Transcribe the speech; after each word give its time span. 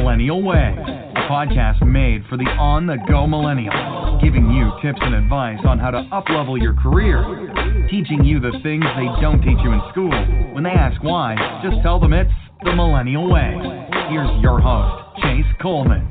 Millennial 0.00 0.42
Way, 0.42 0.74
a 0.78 1.28
podcast 1.28 1.86
made 1.86 2.24
for 2.30 2.38
the 2.38 2.48
on 2.56 2.86
the 2.86 2.96
go 3.06 3.26
millennial, 3.26 4.18
giving 4.22 4.48
you 4.48 4.72
tips 4.80 4.98
and 5.02 5.14
advice 5.14 5.58
on 5.68 5.78
how 5.78 5.90
to 5.90 6.08
uplevel 6.08 6.58
your 6.58 6.72
career, 6.72 7.20
teaching 7.90 8.24
you 8.24 8.40
the 8.40 8.52
things 8.62 8.82
they 8.96 9.04
don't 9.20 9.42
teach 9.42 9.60
you 9.60 9.72
in 9.72 9.80
school. 9.92 10.08
When 10.54 10.64
they 10.64 10.70
ask 10.70 11.02
why, 11.02 11.36
just 11.62 11.82
tell 11.82 12.00
them 12.00 12.14
it's 12.14 12.32
the 12.64 12.72
Millennial 12.72 13.30
Way. 13.30 13.52
Here's 14.08 14.32
your 14.40 14.58
host, 14.58 15.20
Chase 15.20 15.44
Coleman. 15.60 16.08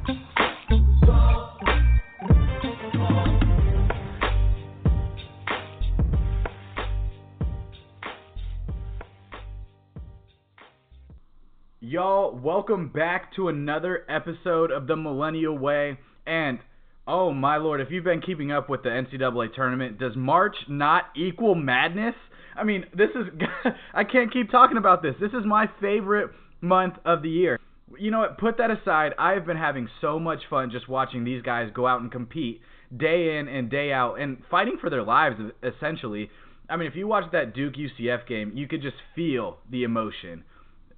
Y'all, 12.00 12.34
welcome 12.34 12.88
back 12.88 13.36
to 13.36 13.50
another 13.50 14.06
episode 14.08 14.72
of 14.72 14.88
the 14.88 14.96
Millennial 14.96 15.58
Way. 15.58 16.00
And 16.26 16.60
oh 17.06 17.34
my 17.34 17.58
lord, 17.58 17.82
if 17.82 17.92
you've 17.92 18.06
been 18.06 18.22
keeping 18.22 18.54
up 18.54 18.70
with 18.70 18.84
the 18.84 18.90
NCAA 18.90 19.54
tournament, 19.54 20.00
does 20.00 20.16
March 20.16 20.56
not 20.70 21.08
equal 21.18 21.56
madness? 21.56 22.16
I 22.56 22.64
mean, 22.64 22.86
this 22.94 23.10
is 23.10 23.26
I 23.94 24.06
can't 24.06 24.32
keep 24.32 24.50
talking 24.50 24.78
about 24.78 25.02
this. 25.02 25.16
This 25.20 25.32
is 25.32 25.46
my 25.46 25.70
favorite 25.82 26.30
month 26.62 26.94
of 27.04 27.22
the 27.22 27.30
year. 27.30 27.60
You 27.98 28.12
know 28.12 28.20
what? 28.20 28.38
Put 28.38 28.60
that 28.60 28.72
aside. 28.72 29.12
I've 29.20 29.46
been 29.46 29.58
having 29.58 29.90
so 30.00 30.20
much 30.20 30.44
fun 30.50 30.72
just 30.72 30.88
watching 30.88 31.26
these 31.26 31.42
guys 31.42 31.70
go 31.76 31.86
out 31.86 32.00
and 32.00 32.10
compete 32.10 32.62
day 32.96 33.40
in 33.40 33.50
and 33.50 33.70
day 33.70 33.92
out 33.92 34.22
and 34.22 34.38
fighting 34.50 34.78
for 34.80 34.90
their 34.90 35.04
lives 35.04 35.36
essentially. 35.62 36.30
I 36.70 36.78
mean, 36.78 36.88
if 36.88 36.96
you 36.96 37.08
watch 37.08 37.30
that 37.34 37.54
Duke 37.54 37.74
UCF 37.74 38.26
game, 38.26 38.54
you 38.56 38.70
could 38.70 38.82
just 38.82 38.96
feel 39.18 39.58
the 39.70 39.84
emotion 39.84 40.46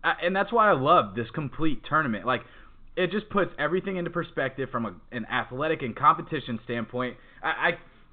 and 0.03 0.35
that's 0.35 0.51
why 0.51 0.69
I 0.69 0.73
love 0.73 1.15
this 1.15 1.27
complete 1.33 1.83
tournament. 1.87 2.25
Like, 2.25 2.41
it 2.95 3.11
just 3.11 3.29
puts 3.29 3.51
everything 3.57 3.97
into 3.97 4.09
perspective 4.09 4.69
from 4.69 4.85
a, 4.85 4.93
an 5.11 5.25
athletic 5.25 5.81
and 5.81 5.95
competition 5.95 6.59
standpoint. 6.63 7.17
I, 7.43 7.47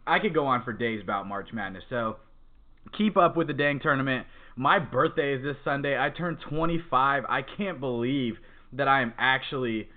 I 0.06 0.16
I 0.16 0.18
could 0.20 0.32
go 0.32 0.46
on 0.46 0.64
for 0.64 0.72
days 0.72 1.02
about 1.02 1.26
March 1.26 1.48
Madness. 1.52 1.84
So 1.90 2.16
keep 2.96 3.16
up 3.16 3.36
with 3.36 3.46
the 3.46 3.52
dang 3.52 3.80
tournament. 3.80 4.26
My 4.56 4.78
birthday 4.78 5.34
is 5.34 5.42
this 5.42 5.56
Sunday. 5.64 5.98
I 5.98 6.10
turned 6.10 6.38
25. 6.48 7.24
I 7.28 7.42
can't 7.42 7.78
believe 7.80 8.34
that 8.72 8.88
I 8.88 9.02
am 9.02 9.12
actually 9.18 9.88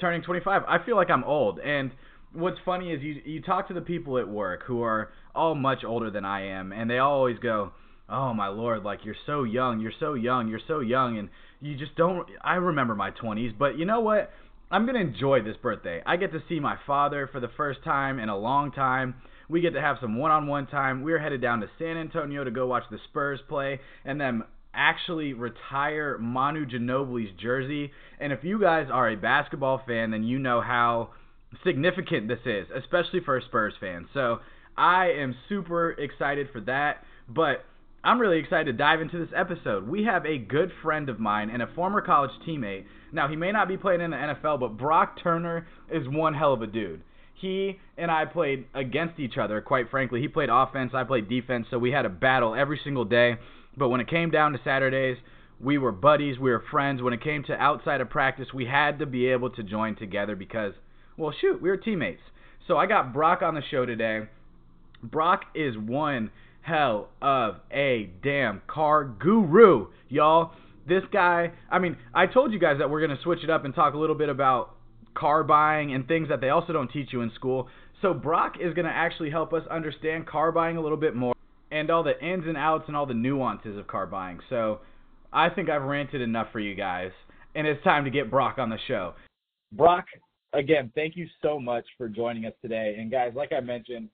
turning 0.00 0.22
25. 0.22 0.62
I 0.66 0.84
feel 0.84 0.96
like 0.96 1.10
I'm 1.10 1.24
old. 1.24 1.58
And 1.58 1.90
what's 2.32 2.58
funny 2.64 2.92
is 2.92 3.02
you 3.02 3.20
you 3.24 3.42
talk 3.42 3.68
to 3.68 3.74
the 3.74 3.80
people 3.80 4.18
at 4.18 4.28
work 4.28 4.62
who 4.66 4.82
are 4.82 5.10
all 5.34 5.54
much 5.54 5.84
older 5.84 6.10
than 6.10 6.24
I 6.24 6.46
am, 6.46 6.72
and 6.72 6.88
they 6.90 6.98
always 6.98 7.38
go, 7.38 7.72
oh 8.10 8.34
my 8.34 8.48
lord, 8.48 8.82
like 8.82 9.04
you're 9.04 9.14
so 9.26 9.44
young, 9.44 9.80
you're 9.80 9.92
so 9.98 10.14
young, 10.14 10.48
you're 10.48 10.60
so 10.66 10.80
young, 10.80 11.18
and 11.18 11.28
you 11.60 11.76
just 11.76 11.94
don't. 11.96 12.28
I 12.42 12.54
remember 12.54 12.94
my 12.94 13.10
20s, 13.10 13.56
but 13.58 13.78
you 13.78 13.84
know 13.84 14.00
what? 14.00 14.30
I'm 14.70 14.86
gonna 14.86 15.00
enjoy 15.00 15.42
this 15.42 15.56
birthday. 15.56 16.02
I 16.06 16.16
get 16.16 16.32
to 16.32 16.42
see 16.48 16.60
my 16.60 16.76
father 16.86 17.28
for 17.30 17.40
the 17.40 17.50
first 17.56 17.82
time 17.84 18.18
in 18.18 18.28
a 18.28 18.38
long 18.38 18.70
time. 18.72 19.14
We 19.48 19.60
get 19.60 19.74
to 19.74 19.80
have 19.80 19.96
some 20.00 20.16
one-on-one 20.16 20.68
time. 20.68 21.02
We're 21.02 21.18
headed 21.18 21.42
down 21.42 21.60
to 21.60 21.66
San 21.78 21.96
Antonio 21.96 22.44
to 22.44 22.52
go 22.52 22.66
watch 22.66 22.84
the 22.90 22.98
Spurs 23.08 23.40
play, 23.48 23.80
and 24.04 24.20
then 24.20 24.42
actually 24.72 25.32
retire 25.32 26.16
Manu 26.18 26.64
Ginobili's 26.66 27.32
jersey. 27.40 27.90
And 28.20 28.32
if 28.32 28.44
you 28.44 28.60
guys 28.60 28.86
are 28.92 29.10
a 29.10 29.16
basketball 29.16 29.82
fan, 29.86 30.12
then 30.12 30.22
you 30.22 30.38
know 30.38 30.60
how 30.60 31.10
significant 31.64 32.28
this 32.28 32.38
is, 32.46 32.68
especially 32.74 33.20
for 33.24 33.36
a 33.36 33.42
Spurs 33.42 33.74
fan. 33.80 34.06
So 34.14 34.38
I 34.76 35.06
am 35.18 35.34
super 35.48 35.90
excited 35.92 36.48
for 36.52 36.60
that. 36.62 37.04
But 37.28 37.64
I'm 38.02 38.18
really 38.18 38.38
excited 38.38 38.64
to 38.64 38.72
dive 38.72 39.02
into 39.02 39.18
this 39.18 39.34
episode. 39.36 39.86
We 39.86 40.04
have 40.04 40.24
a 40.24 40.38
good 40.38 40.72
friend 40.82 41.10
of 41.10 41.20
mine 41.20 41.50
and 41.50 41.60
a 41.60 41.66
former 41.74 42.00
college 42.00 42.30
teammate. 42.46 42.84
Now, 43.12 43.28
he 43.28 43.36
may 43.36 43.52
not 43.52 43.68
be 43.68 43.76
playing 43.76 44.00
in 44.00 44.12
the 44.12 44.16
NFL, 44.16 44.60
but 44.60 44.78
Brock 44.78 45.18
Turner 45.22 45.66
is 45.90 46.08
one 46.08 46.32
hell 46.32 46.54
of 46.54 46.62
a 46.62 46.66
dude. 46.66 47.02
He 47.34 47.78
and 47.98 48.10
I 48.10 48.24
played 48.24 48.64
against 48.74 49.20
each 49.20 49.36
other, 49.36 49.60
quite 49.60 49.90
frankly. 49.90 50.22
He 50.22 50.28
played 50.28 50.48
offense, 50.50 50.92
I 50.94 51.04
played 51.04 51.28
defense, 51.28 51.66
so 51.70 51.78
we 51.78 51.90
had 51.90 52.06
a 52.06 52.10
battle 52.10 52.54
every 52.54 52.80
single 52.82 53.04
day. 53.04 53.36
But 53.76 53.90
when 53.90 54.00
it 54.00 54.08
came 54.08 54.30
down 54.30 54.52
to 54.52 54.60
Saturdays, 54.64 55.18
we 55.60 55.76
were 55.76 55.92
buddies, 55.92 56.38
we 56.38 56.50
were 56.50 56.64
friends. 56.70 57.02
When 57.02 57.12
it 57.12 57.22
came 57.22 57.44
to 57.44 57.52
outside 57.52 58.00
of 58.00 58.08
practice, 58.08 58.48
we 58.54 58.64
had 58.64 58.98
to 59.00 59.06
be 59.06 59.26
able 59.26 59.50
to 59.50 59.62
join 59.62 59.94
together 59.96 60.36
because, 60.36 60.72
well, 61.18 61.34
shoot, 61.38 61.60
we 61.60 61.68
were 61.68 61.76
teammates. 61.76 62.22
So 62.66 62.78
I 62.78 62.86
got 62.86 63.12
Brock 63.12 63.42
on 63.42 63.54
the 63.54 63.62
show 63.70 63.84
today. 63.84 64.22
Brock 65.02 65.44
is 65.54 65.76
one 65.76 66.30
hell 66.62 67.08
of 67.20 67.56
a 67.72 68.10
damn 68.22 68.62
car 68.66 69.04
guru, 69.04 69.88
y'all. 70.08 70.52
This 70.88 71.02
guy, 71.12 71.52
I 71.70 71.78
mean, 71.78 71.96
I 72.14 72.26
told 72.26 72.52
you 72.52 72.58
guys 72.58 72.76
that 72.78 72.90
we're 72.90 73.04
going 73.06 73.16
to 73.16 73.22
switch 73.22 73.44
it 73.44 73.50
up 73.50 73.64
and 73.64 73.74
talk 73.74 73.94
a 73.94 73.98
little 73.98 74.16
bit 74.16 74.28
about 74.28 74.74
car 75.14 75.44
buying 75.44 75.92
and 75.92 76.06
things 76.06 76.28
that 76.28 76.40
they 76.40 76.48
also 76.48 76.72
don't 76.72 76.90
teach 76.90 77.08
you 77.12 77.20
in 77.20 77.30
school. 77.34 77.68
So 78.02 78.14
Brock 78.14 78.54
is 78.60 78.74
going 78.74 78.86
to 78.86 78.92
actually 78.92 79.30
help 79.30 79.52
us 79.52 79.62
understand 79.70 80.26
car 80.26 80.52
buying 80.52 80.76
a 80.76 80.80
little 80.80 80.96
bit 80.96 81.14
more 81.14 81.34
and 81.70 81.90
all 81.90 82.02
the 82.02 82.18
ins 82.24 82.46
and 82.46 82.56
outs 82.56 82.84
and 82.88 82.96
all 82.96 83.06
the 83.06 83.14
nuances 83.14 83.76
of 83.76 83.86
car 83.86 84.06
buying. 84.06 84.40
So 84.48 84.80
I 85.32 85.50
think 85.50 85.68
I've 85.68 85.82
ranted 85.82 86.20
enough 86.20 86.48
for 86.52 86.60
you 86.60 86.74
guys, 86.74 87.12
and 87.54 87.66
it's 87.66 87.82
time 87.84 88.04
to 88.04 88.10
get 88.10 88.30
Brock 88.30 88.58
on 88.58 88.70
the 88.70 88.78
show. 88.88 89.14
Brock, 89.72 90.06
again, 90.52 90.90
thank 90.94 91.16
you 91.16 91.28
so 91.42 91.60
much 91.60 91.84
for 91.96 92.08
joining 92.08 92.46
us 92.46 92.54
today. 92.62 92.96
And 92.98 93.10
guys, 93.10 93.32
like 93.36 93.52
I 93.52 93.60
mentioned, 93.60 94.08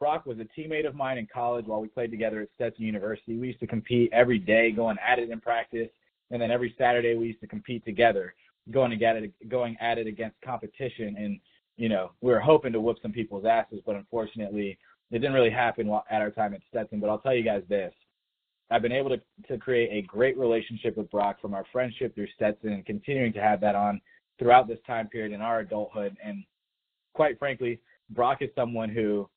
Brock 0.00 0.24
was 0.24 0.38
a 0.38 0.58
teammate 0.58 0.88
of 0.88 0.94
mine 0.94 1.18
in 1.18 1.28
college 1.32 1.66
while 1.66 1.80
we 1.80 1.86
played 1.86 2.10
together 2.10 2.40
at 2.40 2.48
Stetson 2.54 2.84
University. 2.84 3.36
We 3.36 3.48
used 3.48 3.60
to 3.60 3.66
compete 3.66 4.10
every 4.14 4.38
day, 4.38 4.72
going 4.72 4.96
at 5.06 5.18
it 5.18 5.28
in 5.30 5.40
practice, 5.40 5.90
and 6.30 6.40
then 6.40 6.50
every 6.50 6.74
Saturday 6.78 7.14
we 7.14 7.26
used 7.26 7.40
to 7.42 7.46
compete 7.46 7.84
together, 7.84 8.34
going 8.70 8.92
at 9.04 9.16
it, 9.16 9.48
going 9.50 9.76
at 9.78 9.98
it 9.98 10.06
against 10.06 10.40
competition. 10.42 11.16
And 11.18 11.38
you 11.76 11.90
know, 11.90 12.12
we 12.22 12.32
were 12.32 12.40
hoping 12.40 12.72
to 12.72 12.80
whoop 12.80 12.96
some 13.02 13.12
people's 13.12 13.44
asses, 13.44 13.80
but 13.84 13.94
unfortunately, 13.94 14.78
it 15.10 15.18
didn't 15.18 15.34
really 15.34 15.50
happen 15.50 15.90
at 16.10 16.22
our 16.22 16.30
time 16.30 16.54
at 16.54 16.62
Stetson. 16.68 16.98
But 16.98 17.10
I'll 17.10 17.18
tell 17.18 17.34
you 17.34 17.44
guys 17.44 17.62
this: 17.68 17.92
I've 18.70 18.82
been 18.82 18.92
able 18.92 19.10
to 19.10 19.20
to 19.48 19.58
create 19.58 19.90
a 19.92 20.06
great 20.06 20.38
relationship 20.38 20.96
with 20.96 21.10
Brock 21.10 21.42
from 21.42 21.52
our 21.52 21.64
friendship 21.70 22.14
through 22.14 22.28
Stetson, 22.34 22.72
and 22.72 22.86
continuing 22.86 23.34
to 23.34 23.40
have 23.42 23.60
that 23.60 23.74
on 23.74 24.00
throughout 24.38 24.66
this 24.66 24.78
time 24.86 25.08
period 25.08 25.32
in 25.32 25.42
our 25.42 25.60
adulthood. 25.60 26.16
And 26.24 26.42
quite 27.12 27.38
frankly, 27.38 27.80
Brock 28.08 28.38
is 28.40 28.48
someone 28.54 28.88
who 28.88 29.28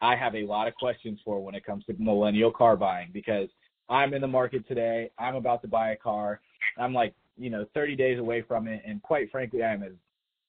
I 0.00 0.16
have 0.16 0.34
a 0.34 0.44
lot 0.46 0.68
of 0.68 0.74
questions 0.74 1.20
for 1.24 1.42
when 1.42 1.54
it 1.54 1.64
comes 1.64 1.84
to 1.86 1.94
millennial 1.98 2.50
car 2.50 2.76
buying 2.76 3.10
because 3.12 3.48
I'm 3.88 4.14
in 4.14 4.20
the 4.20 4.28
market 4.28 4.66
today. 4.68 5.10
I'm 5.18 5.36
about 5.36 5.62
to 5.62 5.68
buy 5.68 5.92
a 5.92 5.96
car. 5.96 6.40
I'm 6.78 6.92
like, 6.92 7.14
you 7.38 7.50
know, 7.50 7.66
30 7.74 7.96
days 7.96 8.18
away 8.18 8.42
from 8.42 8.66
it, 8.66 8.82
and 8.86 9.02
quite 9.02 9.30
frankly, 9.30 9.62
I'm 9.62 9.82
as 9.82 9.92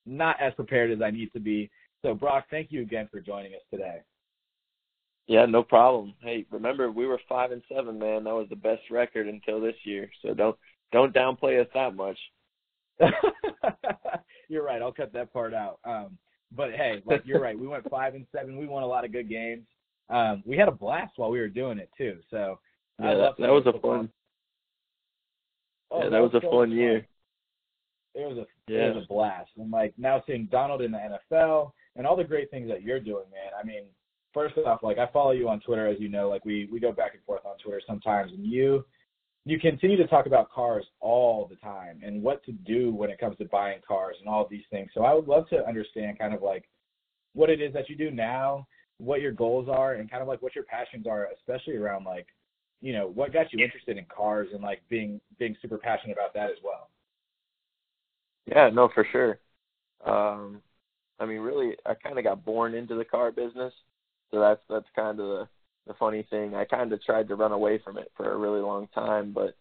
not 0.06 0.38
as 0.41 0.53
prepared 0.53 0.91
as 0.91 1.02
I 1.02 1.12
need 1.12 1.31
to 1.34 1.40
be. 1.40 1.69
So, 2.02 2.13
Brock, 2.13 2.46
thank 2.50 2.72
you 2.72 2.81
again 2.81 3.09
for 3.12 3.19
joining 3.19 3.53
us 3.53 3.62
today. 3.72 4.02
Yeah, 5.28 5.46
no 5.46 5.62
problem. 5.62 6.14
Hey, 6.22 6.46
remember 6.50 6.90
we 6.90 7.06
were 7.06 7.19
five 7.28 7.52
and 7.52 7.62
seven, 7.74 8.00
man. 8.00 8.24
That 8.24 8.34
was 8.34 8.47
the 8.50 8.56
best 8.56 8.84
record 8.90 9.28
until 9.28 9.59
this 9.59 9.75
year. 9.84 10.09
So 10.22 10.34
don't 10.34 10.56
don't 10.94 11.14
downplay 11.14 11.62
us 11.62 11.68
that 11.74 11.96
much. 11.96 12.18
You're 14.50 14.64
right. 14.64 14.81
I'll 14.81 14.94
cut 14.94 15.12
that 15.14 15.34
part 15.34 15.53
out. 15.53 15.79
Um, 15.84 16.18
but 16.56 16.72
hey, 16.72 17.02
like 17.06 17.24
you're 17.25 17.41
right. 17.41 17.58
We 17.58 17.68
went 17.68 17.90
five 17.90 18.16
and 18.16 18.25
seven. 18.35 18.58
We 18.58 18.68
won 18.68 18.84
a 18.84 18.88
lot 18.88 19.06
of 19.06 19.12
good 19.12 19.30
games. 19.30 19.66
Um, 20.09 20.44
we 20.46 20.58
had 20.58 20.68
a 20.68 20.72
blast 20.72 21.13
while 21.18 21.30
we 21.30 21.40
were 21.40 21.47
doing 21.47 21.80
it 21.80 21.90
too. 21.97 22.18
So 22.30 22.59
yeah, 23.02 23.16
that, 23.16 23.34
that 23.40 23.50
was 23.50 23.66
a 23.66 23.80
fun. 23.80 24.09
Oh, 25.91 26.03
yeah, 26.03 26.09
that, 26.09 26.19
was, 26.19 26.34
was, 26.34 26.44
a 26.44 26.46
so 26.46 26.52
fun 26.52 26.72
year. 26.72 27.08
It 28.16 28.28
was 28.28 28.38
a 28.38 28.72
yeah. 28.72 28.88
it 28.88 28.96
was 28.96 29.03
a 29.03 29.08
blast. 29.08 29.52
And 29.58 29.72
like 29.72 29.94
now 29.97 30.24
seeing 30.25 30.47
Donald 30.52 30.81
in 30.81 30.91
the 30.91 31.19
NFL 31.31 31.72
and 31.96 32.08
all 32.08 32.16
the 32.16 32.24
great 32.24 32.50
things 32.50 32.68
that 32.69 32.81
you're 32.81 33.00
doing, 33.00 33.25
man. 33.31 33.52
I 33.59 33.66
mean, 33.66 33.84
first 34.34 34.58
off, 34.58 34.84
like 34.84 34.97
I 34.97 35.08
follow 35.08 35.31
you 35.31 35.50
on 35.50 35.59
Twitter, 35.59 35.88
as 35.88 36.00
you 36.00 36.09
know. 36.09 36.29
Like 36.29 36.46
we 36.46 36.68
we 36.72 36.79
go 36.79 36.91
back 36.91 37.14
and 37.14 37.24
forth 37.24 37.46
on 37.46 37.58
Twitter 37.58 37.81
sometimes, 37.85 38.31
and 38.31 38.46
you 38.46 38.85
you 39.47 39.58
continue 39.59 39.96
to 39.96 40.08
talk 40.08 40.25
about 40.25 40.52
cars 40.52 40.85
all 41.00 41.47
the 41.50 41.56
time 41.56 42.02
and 42.03 42.22
what 42.22 42.44
to 42.44 42.52
do 42.52 42.94
when 42.94 43.09
it 43.09 43.18
comes 43.18 43.38
to 43.38 43.46
buying 43.46 43.80
cars 43.88 44.17
and 44.20 44.28
all 44.28 44.46
these 44.49 44.66
things. 44.70 44.90
So 44.94 45.03
I 45.03 45.14
would 45.14 45.28
love 45.28 45.47
to 45.49 45.66
understand 45.66 46.20
kind 46.20 46.34
of 46.34 46.41
like 46.41 46.66
what 47.34 47.49
it 47.49 47.61
is 47.61 47.72
that 47.73 47.90
you 47.90 47.96
do 47.96 48.11
now, 48.11 48.67
what 48.97 49.22
your 49.22 49.32
goals 49.32 49.70
are, 49.70 49.94
and 49.94 50.11
kind 50.11 50.22
of 50.22 50.28
like 50.28 50.41
what 50.41 50.53
your 50.53 50.66
passions 50.66 51.08
are, 51.08 51.29
especially 51.38 51.78
around 51.78 52.03
like, 52.03 52.28
you 52.82 52.91
know, 52.91 53.08
what 53.08 53.32
got 53.32 53.53
you 53.53 53.64
interested 53.64 53.97
in 53.97 54.05
cars 54.05 54.49
and 54.53 54.61
like 54.61 54.82
being 54.90 55.22
being 55.40 55.55
super 55.61 55.78
passionate 55.78 56.17
about 56.17 56.34
that 56.34 56.49
as 56.49 56.58
well. 56.61 56.90
Yeah, 58.47 58.70
no, 58.70 58.90
for 58.94 59.08
sure. 59.11 59.40
Um, 60.05 60.61
I 61.20 61.26
mean, 61.26 61.40
really, 61.40 61.76
I 61.85 61.94
kind 61.94 62.17
of 62.17 62.26
got 62.26 62.44
born 62.44 62.73
into 62.73 62.96
the 62.96 63.05
car 63.05 63.32
business, 63.32 63.73
so 64.29 64.41
that's 64.41 64.61
that's 64.70 64.85
kind 64.94 65.20
of 65.20 65.26
the 65.26 65.47
the 65.87 65.93
funny 65.95 66.25
thing. 66.29 66.55
I 66.55 66.66
kind 66.66 66.91
of 66.91 67.03
tried 67.03 67.28
to 67.29 67.35
run 67.35 67.51
away 67.51 67.79
from 67.84 67.97
it 67.97 68.11
for 68.16 68.31
a 68.31 68.37
really 68.37 68.61
long 68.61 68.87
time, 68.93 69.34
but 69.34 69.55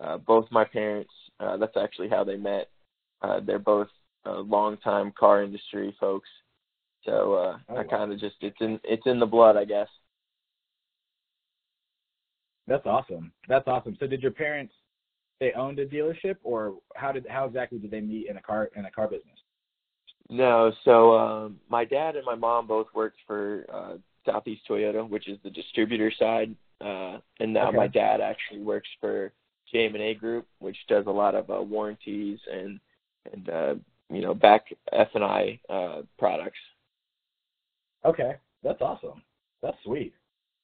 uh, 0.00 0.18
both 0.18 0.46
my 0.50 0.64
parents, 0.64 1.10
uh, 1.40 1.56
that's 1.56 1.76
actually 1.76 2.08
how 2.08 2.24
they 2.24 2.36
met. 2.36 2.68
Uh, 3.20 3.40
they're 3.44 3.58
both 3.58 3.88
uh, 4.26 4.40
longtime 4.40 5.12
car 5.18 5.42
industry 5.42 5.94
folks, 5.98 6.28
so 7.04 7.34
uh, 7.34 7.58
oh, 7.68 7.76
I 7.76 7.84
kind 7.84 8.12
of 8.12 8.20
just 8.20 8.36
it's 8.40 8.56
in 8.60 8.80
it's 8.84 9.06
in 9.06 9.18
the 9.18 9.26
blood, 9.26 9.56
I 9.56 9.64
guess. 9.64 9.88
That's 12.66 12.86
awesome. 12.86 13.32
That's 13.48 13.66
awesome. 13.66 13.96
So, 13.98 14.06
did 14.06 14.22
your 14.22 14.30
parents 14.30 14.72
they 15.40 15.52
owned 15.52 15.78
a 15.80 15.86
dealership, 15.86 16.36
or 16.44 16.76
how 16.94 17.12
did 17.12 17.26
how 17.28 17.44
exactly 17.44 17.78
did 17.78 17.90
they 17.90 18.00
meet 18.00 18.28
in 18.28 18.36
a 18.36 18.42
car 18.42 18.70
in 18.76 18.84
a 18.84 18.90
car 18.90 19.08
business? 19.08 19.38
No, 20.30 20.72
so 20.84 21.18
um, 21.18 21.60
my 21.68 21.84
dad 21.84 22.16
and 22.16 22.24
my 22.24 22.36
mom 22.36 22.66
both 22.66 22.86
worked 22.94 23.18
for 23.26 23.66
uh, 23.72 23.96
Southeast 24.24 24.62
Toyota, 24.68 25.08
which 25.08 25.28
is 25.28 25.38
the 25.42 25.50
distributor 25.50 26.12
side, 26.18 26.54
uh, 26.80 27.18
and 27.40 27.52
now 27.52 27.68
Okay. 27.68 27.76
my 27.76 27.86
dad 27.86 28.20
actually 28.20 28.60
works 28.60 28.88
for 29.00 29.32
JM&A 29.72 30.14
Group, 30.14 30.46
which 30.58 30.76
does 30.88 31.06
a 31.06 31.10
lot 31.10 31.34
of 31.34 31.50
uh, 31.50 31.62
warranties 31.62 32.38
and 32.50 32.80
and 33.32 33.48
uh, 33.48 33.74
you 34.10 34.20
know 34.20 34.34
back 34.34 34.66
F 34.92 35.08
and 35.14 35.24
I 35.24 35.60
uh, 35.68 36.02
products. 36.18 36.58
Okay, 38.04 38.34
that's 38.62 38.80
awesome. 38.80 39.22
That's 39.62 39.76
sweet. 39.84 40.12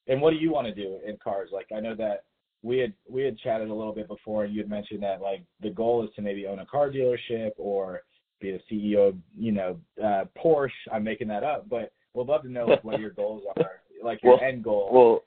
And 0.09 0.21
what 0.21 0.31
do 0.31 0.37
you 0.37 0.51
want 0.51 0.67
to 0.67 0.75
do 0.75 0.99
in 1.07 1.17
cars? 1.19 1.51
Like 1.53 1.69
I 1.75 1.81
know 1.81 1.95
that 1.95 2.25
we 2.63 2.79
had 2.79 2.93
we 3.09 3.23
had 3.23 3.39
chatted 3.39 3.69
a 3.69 3.75
little 3.75 3.95
bit 3.95 4.09
before, 4.09 4.45
and 4.45 4.53
you 4.53 4.61
had 4.61 4.71
mentioned 4.71 5.03
that 5.03 5.21
like 5.21 5.43
the 5.61 5.71
goal 5.71 6.05
is 6.05 6.11
to 6.17 6.23
maybe 6.23 6.47
own 6.47 6.59
a 6.59 6.67
car 6.67 6.91
dealership 6.91 7.53
or 7.57 8.03
be 8.41 8.53
the 8.53 8.61
CEO 8.71 9.09
of 9.11 9.17
you 9.37 9.53
know 9.53 9.79
uh, 10.03 10.25
Porsche. 10.37 10.71
I'm 10.93 11.05
making 11.05 11.29
that 11.29 11.45
up, 11.45 11.69
but 11.69 11.93
we'd 12.19 12.29
love 12.29 12.43
to 12.43 12.51
know 12.51 12.67
like, 12.67 12.85
what 12.85 13.01
your 13.01 13.11
goals 13.11 13.43
are, 13.57 13.81
like 14.03 14.23
your 14.23 14.35
Well- 14.35 14.43
end 14.45 14.65
goal. 14.65 14.89
Well, 14.93 15.25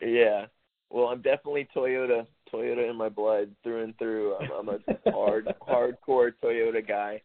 yeah. 0.00 0.46
Well, 0.90 1.06
I'm 1.06 1.22
definitely 1.22 1.66
Toyota, 1.74 2.26
Toyota 2.52 2.88
in 2.88 2.96
my 2.96 3.08
blood 3.08 3.50
through 3.64 3.82
and 3.82 3.98
through. 3.98 4.36
I'm, 4.36 4.50
I'm 4.52 4.68
a 4.68 5.10
hard, 5.10 5.52
hardcore 5.68 6.32
Toyota 6.42 6.86
guy, 6.86 7.20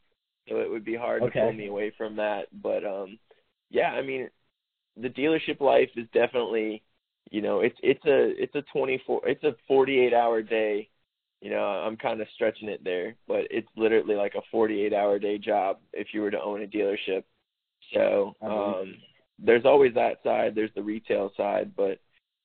so 0.47 0.57
it 0.59 0.69
would 0.69 0.83
be 0.85 0.95
hard 0.95 1.21
Okay. 1.23 1.39
to 1.39 1.45
pull 1.45 1.53
me 1.53 1.67
away 1.67 1.91
from 1.95 2.15
that. 2.15 2.47
But 2.63 2.83
um, 2.83 3.19
yeah, 3.69 3.91
I 3.91 4.01
mean, 4.01 4.29
the 4.97 5.09
dealership 5.09 5.59
life 5.61 5.89
is 5.95 6.07
definitely, 6.13 6.81
you 7.29 7.41
know, 7.41 7.59
it's 7.59 7.77
it's 7.83 8.03
a 8.05 8.41
it's 8.41 8.55
a 8.55 8.63
24, 8.73 9.27
it's 9.27 9.43
a 9.43 9.55
48 9.67 10.13
hour 10.13 10.41
day. 10.41 10.89
You 11.41 11.51
know, 11.51 11.63
I'm 11.63 11.95
kind 11.95 12.19
of 12.21 12.27
stretching 12.33 12.67
it 12.67 12.83
there, 12.83 13.15
but 13.27 13.41
it's 13.51 13.67
literally 13.77 14.15
like 14.15 14.33
a 14.35 14.41
48 14.51 14.93
hour 14.93 15.19
day 15.19 15.37
job 15.37 15.77
if 15.93 16.07
you 16.13 16.21
were 16.21 16.31
to 16.31 16.41
own 16.41 16.63
a 16.63 16.67
dealership. 16.67 17.23
So 17.93 18.35
um, 18.41 18.95
there's 19.37 19.65
always 19.65 19.93
that 19.95 20.17
side. 20.23 20.53
There's 20.55 20.73
the 20.75 20.83
retail 20.83 21.31
side, 21.35 21.71
but 21.75 21.99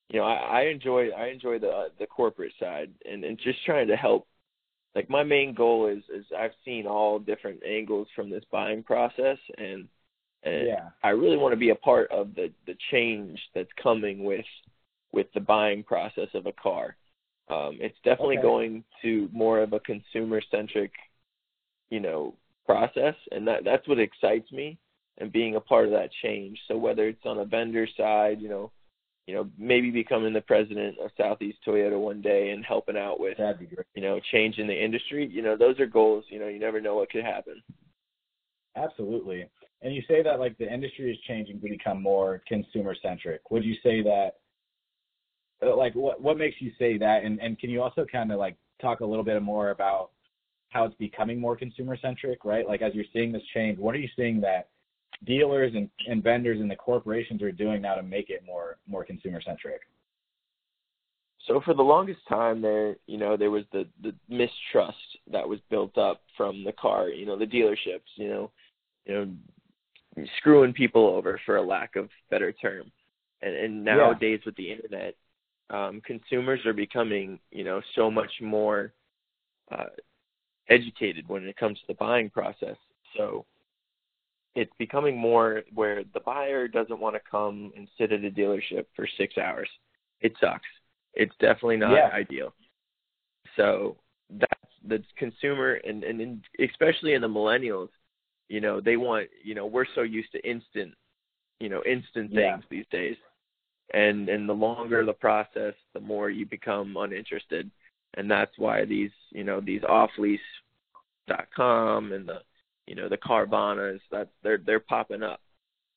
you 0.08 0.20
know, 0.20 0.26
I, 0.26 0.34
I 0.34 0.60
enjoy 0.66 1.10
I 1.10 1.28
enjoy 1.28 1.58
the 1.58 1.68
uh, 1.68 1.88
the 1.98 2.06
corporate 2.06 2.52
side 2.60 2.90
and 3.10 3.24
and 3.24 3.38
just 3.38 3.64
trying 3.64 3.88
to 3.88 3.96
help. 3.96 4.26
Like 4.94 5.10
my 5.10 5.24
main 5.24 5.54
goal 5.54 5.88
is 5.88 6.04
is 6.14 6.24
I've 6.36 6.52
seen 6.64 6.86
all 6.86 7.18
different 7.18 7.60
angles 7.64 8.06
from 8.14 8.30
this 8.30 8.44
buying 8.50 8.82
process, 8.82 9.38
and 9.58 9.88
and 10.44 10.66
yeah, 10.68 10.90
I 11.02 11.10
really 11.10 11.36
want 11.36 11.52
to 11.52 11.58
be 11.58 11.70
a 11.70 11.74
part 11.74 12.10
of 12.10 12.34
the 12.34 12.52
the 12.66 12.76
change 12.90 13.40
that's 13.54 13.70
coming 13.82 14.24
with 14.24 14.44
with 15.12 15.26
the 15.34 15.40
buying 15.40 15.82
process 15.82 16.28
of 16.34 16.46
a 16.46 16.52
car. 16.52 16.96
Um, 17.48 17.78
it's 17.80 17.98
definitely 18.04 18.36
Okay. 18.36 18.42
going 18.42 18.84
to 19.02 19.28
more 19.32 19.60
of 19.60 19.72
a 19.72 19.80
consumer 19.80 20.40
centric, 20.50 20.92
you 21.90 22.00
know, 22.00 22.34
process, 22.66 23.14
and 23.32 23.46
that 23.48 23.64
that's 23.64 23.86
what 23.88 23.98
excites 23.98 24.50
me 24.52 24.78
and 25.18 25.32
being 25.32 25.56
a 25.56 25.60
part 25.60 25.86
of 25.86 25.92
that 25.92 26.10
change. 26.22 26.58
So 26.68 26.76
whether 26.76 27.08
it's 27.08 27.24
on 27.24 27.38
a 27.38 27.44
vendor 27.44 27.86
side, 27.96 28.40
you 28.40 28.48
know, 28.48 28.72
you 29.26 29.34
know, 29.34 29.48
maybe 29.56 29.90
becoming 29.90 30.34
the 30.34 30.40
president 30.42 30.98
of 30.98 31.10
Southeast 31.16 31.58
Toyota 31.66 31.98
one 31.98 32.20
day 32.20 32.50
and 32.50 32.64
helping 32.64 32.96
out 32.96 33.18
with, 33.18 33.38
that'd 33.38 33.58
be 33.58 33.66
great. 33.66 33.86
you 33.94 34.02
know, 34.02 34.20
changing 34.32 34.66
the 34.66 34.84
industry, 34.84 35.26
you 35.26 35.40
know, 35.40 35.56
those 35.56 35.80
are 35.80 35.86
goals. 35.86 36.24
You 36.28 36.40
know, 36.40 36.48
you 36.48 36.58
never 36.58 36.80
know 36.80 36.96
what 36.96 37.10
could 37.10 37.24
happen. 37.24 37.62
Absolutely. 38.76 39.48
And 39.82 39.94
you 39.94 40.02
say 40.08 40.22
that 40.22 40.40
like 40.40 40.58
the 40.58 40.70
industry 40.70 41.10
is 41.10 41.18
changing 41.26 41.60
to 41.60 41.68
become 41.68 42.02
more 42.02 42.42
consumer 42.46 42.94
centric. 43.00 43.50
Would 43.50 43.64
you 43.64 43.76
say 43.82 44.02
that 44.02 44.32
uh, 45.64 45.76
like 45.76 45.94
what 45.94 46.20
what 46.20 46.36
makes 46.36 46.56
you 46.60 46.72
say 46.78 46.98
that 46.98 47.22
and 47.22 47.40
and 47.40 47.58
can 47.58 47.70
you 47.70 47.82
also 47.82 48.04
kind 48.04 48.32
of 48.32 48.38
like 48.38 48.56
talk 48.80 49.00
a 49.00 49.06
little 49.06 49.24
bit 49.24 49.40
more 49.42 49.70
about 49.70 50.10
how 50.70 50.84
it's 50.84 50.96
becoming 50.96 51.40
more 51.40 51.56
consumer 51.56 51.96
centric, 52.00 52.44
right? 52.44 52.66
Like 52.66 52.82
as 52.82 52.94
you're 52.94 53.04
seeing 53.12 53.30
this 53.30 53.42
change, 53.54 53.78
what 53.78 53.94
are 53.94 53.98
you 53.98 54.08
seeing 54.16 54.40
that 54.40 54.70
dealers 55.24 55.72
and, 55.74 55.88
and 56.08 56.22
vendors 56.22 56.60
and 56.60 56.70
the 56.70 56.76
corporations 56.76 57.42
are 57.42 57.52
doing 57.52 57.82
now 57.82 57.94
to 57.94 58.02
make 58.02 58.30
it 58.30 58.42
more 58.46 58.76
more 58.86 59.04
consumer 59.04 59.40
centric? 59.40 59.80
So 61.46 61.60
for 61.60 61.74
the 61.74 61.82
longest 61.82 62.20
time 62.28 62.62
there, 62.62 62.96
you 63.06 63.18
know, 63.18 63.36
there 63.36 63.50
was 63.50 63.64
the 63.72 63.86
the 64.02 64.14
mistrust 64.28 64.96
that 65.30 65.48
was 65.48 65.60
built 65.70 65.96
up 65.98 66.22
from 66.36 66.64
the 66.64 66.72
car, 66.72 67.08
you 67.08 67.26
know, 67.26 67.36
the 67.38 67.46
dealerships, 67.46 68.10
you 68.16 68.28
know, 68.28 68.50
you 69.06 69.14
know, 69.14 70.24
screwing 70.38 70.72
people 70.72 71.06
over 71.06 71.40
for 71.44 71.56
a 71.56 71.62
lack 71.62 71.96
of 71.96 72.08
better 72.30 72.52
term. 72.52 72.90
And 73.42 73.54
and 73.54 73.84
Yeah. 73.84 73.96
nowadays 73.96 74.40
with 74.46 74.56
the 74.56 74.70
internet, 74.72 75.14
um 75.70 76.00
consumers 76.02 76.64
are 76.66 76.72
becoming, 76.72 77.38
you 77.50 77.64
know, 77.64 77.80
so 77.94 78.10
much 78.10 78.32
more 78.40 78.92
uh 79.70 79.90
educated 80.68 81.28
when 81.28 81.44
it 81.46 81.56
comes 81.56 81.78
to 81.80 81.86
the 81.88 81.94
buying 81.94 82.30
process. 82.30 82.76
So 83.16 83.44
it's 84.54 84.72
becoming 84.78 85.16
more 85.16 85.62
where 85.74 86.04
the 86.14 86.20
buyer 86.20 86.68
doesn't 86.68 87.00
want 87.00 87.16
to 87.16 87.20
come 87.28 87.72
and 87.76 87.88
sit 87.98 88.12
at 88.12 88.24
a 88.24 88.30
dealership 88.30 88.86
for 88.94 89.06
6 89.18 89.38
hours. 89.38 89.68
It 90.20 90.34
sucks 90.40 90.68
it's 91.14 91.34
definitely 91.38 91.76
not 91.76 91.92
Yeah. 91.92 92.10
ideal. 92.12 92.54
So 93.56 93.96
that's 94.30 94.72
the 94.86 95.02
consumer 95.16 95.74
and, 95.74 96.04
and 96.04 96.20
in, 96.20 96.42
especially 96.58 97.14
in 97.14 97.22
the 97.22 97.28
millennials, 97.28 97.90
you 98.48 98.60
know, 98.60 98.80
they 98.80 98.96
want 98.96 99.28
you 99.42 99.54
know, 99.54 99.66
we're 99.66 99.86
so 99.94 100.02
used 100.02 100.32
to 100.32 100.48
instant 100.48 100.94
you 101.60 101.68
know, 101.68 101.82
instant 101.84 102.32
Yeah. 102.32 102.56
things 102.56 102.64
these 102.68 102.86
days. 102.90 103.16
And 103.92 104.28
and 104.28 104.48
the 104.48 104.54
longer 104.54 105.04
the 105.04 105.12
process, 105.12 105.74
the 105.92 106.00
more 106.00 106.30
you 106.30 106.46
become 106.46 106.96
uninterested. 106.96 107.70
And 108.14 108.30
that's 108.30 108.56
why 108.58 108.84
these, 108.84 109.12
you 109.30 109.44
know, 109.44 109.60
these 109.60 109.84
off 109.84 110.10
lease 110.18 110.40
dot 111.26 111.48
com 111.54 112.12
and 112.12 112.28
the 112.28 112.42
you 112.86 112.94
know, 112.94 113.08
the 113.08 113.16
Carvanas, 113.16 114.00
that 114.10 114.28
they're 114.42 114.58
they're 114.58 114.80
popping 114.80 115.22
up. 115.22 115.40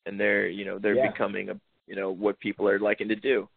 And 0.05 0.19
they're 0.19 0.47
you 0.47 0.65
know, 0.65 0.79
they're 0.79 0.95
Yeah. 0.95 1.11
becoming 1.11 1.49
a 1.49 1.59
you 1.87 1.95
know, 1.95 2.11
what 2.11 2.39
people 2.39 2.67
are 2.67 2.79
liking 2.79 3.07
to 3.09 3.15
do. 3.15 3.47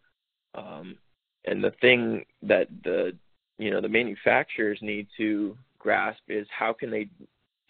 Um 0.55 0.97
and 1.45 1.63
the 1.63 1.71
thing 1.81 2.25
that 2.43 2.67
the 2.83 3.15
you 3.57 3.71
know 3.71 3.81
the 3.81 3.89
manufacturers 3.89 4.79
need 4.81 5.07
to 5.17 5.57
grasp 5.79 6.21
is 6.27 6.47
how 6.57 6.73
can 6.73 6.91
they 6.91 7.09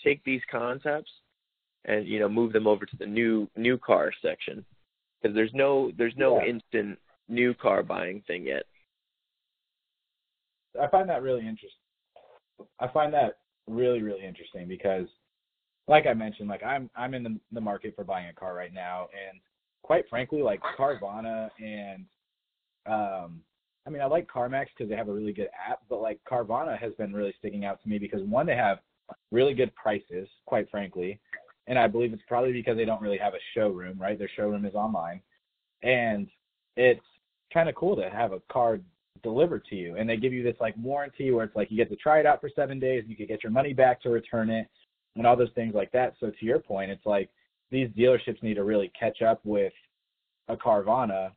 take 0.04 0.24
these 0.24 0.42
concepts 0.52 1.12
and 1.86 2.07
you 2.07 2.19
know 2.19 2.28
move 2.30 2.54
them 2.54 2.68
over 2.68 2.86
to 2.86 2.98
the 2.98 3.06
new 3.06 3.48
new 3.56 3.78
car 3.78 4.12
section 4.22 4.66
because 5.22 5.36
there's 5.36 5.54
no 5.54 5.92
there's 5.98 6.16
no 6.18 6.38
Yeah. 6.38 6.46
instant 6.46 7.00
new 7.30 7.54
car 7.54 7.84
buying 7.84 8.22
thing 8.28 8.46
yet. 8.46 8.64
I 10.81 10.88
find 10.88 11.10
that 11.10 11.22
really 11.22 11.48
interesting. 11.48 11.80
I 12.80 12.88
find 12.88 13.14
that 13.14 13.38
really 13.68 14.02
really 14.02 14.25
interesting 14.25 14.68
because, 14.68 15.07
like 15.92 16.08
I 16.08 16.14
mentioned, 16.14 16.48
like 16.48 16.64
I'm 16.64 16.90
I'm 16.95 17.14
in 17.14 17.21
the, 17.21 17.38
the 17.52 17.60
market 17.60 17.94
for 17.95 18.06
buying 18.06 18.30
a 18.30 18.33
car 18.33 18.56
right 18.56 18.74
now, 18.74 19.10
and 19.12 19.40
quite 19.83 20.06
frankly, 20.10 20.42
like 20.42 20.62
Carvana 20.80 21.50
and 21.60 22.06
um, 22.86 23.42
I 23.86 23.90
mean 23.90 24.02
I 24.02 24.06
like 24.06 24.28
CarMax 24.31 24.68
because 24.76 24.90
they 24.90 24.95
have 24.95 25.10
a 25.10 25.14
really 25.14 25.33
good 25.33 25.50
app, 25.69 25.81
but 25.90 26.02
like 26.02 26.19
Carvana 26.30 26.80
has 26.80 26.94
been 26.94 27.14
really 27.14 27.36
sticking 27.38 27.66
out 27.66 27.83
to 27.83 27.90
me 27.90 28.00
because 28.00 28.24
one 28.24 28.45
they 28.45 28.56
have 28.56 28.80
really 29.31 29.54
good 29.54 29.76
prices, 29.76 30.30
quite 30.45 30.71
frankly, 30.71 31.19
and 31.68 31.78
I 31.78 31.88
believe 31.88 32.14
it's 32.14 32.24
probably 32.26 32.54
because 32.54 32.78
they 32.78 32.86
don't 32.86 33.02
really 33.02 33.18
have 33.18 33.33
a 33.33 33.44
showroom, 33.54 34.00
right? 34.00 34.18
Their 34.18 34.31
showroom 34.33 34.66
is 34.66 34.76
online, 34.76 35.21
and 35.83 36.30
it's 36.78 37.06
kind 37.54 37.68
of 37.68 37.76
cool 37.76 37.98
to 37.98 38.10
have 38.10 38.31
a 38.31 38.40
car 38.50 38.80
delivered 39.24 39.64
to 39.66 39.76
you 39.76 39.98
and 39.98 40.10
they 40.10 40.18
give 40.18 40.33
you 40.33 40.42
this 40.42 40.56
like 40.60 40.74
warranty 40.81 41.30
where 41.30 41.44
it's 41.44 41.56
like 41.56 41.69
you 41.69 41.78
get 41.78 41.90
to 41.90 41.95
try 41.98 42.19
it 42.19 42.26
out 42.26 42.42
for 42.42 42.50
seven 42.56 42.80
days 42.80 43.02
and 43.02 43.10
you 43.10 43.16
could 43.16 43.28
get 43.28 43.44
your 43.44 43.52
money 43.52 43.71
back 43.71 44.02
to 44.02 44.10
return 44.10 44.50
it 44.50 44.68
and 45.15 45.27
all 45.27 45.35
those 45.35 45.51
things 45.56 45.73
like 45.73 45.91
that. 45.91 46.13
So 46.19 46.31
to 46.31 46.45
your 46.45 46.59
point 46.59 46.91
it's 46.91 47.06
like 47.06 47.30
these 47.69 47.89
dealerships 47.89 48.41
need 48.41 48.56
to 48.56 48.63
really 48.63 48.91
catch 48.99 49.21
up 49.21 49.39
with 49.44 49.73
a 50.47 50.56
carvana 50.56 51.31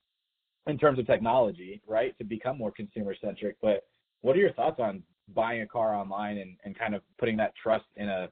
in 0.66 0.78
terms 0.78 0.98
of 0.98 1.06
technology 1.06 1.80
right 1.86 2.16
to 2.18 2.24
become 2.24 2.56
more 2.56 2.72
consumer 2.72 3.14
centric 3.20 3.56
but 3.60 3.84
what 4.22 4.34
are 4.34 4.40
your 4.40 4.52
thoughts 4.54 4.80
on 4.80 5.02
buying 5.34 5.62
a 5.62 5.66
car 5.66 5.94
online 5.94 6.38
and, 6.38 6.56
and 6.64 6.78
kind 6.78 6.94
of 6.94 7.02
putting 7.18 7.36
that 7.36 7.52
trust 7.62 7.84
in 7.96 8.08
a 8.08 8.28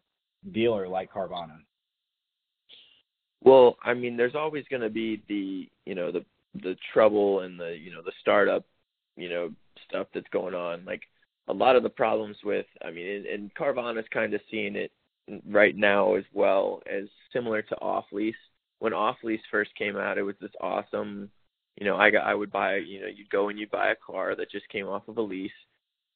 dealer 0.53 0.89
like 0.89 1.13
carvana? 1.13 1.59
Well, 3.43 3.77
I 3.83 3.95
mean, 3.95 4.17
there's 4.17 4.35
always 4.35 4.65
going 4.71 4.83
to 4.83 4.91
be 4.91 5.23
the 5.29 5.69
you 5.85 5.95
know 5.95 6.13
the 6.13 6.25
the 6.63 6.77
trouble 6.93 7.41
and 7.41 7.59
the 7.59 7.77
you 7.79 7.93
know 7.93 8.03
the 8.03 8.13
startup 8.21 8.65
you 9.17 9.29
know 9.29 9.51
stuff 9.89 10.07
that's 10.15 10.29
going 10.33 10.55
on. 10.55 10.85
Like 10.85 11.03
a 11.49 11.53
lot 11.53 11.77
of 11.77 11.83
the 11.83 11.91
problems 11.91 12.37
with, 12.45 12.67
I 12.87 12.91
mean, 12.91 13.07
and, 13.07 13.27
and 13.27 13.55
Carvana's 13.55 14.07
kind 14.13 14.33
of 14.33 14.41
seeing 14.51 14.77
it 14.77 14.93
right 15.47 15.77
now 15.77 16.15
as 16.15 16.25
well 16.33 16.83
as 16.91 17.05
similar 17.33 17.63
to 17.63 17.77
off 17.77 18.07
lease. 18.13 18.35
When 18.79 18.93
off 18.93 19.17
lease 19.23 19.41
first 19.51 19.75
came 19.77 19.97
out, 19.97 20.19
it 20.19 20.23
was 20.23 20.35
this 20.41 20.51
awesome. 20.61 21.31
You 21.77 21.87
know, 21.87 21.97
I 21.97 22.11
got 22.11 22.27
I 22.27 22.35
would 22.35 22.51
buy 22.53 22.77
you 22.77 23.01
know 23.01 23.07
you'd 23.07 23.31
go 23.31 23.49
and 23.49 23.59
you'd 23.59 23.71
buy 23.71 23.91
a 23.91 23.97
car 23.97 24.35
that 24.37 24.51
just 24.51 24.69
came 24.69 24.87
off 24.89 25.09
of 25.09 25.19
a 25.19 25.23
lease, 25.23 25.51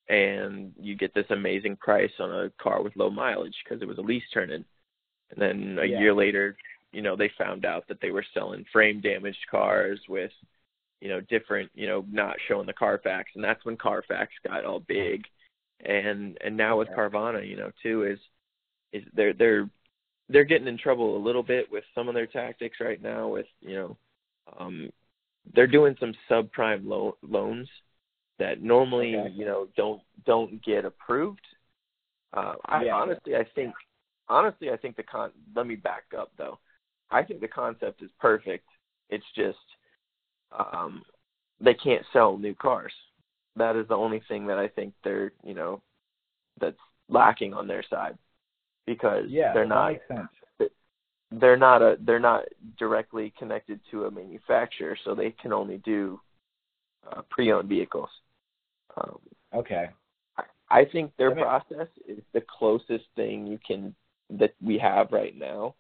and 0.09 0.73
you 0.79 0.95
get 0.97 1.15
this 1.15 1.27
amazing 1.31 1.77
price 1.77 2.11
on 2.19 2.31
a 2.31 2.51
car 2.63 2.83
with 2.83 2.97
low 2.97 3.11
mileage 3.11 3.55
because 3.65 3.83
it 3.83 3.89
was 3.89 3.99
a 3.99 4.03
lease 4.03 4.29
turn 4.33 4.51
in. 4.51 4.65
And 5.31 5.41
then 5.41 5.79
a 5.81 5.87
Yeah. 5.87 6.01
year 6.01 6.15
later, 6.15 6.57
you 6.93 7.03
know, 7.03 7.17
they 7.17 7.29
found 7.31 7.65
out 7.65 7.87
that 7.89 8.01
they 8.01 8.11
were 8.11 8.25
selling 8.35 8.65
frame 8.73 9.01
damaged 9.01 9.45
cars 9.51 10.01
with, 10.09 10.33
you 11.01 11.09
know, 11.09 11.21
different, 11.21 11.71
you 11.75 11.87
know, 11.87 12.05
not 12.11 12.37
showing 12.49 12.67
the 12.67 12.73
Carfax, 12.73 13.31
and 13.35 13.43
that's 13.45 13.65
when 13.65 13.77
Carfax 13.77 14.33
got 14.47 14.65
all 14.65 14.81
big. 14.81 15.25
and 15.85 16.39
and 16.43 16.57
now 16.57 16.79
with 16.79 16.89
Carvana, 16.89 17.47
you 17.47 17.57
know, 17.57 17.71
too 17.83 18.05
is 18.05 18.19
is 18.97 19.05
they're 19.15 19.33
they're 19.33 19.69
they're 20.29 20.45
getting 20.45 20.69
in 20.69 20.79
trouble 20.79 21.17
a 21.17 21.25
little 21.25 21.43
bit 21.43 21.71
with 21.71 21.85
some 21.95 22.09
of 22.09 22.15
their 22.15 22.26
tactics 22.26 22.79
right 22.81 23.00
now. 23.03 23.29
With 23.29 23.47
you 23.61 23.75
know, 23.75 23.97
um, 24.59 24.91
they're 25.55 25.67
doing 25.67 25.97
some 26.00 26.15
subprime 26.31 26.85
lo- 26.85 27.17
loans 27.23 27.69
that 28.38 28.62
normally 28.62 29.17
Okay. 29.17 29.31
you 29.35 29.45
know 29.45 29.69
don't 29.76 30.03
don't 30.25 30.62
get 30.65 30.85
approved. 30.85 31.47
Uh, 32.33 32.55
I 32.65 32.85
Yeah. 32.85 32.97
honestly, 32.97 33.37
I 33.37 33.45
think 33.55 33.75
honestly, 34.29 34.71
I 34.71 34.76
think 34.76 34.97
the 34.97 35.03
con. 35.03 35.33
Let 35.55 35.67
me 35.67 35.76
back 35.76 36.05
up 36.17 36.33
though. 36.37 36.59
I 37.11 37.23
think 37.23 37.41
the 37.41 37.49
concept 37.49 38.03
is 38.03 38.11
perfect. 38.19 38.69
It's 39.11 39.25
just 39.35 39.59
um, 40.53 41.05
they 41.61 41.75
can't 41.75 42.05
sell 42.12 42.37
new 42.37 42.55
cars. 42.55 42.93
That 43.55 43.76
is 43.76 43.88
the 43.88 43.97
only 43.97 44.21
thing 44.29 44.47
that 44.49 44.59
I 44.59 44.69
think 44.69 44.93
they're 45.05 45.33
you 45.45 45.55
know 45.55 45.81
that's 46.61 46.76
lacking 47.09 47.55
on 47.55 47.69
their 47.69 47.85
side 47.85 48.19
because 48.87 49.26
Yeah, 49.26 49.52
they're 49.52 49.66
not 49.66 49.97
they're 51.31 51.57
not 51.57 51.83
a 51.83 51.97
they're 52.00 52.19
not 52.21 52.45
directly 52.78 53.33
connected 53.38 53.81
to 53.90 54.05
a 54.05 54.11
manufacturer, 54.11 54.97
so 55.05 55.14
they 55.14 55.31
can 55.33 55.52
only 55.52 55.78
do 55.78 56.21
uh, 57.11 57.23
pre-owned 57.31 57.69
vehicles. 57.69 58.11
Um, 58.97 59.21
Okay. 59.52 59.90
I 60.69 60.85
think 60.85 61.12
their 61.16 61.31
process 61.33 61.88
is 62.07 62.23
the 62.33 62.40
closest 62.40 63.05
thing 63.14 63.47
you 63.47 63.59
can 63.66 63.95
that 64.31 64.55
we 64.61 64.78
have 64.78 65.12
right 65.12 65.37
now 65.37 65.75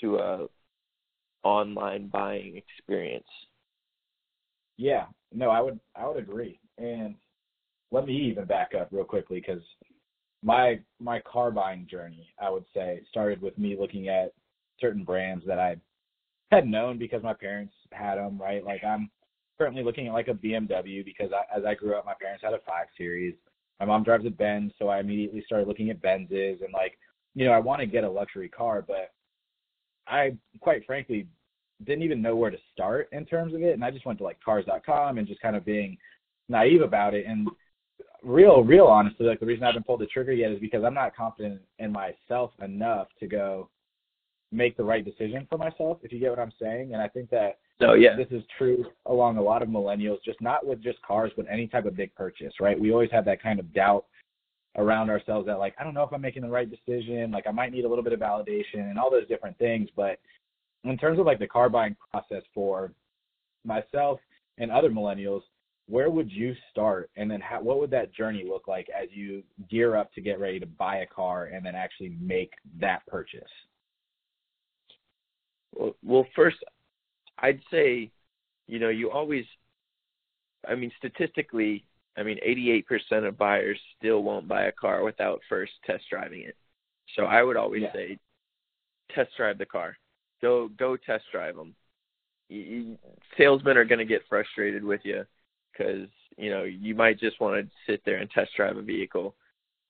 to 0.00 0.16
a 0.18 0.46
online 1.42 2.08
buying 2.08 2.56
experience. 2.56 3.28
Yeah, 4.76 5.06
no, 5.32 5.50
I 5.50 5.60
would 5.60 5.80
I 5.94 6.06
would 6.06 6.16
agree. 6.16 6.60
And 6.78 7.16
let 7.92 8.06
me 8.06 8.14
even 8.14 8.46
back 8.46 8.74
up 8.74 8.88
real 8.92 9.04
quickly 9.04 9.40
because 9.40 9.62
my 10.42 10.80
my 11.00 11.20
car 11.20 11.50
buying 11.50 11.86
journey, 11.90 12.28
I 12.40 12.50
would 12.50 12.64
say, 12.74 13.02
started 13.10 13.42
with 13.42 13.58
me 13.58 13.76
looking 13.78 14.08
at 14.08 14.32
certain 14.80 15.04
brands 15.04 15.44
that 15.46 15.58
I 15.58 15.76
had 16.50 16.66
known 16.66 16.98
because 16.98 17.22
my 17.22 17.34
parents 17.34 17.74
had 17.92 18.16
them. 18.16 18.38
Right, 18.40 18.64
like 18.64 18.84
I'm 18.84 19.10
currently 19.58 19.82
looking 19.82 20.06
at 20.06 20.12
like 20.14 20.28
a 20.28 20.34
BMW 20.34 21.04
because 21.04 21.30
I, 21.32 21.56
as 21.56 21.64
I 21.64 21.74
grew 21.74 21.96
up, 21.96 22.06
my 22.06 22.14
parents 22.20 22.42
had 22.44 22.54
a 22.54 22.60
five 22.66 22.86
series. 22.96 23.34
My 23.80 23.86
mom 23.86 24.02
drives 24.02 24.26
a 24.26 24.30
Benz, 24.30 24.72
so 24.78 24.88
I 24.88 25.00
immediately 25.00 25.42
started 25.46 25.68
looking 25.68 25.90
at 25.90 26.02
Benzes 26.02 26.64
and 26.64 26.72
like, 26.72 26.98
you 27.34 27.44
know, 27.44 27.52
I 27.52 27.58
want 27.58 27.80
to 27.80 27.86
get 27.86 28.04
a 28.04 28.10
luxury 28.10 28.48
car, 28.48 28.84
but 28.86 29.12
I 30.08 30.36
quite 30.60 30.84
frankly 30.86 31.28
didn't 31.84 32.02
even 32.02 32.22
know 32.22 32.34
where 32.34 32.50
to 32.50 32.58
start 32.72 33.08
in 33.12 33.24
terms 33.24 33.54
of 33.54 33.62
it, 33.62 33.74
and 33.74 33.84
I 33.84 33.90
just 33.90 34.06
went 34.06 34.18
to 34.18 34.24
like 34.24 34.40
cars.com 34.40 35.18
and 35.18 35.28
just 35.28 35.40
kind 35.40 35.54
of 35.54 35.64
being 35.64 35.96
naive 36.48 36.82
about 36.82 37.14
it. 37.14 37.26
And 37.26 37.48
real, 38.22 38.62
real 38.62 38.86
honestly, 38.86 39.26
like 39.26 39.40
the 39.40 39.46
reason 39.46 39.64
I 39.64 39.68
haven't 39.68 39.86
pulled 39.86 40.00
the 40.00 40.06
trigger 40.06 40.32
yet 40.32 40.52
is 40.52 40.60
because 40.60 40.84
I'm 40.84 40.94
not 40.94 41.16
confident 41.16 41.60
in 41.78 41.92
myself 41.92 42.52
enough 42.62 43.08
to 43.20 43.26
go 43.26 43.68
make 44.50 44.76
the 44.76 44.84
right 44.84 45.04
decision 45.04 45.46
for 45.48 45.58
myself. 45.58 45.98
If 46.02 46.12
you 46.12 46.18
get 46.18 46.30
what 46.30 46.38
I'm 46.38 46.52
saying, 46.60 46.94
and 46.94 47.02
I 47.02 47.08
think 47.08 47.30
that 47.30 47.58
So 47.80 47.94
yeah, 47.94 48.16
this 48.16 48.28
is 48.30 48.42
true 48.56 48.84
along 49.06 49.36
a 49.36 49.42
lot 49.42 49.62
of 49.62 49.68
millennials, 49.68 50.22
just 50.24 50.40
not 50.40 50.66
with 50.66 50.82
just 50.82 51.00
cars, 51.02 51.32
but 51.36 51.46
any 51.50 51.66
type 51.66 51.84
of 51.84 51.96
big 51.96 52.14
purchase, 52.14 52.54
right? 52.60 52.78
We 52.78 52.92
always 52.92 53.10
have 53.12 53.24
that 53.26 53.42
kind 53.42 53.60
of 53.60 53.72
doubt 53.72 54.06
around 54.76 55.10
ourselves 55.10 55.46
that 55.46 55.58
like, 55.58 55.74
I 55.78 55.84
don't 55.84 55.94
know 55.94 56.02
if 56.02 56.12
I'm 56.12 56.20
making 56.20 56.42
the 56.42 56.48
right 56.48 56.68
decision, 56.68 57.30
like 57.30 57.46
I 57.46 57.50
might 57.52 57.72
need 57.72 57.84
a 57.84 57.88
little 57.88 58.04
bit 58.04 58.12
of 58.12 58.20
validation 58.20 58.90
and 58.90 58.98
all 58.98 59.10
those 59.10 59.28
different 59.28 59.58
things. 59.58 59.88
But 59.94 60.18
in 60.84 60.96
terms 60.96 61.18
of 61.18 61.26
like 61.26 61.38
the 61.38 61.46
car 61.46 61.68
buying 61.68 61.96
process 62.10 62.42
for 62.54 62.92
myself 63.64 64.18
and 64.58 64.70
other 64.70 64.90
millennials, 64.90 65.42
where 65.88 66.10
would 66.10 66.30
you 66.30 66.54
start 66.70 67.10
and 67.16 67.30
then 67.30 67.40
how, 67.40 67.62
what 67.62 67.80
would 67.80 67.90
that 67.90 68.12
journey 68.12 68.44
look 68.46 68.68
like 68.68 68.88
as 68.90 69.08
you 69.10 69.42
gear 69.70 69.96
up 69.96 70.12
to 70.12 70.20
get 70.20 70.38
ready 70.38 70.60
to 70.60 70.66
buy 70.66 70.98
a 70.98 71.06
car 71.06 71.46
and 71.46 71.64
then 71.64 71.74
actually 71.74 72.14
make 72.20 72.52
that 72.78 73.04
purchase? 73.06 73.48
Well, 75.74 75.96
well, 76.04 76.26
first, 76.36 76.58
I'd 77.38 77.60
say, 77.70 78.10
you 78.66 78.78
know, 78.78 78.90
you 78.90 79.10
always, 79.10 79.46
I 80.68 80.74
mean, 80.74 80.92
statistically, 80.98 81.84
I 82.18 82.22
mean, 82.22 82.38
88% 82.46 83.26
of 83.26 83.38
buyers 83.38 83.78
still 83.96 84.22
won't 84.22 84.46
buy 84.46 84.64
a 84.64 84.72
car 84.72 85.02
without 85.04 85.40
first 85.48 85.72
test 85.86 86.04
driving 86.10 86.42
it. 86.42 86.56
So 87.16 87.24
I 87.24 87.42
would 87.42 87.56
always 87.56 87.82
Yeah. 87.82 87.92
say, 87.94 88.18
test 89.14 89.30
drive 89.38 89.56
the 89.56 89.64
car. 89.64 89.96
Go, 90.42 90.68
go 90.68 90.98
test 90.98 91.24
drive 91.32 91.56
them. 91.56 91.74
You, 92.50 92.60
you, 92.60 92.98
salesmen 93.38 93.78
are 93.78 93.84
going 93.86 94.00
to 94.00 94.04
get 94.04 94.26
frustrated 94.28 94.84
with 94.84 95.00
you 95.04 95.24
because 95.78 96.08
you 96.36 96.50
know 96.50 96.64
you 96.64 96.94
might 96.94 97.18
just 97.18 97.40
want 97.40 97.64
to 97.64 97.70
sit 97.86 98.02
there 98.04 98.16
and 98.16 98.30
test 98.30 98.50
drive 98.56 98.76
a 98.76 98.82
vehicle, 98.82 99.34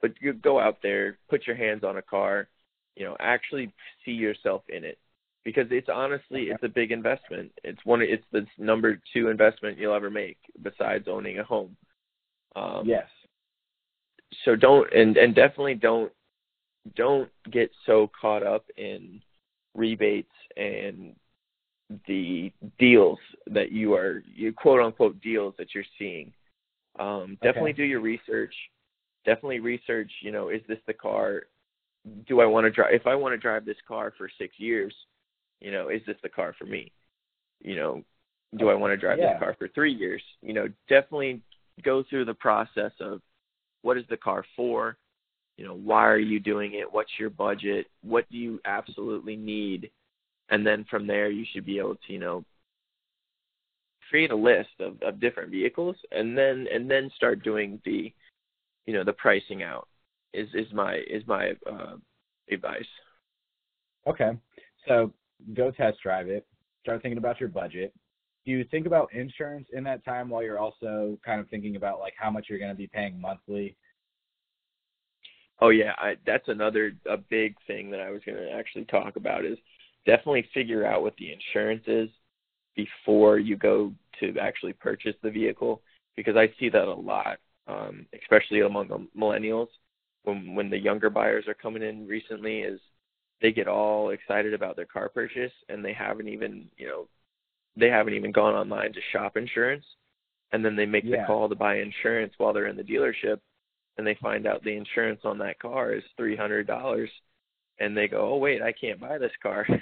but 0.00 0.12
you 0.20 0.32
go 0.32 0.60
out 0.60 0.78
there, 0.82 1.18
put 1.28 1.46
your 1.46 1.56
hands 1.56 1.84
on 1.84 1.96
a 1.96 2.02
car, 2.02 2.48
you 2.96 3.04
know, 3.04 3.16
actually 3.20 3.72
see 4.04 4.12
yourself 4.12 4.62
in 4.68 4.84
it 4.84 4.98
because 5.44 5.66
it's 5.70 5.88
honestly 5.92 6.44
it's 6.44 6.62
a 6.62 6.68
big 6.68 6.92
investment. 6.92 7.50
It's 7.64 7.84
one 7.84 8.02
it's 8.02 8.24
the 8.32 8.46
number 8.58 9.00
two 9.12 9.28
investment 9.28 9.78
you'll 9.78 9.94
ever 9.94 10.10
make 10.10 10.38
besides 10.62 11.06
owning 11.08 11.38
a 11.38 11.44
home. 11.44 11.76
Um, 12.56 12.82
yes. 12.86 13.06
So 14.44 14.56
don't 14.56 14.92
and 14.92 15.16
and 15.16 15.34
definitely 15.34 15.74
don't 15.74 16.12
don't 16.96 17.30
get 17.50 17.70
so 17.86 18.10
caught 18.20 18.42
up 18.42 18.64
in 18.76 19.20
rebates 19.74 20.28
and 20.56 21.14
the 22.06 22.52
deals 22.78 23.18
that 23.46 23.72
you 23.72 23.94
are 23.94 24.22
you 24.26 24.52
quote 24.52 24.80
unquote 24.80 25.20
deals 25.20 25.54
that 25.58 25.74
you're 25.74 25.84
seeing. 25.98 26.32
Um, 26.98 27.38
definitely 27.42 27.70
Okay. 27.70 27.82
do 27.82 27.84
your 27.84 28.00
research. 28.00 28.54
Definitely 29.24 29.60
research. 29.60 30.10
You 30.20 30.32
know, 30.32 30.48
is 30.48 30.62
this 30.68 30.78
the 30.86 30.94
car? 30.94 31.44
Do 32.26 32.40
I 32.40 32.46
want 32.46 32.64
to 32.64 32.70
drive? 32.70 32.94
If 32.94 33.06
I 33.06 33.14
want 33.14 33.32
to 33.32 33.38
drive 33.38 33.64
this 33.64 33.76
car 33.86 34.12
for 34.16 34.28
six 34.38 34.58
years, 34.58 34.94
you 35.60 35.70
know, 35.70 35.88
is 35.88 36.02
this 36.06 36.16
the 36.22 36.28
car 36.28 36.54
for 36.58 36.64
me? 36.64 36.92
You 37.60 37.76
know, 37.76 38.04
do 38.56 38.70
I 38.70 38.74
want 38.74 38.92
to 38.92 38.96
drive 38.96 39.18
Yeah. 39.18 39.32
this 39.32 39.38
car 39.38 39.54
for 39.58 39.68
three 39.68 39.92
years? 39.92 40.22
You 40.42 40.52
know, 40.52 40.68
definitely 40.88 41.42
go 41.82 42.02
through 42.02 42.24
the 42.24 42.34
process 42.34 42.92
of 43.00 43.20
what 43.82 43.96
is 43.96 44.06
the 44.08 44.16
car 44.16 44.44
for? 44.56 44.96
You 45.56 45.66
know, 45.66 45.74
why 45.74 46.06
are 46.06 46.18
you 46.18 46.38
doing 46.38 46.74
it? 46.74 46.90
What's 46.90 47.18
your 47.18 47.30
budget? 47.30 47.86
What 48.02 48.28
do 48.30 48.38
you 48.38 48.60
absolutely 48.64 49.36
need? 49.36 49.90
And 50.50 50.66
then 50.66 50.84
from 50.90 51.06
there, 51.06 51.30
you 51.30 51.44
should 51.52 51.66
be 51.66 51.78
able 51.78 51.96
to, 51.96 52.12
you 52.12 52.18
know, 52.18 52.44
create 54.08 54.30
a 54.30 54.36
list 54.36 54.70
of, 54.80 55.00
of 55.02 55.20
different 55.20 55.50
vehicles, 55.50 55.96
and 56.12 56.36
then 56.36 56.66
and 56.72 56.90
then 56.90 57.10
start 57.14 57.42
doing 57.42 57.80
the, 57.84 58.12
you 58.86 58.94
know, 58.94 59.04
the 59.04 59.12
pricing 59.12 59.62
out. 59.62 59.88
Is 60.32 60.48
is 60.54 60.72
my 60.72 60.96
is 61.10 61.22
my 61.26 61.52
uh, 61.70 61.96
advice. 62.50 62.86
Okay. 64.06 64.30
So 64.86 65.12
go 65.54 65.70
test 65.70 65.98
drive 66.02 66.28
it. 66.28 66.46
Start 66.82 67.02
thinking 67.02 67.18
about 67.18 67.40
your 67.40 67.48
budget. 67.48 67.92
Do 68.46 68.52
you 68.52 68.64
think 68.64 68.86
about 68.86 69.12
insurance 69.12 69.68
in 69.72 69.84
that 69.84 70.04
time 70.04 70.30
while 70.30 70.42
you're 70.42 70.58
also 70.58 71.18
kind 71.24 71.40
of 71.40 71.48
thinking 71.50 71.76
about 71.76 72.00
like 72.00 72.14
how 72.18 72.30
much 72.30 72.46
you're 72.48 72.58
going 72.58 72.70
to 72.70 72.76
be 72.76 72.86
paying 72.86 73.20
monthly? 73.20 73.76
Oh 75.60 75.68
yeah, 75.70 75.92
I, 75.98 76.14
that's 76.24 76.48
another 76.48 76.92
a 77.10 77.16
big 77.16 77.56
thing 77.66 77.90
that 77.90 78.00
I 78.00 78.10
was 78.10 78.22
going 78.24 78.38
to 78.38 78.50
actually 78.52 78.84
talk 78.84 79.16
about 79.16 79.44
is 79.44 79.58
definitely 80.06 80.48
figure 80.54 80.86
out 80.86 81.02
what 81.02 81.16
the 81.16 81.32
insurance 81.32 81.84
is 81.86 82.08
before 82.76 83.38
you 83.38 83.56
go 83.56 83.92
to 84.20 84.38
actually 84.38 84.72
purchase 84.72 85.14
the 85.22 85.30
vehicle 85.30 85.82
because 86.16 86.36
I 86.36 86.52
see 86.58 86.68
that 86.70 86.88
a 86.88 86.94
lot, 86.94 87.38
um, 87.66 88.06
especially 88.20 88.60
among 88.60 88.88
the 88.88 89.06
millennials 89.18 89.68
when 90.24 90.54
when 90.54 90.70
the 90.70 90.78
younger 90.78 91.10
buyers 91.10 91.44
are 91.48 91.54
coming 91.54 91.82
in 91.82 92.06
recently 92.06 92.60
is 92.60 92.80
they 93.40 93.52
get 93.52 93.68
all 93.68 94.10
excited 94.10 94.52
about 94.52 94.76
their 94.76 94.84
car 94.84 95.08
purchase 95.08 95.52
and 95.68 95.84
they 95.84 95.92
haven't 95.92 96.28
even 96.28 96.68
you 96.76 96.86
know 96.86 97.08
they 97.76 97.88
haven't 97.88 98.14
even 98.14 98.32
gone 98.32 98.54
online 98.54 98.92
to 98.92 99.00
shop 99.12 99.36
insurance 99.36 99.84
and 100.52 100.64
then 100.64 100.76
they 100.76 100.86
make 100.86 101.04
Yeah. 101.04 101.20
the 101.20 101.26
call 101.26 101.48
to 101.48 101.54
buy 101.54 101.78
insurance 101.78 102.32
while 102.38 102.52
they're 102.52 102.66
in 102.66 102.76
the 102.76 102.82
dealership 102.82 103.38
and 103.96 104.06
they 104.06 104.14
find 104.20 104.46
out 104.46 104.62
the 104.64 104.76
insurance 104.76 105.20
on 105.24 105.38
that 105.38 105.58
car 105.60 105.92
is 105.92 106.02
three 106.16 106.36
hundred 106.36 106.66
dollars 106.66 107.10
and 107.80 107.96
they 107.96 108.08
go 108.08 108.32
oh 108.32 108.36
wait 108.36 108.62
i 108.62 108.72
can't 108.72 109.00
buy 109.00 109.18
this 109.18 109.32
car. 109.42 109.66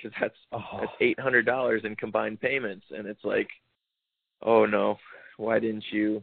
Because 0.00 0.16
that's 0.20 0.36
Oh, 0.52 0.78
that's 0.78 0.92
eight 1.00 1.18
hundred 1.18 1.44
dollars 1.44 1.82
in 1.84 1.96
combined 1.96 2.40
payments 2.40 2.86
and 2.96 3.04
it's 3.08 3.24
like 3.24 3.48
oh 4.42 4.64
no. 4.64 4.96
Why 5.38 5.58
didn't 5.58 5.84
you 5.90 6.22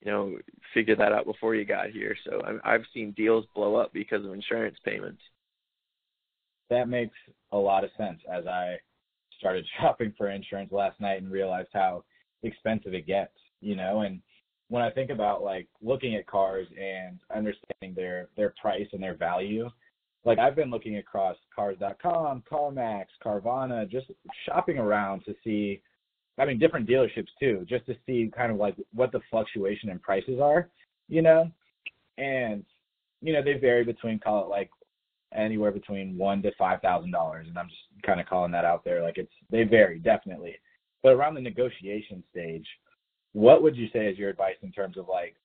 you 0.00 0.10
know 0.10 0.38
figure 0.72 0.96
that 0.96 1.12
out 1.12 1.26
before 1.26 1.54
you 1.54 1.66
got 1.66 1.90
here? 1.90 2.16
So 2.24 2.40
i've 2.46 2.60
i've 2.64 2.86
seen 2.94 3.12
deals 3.12 3.44
blow 3.54 3.76
up 3.76 3.92
because 3.92 4.24
of 4.24 4.32
insurance 4.32 4.78
payments. 4.82 5.20
That 6.70 6.88
makes 6.88 7.14
a 7.52 7.58
lot 7.58 7.84
of 7.84 7.90
sense 7.98 8.20
as 8.32 8.46
I 8.46 8.76
started 9.38 9.66
shopping 9.80 10.14
for 10.16 10.30
insurance 10.30 10.72
last 10.72 10.98
night 11.00 11.20
and 11.20 11.30
realized 11.30 11.68
how 11.74 12.04
expensive 12.42 12.94
it 12.94 13.06
gets, 13.06 13.34
you 13.60 13.76
know, 13.76 14.00
and 14.02 14.22
when 14.68 14.82
I 14.82 14.90
think 14.90 15.10
about 15.10 15.42
like 15.42 15.68
looking 15.82 16.14
at 16.14 16.26
cars 16.26 16.66
and 16.80 17.18
understanding 17.34 17.94
their 17.94 18.28
their 18.36 18.54
price 18.60 18.86
and 18.92 19.02
their 19.02 19.16
value, 19.16 19.68
like 20.24 20.38
I've 20.38 20.56
been 20.56 20.70
looking 20.70 20.98
across 20.98 21.36
cars.com, 21.54 22.44
CarMax, 22.50 23.06
Carvana, 23.24 23.90
just 23.90 24.06
shopping 24.46 24.78
around 24.78 25.24
to 25.26 25.34
see 25.44 25.82
I 26.38 26.44
mean 26.46 26.58
different 26.58 26.88
dealerships 26.88 27.28
too, 27.40 27.66
just 27.68 27.86
to 27.86 27.94
see 28.06 28.30
kind 28.36 28.52
of 28.52 28.58
like 28.58 28.76
what 28.94 29.12
the 29.12 29.20
fluctuation 29.30 29.90
in 29.90 29.98
prices 29.98 30.40
are, 30.40 30.68
you 31.08 31.22
know. 31.22 31.50
and 32.18 32.64
you 33.20 33.32
know 33.32 33.42
they 33.42 33.54
vary 33.54 33.84
between 33.84 34.18
call 34.18 34.44
it 34.44 34.48
like 34.48 34.70
anywhere 35.34 35.70
between 35.70 36.16
one 36.18 36.42
to 36.42 36.52
five 36.58 36.80
thousand 36.80 37.10
dollars, 37.10 37.46
and 37.48 37.58
I'm 37.58 37.68
just 37.68 37.80
kind 38.04 38.20
of 38.20 38.26
calling 38.26 38.52
that 38.52 38.64
out 38.64 38.84
there. 38.84 39.02
Like 39.02 39.18
it's 39.18 39.32
they 39.50 39.64
vary 39.64 39.98
definitely, 39.98 40.56
but 41.02 41.10
around 41.10 41.34
the 41.34 41.40
negotiation 41.40 42.22
stage, 42.30 42.66
what 43.32 43.62
would 43.62 43.76
you 43.76 43.88
say 43.92 44.06
is 44.06 44.18
your 44.18 44.30
advice 44.30 44.56
in 44.62 44.72
terms 44.72 44.96
of 44.98 45.08
like 45.08 45.36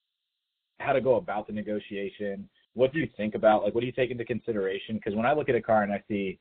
how 0.79 0.93
to 0.93 1.01
go 1.01 1.15
about 1.15 1.47
the 1.47 1.53
negotiation? 1.53 2.47
What 2.77 2.93
do 2.93 2.99
you 2.99 3.09
think 3.17 3.33
about 3.33 3.63
like 3.63 3.73
what 3.73 3.81
do 3.81 3.87
you 3.87 3.91
take 3.91 4.11
into 4.11 4.23
consideration? 4.23 4.97
Because 4.97 5.15
when 5.15 5.25
I 5.25 5.33
look 5.33 5.49
at 5.49 5.55
a 5.55 5.61
car 5.61 5.81
and 5.81 5.91
I 5.91 6.03
see 6.07 6.37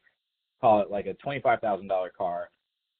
call 0.60 0.82
it 0.82 0.90
like 0.90 1.06
a 1.06 1.14
twenty 1.14 1.40
five 1.40 1.60
thousand 1.60 1.88
dollar 1.88 2.10
car, 2.10 2.50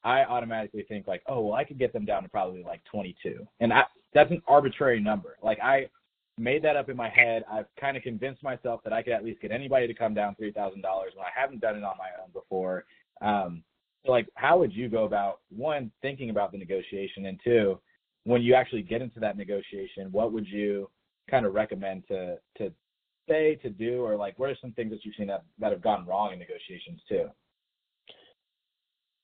I 0.05 0.25
automatically 0.25 0.87
think 0.89 1.07
like, 1.07 1.23
oh 1.27 1.43
well, 1.43 1.55
I 1.55 1.63
could 1.63 1.79
get 1.79 1.93
them 1.93 2.07
down 2.07 2.23
to 2.23 2.31
probably 2.31 2.63
like 2.63 2.83
twenty 2.91 3.15
two, 3.23 3.47
and 3.61 3.75
I, 3.75 3.83
that's 4.15 4.31
an 4.31 4.41
arbitrary 4.49 5.01
number. 5.01 5.37
Like 5.43 5.59
I 5.63 5.91
made 6.39 6.65
that 6.65 6.77
up 6.77 6.89
in 6.89 6.97
my 6.97 7.11
head. 7.11 7.45
I've 7.53 7.67
kind 7.79 7.95
of 7.99 8.03
convinced 8.03 8.43
myself 8.43 8.81
that 8.85 8.95
I 8.95 9.03
could 9.03 9.13
at 9.13 9.23
least 9.23 9.43
get 9.43 9.51
anybody 9.51 9.87
to 9.87 9.93
come 9.93 10.15
down 10.15 10.35
three 10.37 10.53
thousand 10.53 10.81
dollars 10.81 11.13
when 11.15 11.27
I 11.27 11.39
haven't 11.39 11.61
done 11.61 11.77
it 11.77 11.85
on 11.85 11.97
my 11.99 12.09
own 12.23 12.31
before. 12.33 12.87
Um, 13.21 13.63
so 14.07 14.13
like, 14.13 14.29
how 14.35 14.57
would 14.59 14.73
you 14.73 14.89
go 14.89 15.05
about 15.05 15.41
one 15.55 15.91
thinking 16.01 16.31
about 16.31 16.53
the 16.53 16.59
negotiation, 16.59 17.27
and 17.27 17.39
two, 17.45 17.79
when 18.25 18.41
you 18.41 18.55
actually 18.55 18.83
get 18.83 19.03
into 19.03 19.21
that 19.21 19.37
negotiation, 19.37 20.11
what 20.11 20.33
would 20.33 20.49
you 20.49 20.89
kind 21.31 21.45
of 21.45 21.53
recommend 21.53 22.03
to 22.09 22.39
to 22.57 22.73
say 23.29 23.57
to 23.57 23.71
do, 23.71 24.05
or 24.05 24.17
like, 24.17 24.39
what 24.39 24.51
are 24.51 24.57
some 24.61 24.73
things 24.73 24.91
that 24.91 25.05
you've 25.05 25.15
seen 25.17 25.29
that 25.29 25.45
that 25.59 25.73
have 25.73 25.83
gone 25.83 26.07
wrong 26.07 26.33
in 26.33 26.39
negotiations 26.39 27.01
too? 27.09 27.29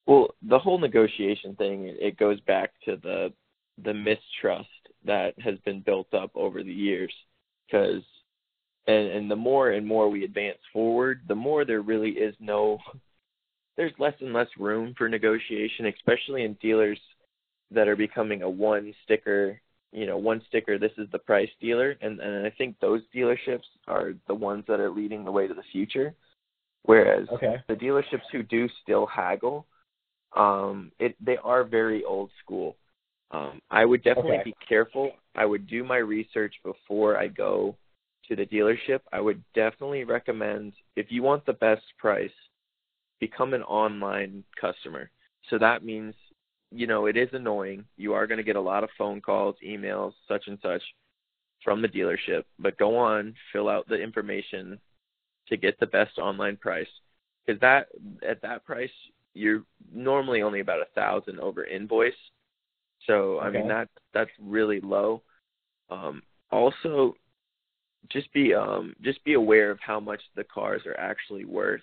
Well, 0.07 0.35
the 0.43 0.59
whole 0.59 0.79
negotiation 0.79 1.55
thing 1.57 1.97
it 2.01 2.17
goes 2.17 2.41
back 2.41 2.73
to 2.85 2.97
the 2.97 3.33
the 3.83 3.95
mistrust 3.95 4.69
that 5.05 5.35
has 5.41 5.59
been 5.65 5.81
built 5.81 6.13
up 6.15 6.31
over 6.35 6.63
the 6.63 6.73
years 6.73 7.13
because 7.67 8.03
and 8.87 9.09
and 9.09 9.31
the 9.31 9.37
more 9.37 9.71
and 9.71 9.87
more 9.87 10.09
we 10.09 10.25
advance 10.25 10.59
forward 10.73 11.21
the 11.29 11.35
more 11.35 11.65
there 11.65 11.81
really 11.81 12.11
is 12.11 12.35
no 12.39 12.79
there's 13.77 13.93
less 13.99 14.15
and 14.21 14.33
less 14.33 14.49
room 14.59 14.95
for 14.97 15.09
negotiation 15.09 15.87
especially 15.87 16.45
in 16.45 16.53
dealers 16.55 17.01
that 17.71 17.89
are 17.89 17.97
becoming 17.97 18.43
a 18.43 18.51
one 18.51 18.93
sticker 19.05 19.61
you 19.93 20.07
know 20.07 20.17
one 20.17 20.43
sticker 20.49 20.79
this 20.79 20.93
is 20.99 21.09
the 21.13 21.19
price 21.19 21.51
dealer 21.61 21.97
and 22.01 22.21
and 22.21 22.47
I 22.47 22.51
think 22.51 22.77
those 22.81 23.03
dealerships 23.15 23.69
are 23.87 24.15
the 24.27 24.35
ones 24.35 24.65
that 24.69 24.81
are 24.81 24.91
leading 24.91 25.25
the 25.25 25.33
way 25.33 25.47
to 25.47 25.55
the 25.55 25.63
future 25.73 26.15
whereas 26.85 27.29
okay. 27.33 27.57
the 27.69 27.75
dealerships 27.75 28.27
who 28.31 28.43
do 28.43 28.69
still 28.83 29.07
haggle 29.07 29.67
um 30.35 30.91
it 30.99 31.15
they 31.21 31.37
are 31.39 31.65
very 31.65 32.05
old 32.05 32.31
school 32.43 32.77
um, 33.33 33.63
I 33.71 33.85
would 33.85 34.05
definitely 34.05 34.33
okay. 34.33 34.51
be 34.51 34.67
careful. 34.67 35.13
I 35.35 35.47
would 35.47 35.67
do 35.67 35.85
my 35.85 35.97
research 35.97 36.55
before 36.63 37.17
I 37.17 37.29
go 37.29 37.77
to 38.29 38.37
the 38.37 38.45
dealership. 38.45 39.01
I 39.13 39.21
would 39.21 39.43
definitely 39.55 40.05
recommend 40.05 40.75
if 40.97 41.07
you 41.09 41.23
want 41.23 41.47
the 41.47 41.55
best 41.55 41.83
price, 41.99 42.31
become 43.21 43.55
an 43.55 43.63
online 43.63 44.45
customer. 44.61 45.11
So 45.49 45.59
that 45.59 45.85
means, 45.85 46.15
you 46.73 46.87
know, 46.87 47.07
it 47.07 47.17
is 47.17 47.29
annoying. 47.33 47.85
You 47.97 48.15
are 48.15 48.27
going 48.27 48.39
to 48.39 48.45
get 48.45 48.57
a 48.57 48.61
lot 48.61 48.85
of 48.85 48.91
phone 48.97 49.21
calls, 49.21 49.57
emails, 49.67 50.13
such 50.29 50.45
and 50.47 50.59
such 50.63 50.83
from 51.65 51.83
the 51.83 51.89
dealership, 51.89 52.45
but 52.59 52.79
go 52.79 52.97
on, 52.97 53.35
fill 53.53 53.69
out 53.69 53.89
the 53.89 53.95
information 53.95 54.79
to 55.49 55.57
get 55.57 55.79
the 55.79 55.87
best 55.87 56.19
online 56.19 56.57
price. 56.57 56.89
Because 57.47 57.61
that 57.61 57.89
at 58.29 58.43
that 58.43 58.65
price, 58.65 58.91
you're 59.35 59.63
normally 59.93 60.43
only 60.43 60.61
about 60.61 60.81
a 60.81 60.95
thousand 60.95 61.41
over 61.41 61.65
invoice 61.65 62.15
so 63.07 63.41
I 63.41 63.51
mean 63.51 63.69
that 63.69 63.89
that's 64.15 64.31
really 64.41 64.81
low. 64.81 65.23
Um, 65.91 66.23
also, 66.51 67.15
just 68.11 68.33
be 68.33 68.55
um, 68.55 68.95
just 69.03 69.23
be 69.25 69.35
aware 69.35 69.71
of 69.71 69.79
how 69.81 69.99
much 70.01 70.21
the 70.37 70.45
cars 70.45 70.83
are 70.87 70.99
actually 70.99 71.45
worth. 71.45 71.83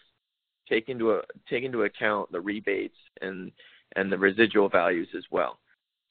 Take 0.68 0.88
into 0.88 1.14
a, 1.14 1.22
take 1.50 1.64
into 1.64 1.84
account 1.84 2.32
the 2.32 2.40
rebates 2.40 2.98
and 3.22 3.52
and 3.96 4.12
the 4.12 4.18
residual 4.18 4.70
values 4.70 5.08
as 5.18 5.24
well. 5.32 5.60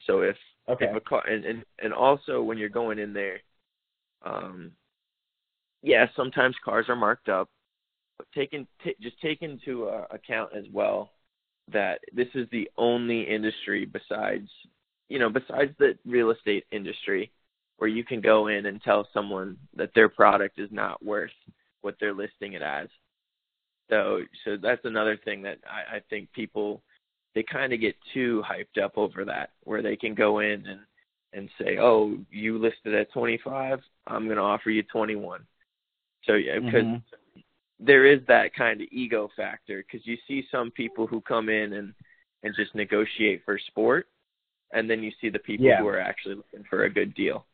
So 0.07 0.21
if 0.21 0.37
okay. 0.69 0.87
if 0.87 0.97
a 0.97 1.01
car 1.01 1.27
and, 1.27 1.45
and 1.45 1.65
and 1.79 1.93
also 1.93 2.43
when 2.43 2.59
you're 2.59 2.69
going 2.69 2.99
in 2.99 3.13
there, 3.13 3.41
um, 4.25 4.73
yeah, 5.83 6.07
sometimes 6.17 6.57
cars 6.65 6.87
are 6.89 6.97
marked 6.97 7.29
up. 7.29 7.49
But 8.17 8.27
taking 8.35 8.67
t- 8.83 8.97
just 9.01 9.21
take 9.21 9.43
into 9.43 9.87
uh, 9.89 10.07
account 10.11 10.51
as 10.57 10.65
well 10.73 11.11
that 11.71 12.01
this 12.13 12.29
is 12.35 12.49
the 12.51 12.69
only 12.77 13.23
industry 13.23 13.85
besides 13.85 14.49
you 15.09 15.19
know, 15.19 15.31
besides 15.31 15.73
the 15.79 15.99
real 16.07 16.31
estate 16.31 16.65
industry, 16.71 17.33
where 17.79 17.89
you 17.89 18.05
can 18.05 18.21
go 18.21 18.49
in 18.49 18.67
and 18.67 18.83
tell 18.83 19.09
someone 19.13 19.57
that 19.77 19.91
their 19.95 20.09
product 20.09 20.59
is 20.59 20.69
not 20.71 21.05
worth 21.05 21.31
what 21.81 21.97
they're 22.01 22.15
listing 22.15 22.55
it 22.55 22.63
as. 22.63 22.89
So, 23.89 24.21
so 24.45 24.57
that's 24.61 24.85
another 24.85 25.19
thing 25.25 25.43
that 25.43 25.59
I, 25.67 25.97
I 25.97 26.01
think 26.11 26.31
people 26.33 26.83
they 27.39 27.45
kind 27.45 27.73
of 27.73 27.81
get 27.81 27.95
too 28.13 28.43
hyped 28.45 28.83
up 28.83 28.99
over 28.99 29.25
that, 29.25 29.51
where 29.63 29.81
they 29.81 29.95
can 29.95 30.13
go 30.13 30.41
in 30.41 30.67
and 30.67 30.81
and 31.33 31.49
say, 31.57 31.79
"Oh, 31.79 32.19
you 32.33 32.59
listed 32.59 32.95
at 32.95 33.13
25, 33.13 33.79
I'm 34.09 34.25
going 34.25 34.39
to 34.39 34.43
offer 34.43 34.71
you 34.71 34.83
21." 34.83 35.47
So 36.25 36.35
yeah, 36.35 36.59
because 36.59 36.83
mm-hmm. 36.83 37.41
there 37.79 38.07
is 38.07 38.19
that 38.27 38.57
kind 38.57 38.81
of 38.81 38.89
ego 38.91 39.31
factor 39.37 39.85
because 39.85 40.05
you 40.05 40.17
see 40.27 40.49
some 40.51 40.73
people 40.73 41.07
who 41.07 41.21
come 41.21 41.49
in 41.49 41.75
and 41.75 41.95
and 42.43 42.57
just 42.57 42.75
negotiate 42.75 43.43
for 43.45 43.57
sport 43.69 44.09
and 44.73 44.91
then 44.91 45.03
you 45.03 45.13
see 45.21 45.29
the 45.29 45.39
people 45.39 45.67
yeah. 45.67 45.79
who 45.79 45.87
are 45.87 46.01
actually 46.01 46.35
looking 46.35 46.65
for 46.69 46.85
a 46.85 46.91
good 46.91 47.15
deal 47.15 47.47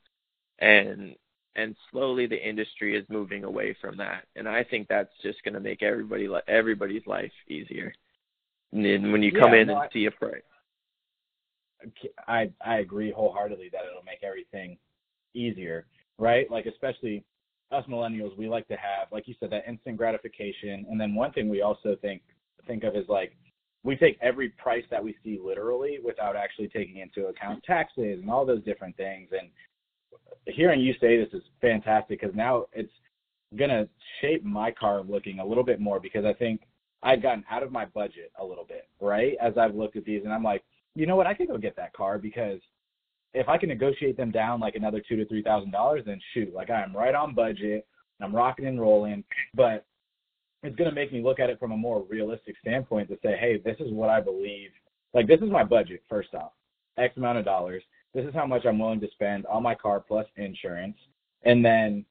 and 0.58 1.14
and 1.56 1.74
slowly 1.90 2.26
the 2.26 2.48
industry 2.48 2.96
is 2.96 3.04
moving 3.08 3.44
away 3.44 3.74
from 3.80 3.96
that 3.96 4.26
and 4.36 4.46
i 4.46 4.62
think 4.62 4.86
that's 4.88 5.12
just 5.22 5.42
going 5.42 5.54
to 5.54 5.60
make 5.60 5.82
everybody 5.82 6.28
everybody's 6.48 7.06
life 7.06 7.32
easier 7.48 7.94
and 8.74 9.12
when 9.12 9.22
you 9.22 9.32
come 9.32 9.54
yeah, 9.54 9.60
in 9.60 9.66
no, 9.68 9.74
and 9.74 9.82
I, 9.84 9.92
see 9.92 10.06
a 10.06 10.10
price 10.10 10.42
i 12.28 12.50
i 12.64 12.78
agree 12.78 13.10
wholeheartedly 13.12 13.70
that 13.72 13.82
it'll 13.90 14.04
make 14.04 14.22
everything 14.22 14.76
easier 15.34 15.86
right? 16.18 16.50
Like 16.50 16.66
especially 16.66 17.24
us 17.72 17.84
millennials 17.88 18.36
we 18.36 18.48
like 18.48 18.68
to 18.68 18.76
have 18.76 19.08
like 19.10 19.26
you 19.26 19.34
said 19.40 19.50
that 19.50 19.68
instant 19.68 19.96
gratification. 19.96 20.86
And 20.88 21.00
then 21.00 21.14
one 21.14 21.32
thing 21.32 21.48
we 21.48 21.62
also 21.62 21.96
think 22.00 22.22
think 22.66 22.84
of 22.84 22.96
is 22.96 23.04
like 23.08 23.36
we 23.82 23.96
take 23.96 24.18
every 24.22 24.50
price 24.50 24.84
that 24.90 25.02
we 25.02 25.16
see 25.22 25.38
literally 25.44 25.98
without 26.02 26.36
actually 26.36 26.68
taking 26.68 26.98
into 26.98 27.26
account 27.28 27.62
taxes 27.64 28.20
and 28.20 28.30
all 28.30 28.46
those 28.46 28.62
different 28.64 28.96
things. 28.96 29.28
And 29.32 29.50
hearing 30.46 30.80
you 30.80 30.94
say 31.00 31.16
this 31.16 31.32
is 31.32 31.42
fantastic 31.60 32.20
because 32.20 32.34
now 32.34 32.66
it's 32.72 32.92
gonna 33.56 33.88
shape 34.20 34.44
my 34.44 34.70
car 34.70 35.02
looking 35.02 35.40
a 35.40 35.44
little 35.44 35.64
bit 35.64 35.80
more 35.80 36.00
because 36.00 36.24
I 36.24 36.32
think 36.32 36.62
I've 37.04 37.22
gotten 37.22 37.44
out 37.50 37.62
of 37.62 37.70
my 37.70 37.84
budget 37.84 38.32
a 38.40 38.44
little 38.44 38.64
bit, 38.64 38.88
right? 39.00 39.36
As 39.40 39.58
I've 39.58 39.74
looked 39.74 39.96
at 39.96 40.04
these 40.04 40.22
and 40.24 40.32
I'm 40.32 40.42
like, 40.42 40.64
you 40.94 41.06
know 41.06 41.16
what, 41.16 41.26
I 41.26 41.34
could 41.34 41.48
go 41.48 41.58
get 41.58 41.76
that 41.76 41.92
car 41.92 42.18
because 42.18 42.60
if 43.34 43.48
I 43.48 43.58
can 43.58 43.68
negotiate 43.68 44.16
them 44.16 44.30
down 44.30 44.60
like 44.60 44.74
another 44.74 45.02
two 45.06 45.16
to 45.16 45.26
three 45.26 45.42
thousand 45.42 45.70
dollars, 45.70 46.02
then 46.06 46.20
shoot, 46.32 46.54
like 46.54 46.70
I'm 46.70 46.96
right 46.96 47.14
on 47.14 47.34
budget, 47.34 47.86
I'm 48.22 48.34
rocking 48.34 48.66
and 48.66 48.80
rolling. 48.80 49.22
But 49.54 49.84
it's 50.62 50.76
going 50.76 50.88
to 50.88 50.94
make 50.94 51.12
me 51.12 51.22
look 51.22 51.40
at 51.40 51.50
it 51.50 51.58
from 51.58 51.72
a 51.72 51.76
more 51.76 52.04
realistic 52.08 52.56
standpoint 52.60 53.08
to 53.10 53.18
say, 53.22 53.36
hey, 53.38 53.60
this 53.62 53.76
is 53.80 53.92
what 53.92 54.08
I 54.08 54.20
believe. 54.20 54.70
Like, 55.12 55.28
this 55.28 55.40
is 55.40 55.50
my 55.50 55.62
budget, 55.62 56.02
first 56.08 56.34
off, 56.34 56.52
X 56.96 57.16
amount 57.16 57.38
of 57.38 57.44
dollars. 57.44 57.82
This 58.14 58.24
is 58.24 58.34
how 58.34 58.46
much 58.46 58.64
I'm 58.64 58.78
willing 58.78 59.00
to 59.00 59.10
spend 59.12 59.44
on 59.46 59.62
my 59.62 59.74
car 59.74 60.00
plus 60.00 60.26
insurance. 60.36 60.96
And 61.42 61.62
then 61.62 62.06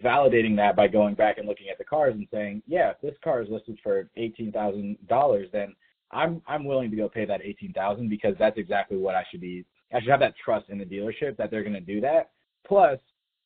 validating 0.00 0.56
that 0.56 0.76
by 0.76 0.88
going 0.88 1.14
back 1.14 1.38
and 1.38 1.46
looking 1.46 1.68
at 1.68 1.78
the 1.78 1.84
cars 1.84 2.14
and 2.14 2.26
saying, 2.32 2.62
yeah, 2.66 2.90
if 2.90 3.00
this 3.00 3.14
car 3.22 3.42
is 3.42 3.48
listed 3.48 3.78
for 3.82 4.08
$18,000, 4.18 5.52
then 5.52 5.74
I'm 6.12 6.42
I'm 6.46 6.64
willing 6.64 6.90
to 6.90 6.96
go 6.96 7.08
pay 7.08 7.24
that 7.24 7.40
18,000 7.42 8.08
because 8.08 8.34
that's 8.38 8.58
exactly 8.58 8.96
what 8.96 9.14
I 9.14 9.24
should 9.30 9.40
be. 9.40 9.64
I 9.92 10.00
should 10.00 10.10
have 10.10 10.20
that 10.20 10.34
trust 10.44 10.68
in 10.68 10.78
the 10.78 10.84
dealership 10.84 11.36
that 11.36 11.50
they're 11.50 11.62
going 11.62 11.72
to 11.74 11.80
do 11.80 12.00
that. 12.00 12.30
Plus, 12.66 12.98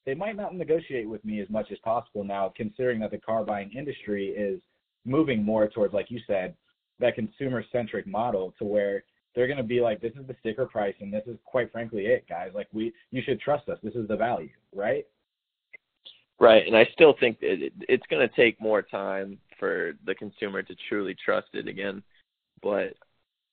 they 0.07 0.15
might 0.15 0.37
not 0.37 0.55
negotiate 0.55 1.09
with 1.09 1.25
me 1.25 1.41
as 1.41 1.49
much 1.49 1.71
as 1.73 1.79
possible 1.79 2.25
now, 2.25 2.53
considering 2.57 3.01
that 3.01 3.11
the 3.11 3.19
car 3.19 3.45
buying 3.45 3.73
industry 3.73 4.29
is 4.29 4.61
moving 5.05 5.43
more 5.43 5.69
towards, 5.69 5.95
like 5.95 6.11
you 6.11 6.21
said, 6.27 6.55
that 7.01 7.15
consumer 7.15 7.65
centric 7.73 8.07
model 8.07 8.55
to 8.59 8.65
where 8.65 9.05
they're 9.35 9.47
going 9.47 9.59
to 9.59 9.63
be 9.63 9.81
like, 9.81 10.01
this 10.01 10.13
is 10.19 10.27
the 10.27 10.37
sticker 10.41 10.67
price, 10.67 10.95
and 11.01 11.13
this 11.13 11.25
is 11.27 11.37
quite 11.45 11.73
frankly 11.73 12.07
it, 12.07 12.27
guys. 12.29 12.51
Like 12.55 12.69
we, 12.73 12.93
you 13.11 13.23
should 13.25 13.41
trust 13.41 13.69
us. 13.69 13.79
This 13.83 13.95
is 13.95 14.07
the 14.09 14.17
value, 14.17 14.51
right? 14.75 15.07
Right, 16.41 16.67
and 16.67 16.77
I 16.77 16.89
still 16.93 17.15
think 17.19 17.39
it's 17.41 18.07
going 18.11 18.29
to 18.29 18.35
take 18.35 18.61
more 18.61 18.83
time 18.83 19.39
for 19.59 19.93
the 20.05 20.15
consumer 20.15 20.63
to 20.63 20.75
truly 20.89 21.15
trust 21.25 21.49
it 21.53 21.69
again. 21.69 22.03
But 22.63 22.95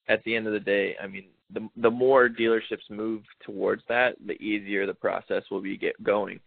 at 0.08 0.24
the 0.24 0.36
end 0.36 0.48
of 0.48 0.54
the 0.54 0.60
day, 0.60 0.96
I 1.02 1.08
mean, 1.08 1.26
the 1.54 1.70
the 1.78 1.92
more 1.92 2.28
dealerships 2.28 2.90
move 2.90 3.22
towards 3.46 3.84
that, 3.88 4.16
the 4.26 4.34
easier 4.42 4.86
the 4.86 4.94
process 4.94 5.44
will 5.52 5.62
be 5.62 5.78
get 5.78 6.02
going. 6.04 6.40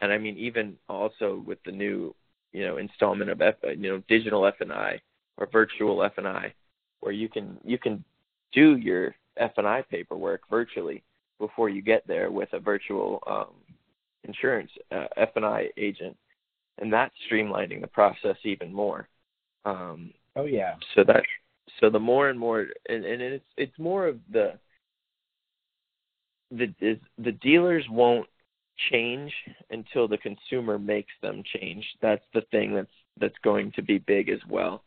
And 0.00 0.12
I 0.12 0.18
mean, 0.18 0.36
even 0.36 0.76
also 0.88 1.42
with 1.46 1.58
the 1.64 1.72
new, 1.72 2.14
you 2.52 2.66
know, 2.66 2.76
installment 2.76 3.30
of 3.30 3.40
F, 3.40 3.56
you 3.62 3.90
know, 3.90 4.02
digital 4.08 4.46
F 4.46 4.60
and 4.60 4.72
I 4.72 5.00
or 5.38 5.48
virtual 5.50 6.02
F 6.02 6.12
and 6.18 6.28
I, 6.28 6.54
where 7.00 7.12
you 7.12 7.28
can 7.28 7.58
you 7.64 7.78
can 7.78 8.04
do 8.52 8.76
your 8.76 9.14
F 9.36 9.52
and 9.56 9.66
I 9.66 9.82
paperwork 9.82 10.42
virtually 10.48 11.02
before 11.38 11.68
you 11.68 11.82
get 11.82 12.06
there 12.06 12.30
with 12.30 12.52
a 12.52 12.60
virtual 12.60 13.22
um, 13.26 13.54
insurance 14.24 14.70
uh, 14.92 15.06
F&I 15.16 15.68
agent, 15.76 16.16
and 16.78 16.92
that's 16.92 17.14
streamlining 17.30 17.80
the 17.80 17.86
process 17.86 18.36
even 18.44 18.72
more. 18.72 19.08
Um, 19.64 20.12
oh 20.36 20.46
yeah. 20.46 20.74
So 20.94 21.04
that 21.04 21.22
so 21.80 21.90
the 21.90 21.98
more 21.98 22.28
and 22.28 22.38
more 22.38 22.66
and, 22.88 23.04
and 23.04 23.22
it's 23.22 23.44
it's 23.56 23.78
more 23.78 24.06
of 24.06 24.18
the 24.32 24.54
the 26.50 26.74
is 26.80 26.98
the 27.18 27.32
dealers 27.32 27.84
won't 27.90 28.26
change 28.90 29.32
until 29.70 30.08
the 30.08 30.18
consumer 30.18 30.78
makes 30.78 31.12
them 31.22 31.42
change. 31.58 31.84
That's 32.00 32.24
the 32.34 32.42
thing 32.50 32.74
that's 32.74 32.88
that's 33.18 33.38
going 33.44 33.72
to 33.72 33.82
be 33.82 33.98
big 33.98 34.28
as 34.28 34.40
well. 34.48 34.82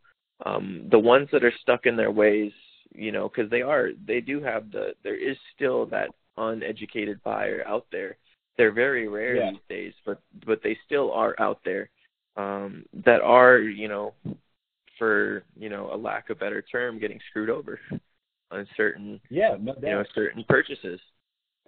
Um, 0.45 0.87
the 0.91 0.99
ones 0.99 1.29
that 1.31 1.43
are 1.43 1.53
stuck 1.61 1.85
in 1.85 1.95
their 1.95 2.11
ways, 2.11 2.51
you 2.93 3.11
know, 3.11 3.29
because 3.29 3.49
they 3.49 3.61
are, 3.61 3.89
they 4.05 4.19
do 4.19 4.41
have 4.41 4.71
the. 4.71 4.93
There 5.03 5.15
is 5.15 5.37
still 5.55 5.85
that 5.87 6.09
uneducated 6.37 7.21
buyer 7.23 7.63
out 7.67 7.85
there. 7.91 8.17
They're 8.57 8.71
very 8.71 9.07
rare 9.07 9.35
yeah. 9.35 9.51
these 9.51 9.59
days, 9.69 9.93
but 10.05 10.21
but 10.45 10.61
they 10.63 10.77
still 10.85 11.11
are 11.11 11.35
out 11.39 11.59
there 11.65 11.89
um, 12.37 12.85
that 13.05 13.21
are, 13.21 13.59
you 13.59 13.87
know, 13.87 14.13
for 14.99 15.43
you 15.57 15.69
know 15.69 15.89
a 15.91 15.97
lack 15.97 16.29
of 16.29 16.39
better 16.39 16.61
term, 16.61 16.99
getting 16.99 17.19
screwed 17.29 17.49
over 17.49 17.79
on 18.51 18.67
certain, 18.77 19.19
yeah, 19.29 19.55
no 19.59 19.75
you 19.81 19.89
know, 19.89 20.03
certain 20.13 20.45
purchases. 20.47 20.99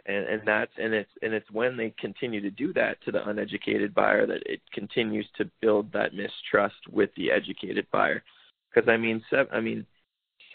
And 0.07 0.25
and 0.27 0.41
that's 0.45 0.71
and 0.77 0.93
it's 0.93 1.09
and 1.23 1.33
it's 1.33 1.49
when 1.49 1.75
they 1.75 1.91
continue 1.99 2.39
to 2.41 2.51
do 2.51 2.71
that 2.73 3.01
to 3.05 3.11
the 3.11 3.27
uneducated 3.27 3.95
buyer 3.95 4.27
that 4.27 4.43
it 4.45 4.61
continues 4.71 5.27
to 5.37 5.49
build 5.61 5.91
that 5.93 6.13
mistrust 6.13 6.75
with 6.91 7.09
the 7.17 7.31
educated 7.31 7.87
buyer. 7.91 8.21
Because 8.69 8.87
i 8.87 8.97
mean 8.97 9.23
sev- 9.31 9.49
i 9.51 9.59
mean 9.59 9.83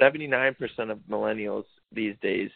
79% 0.01 0.55
of 0.91 0.99
millennials 1.11 1.65
these 1.93 2.15
days 2.23 2.51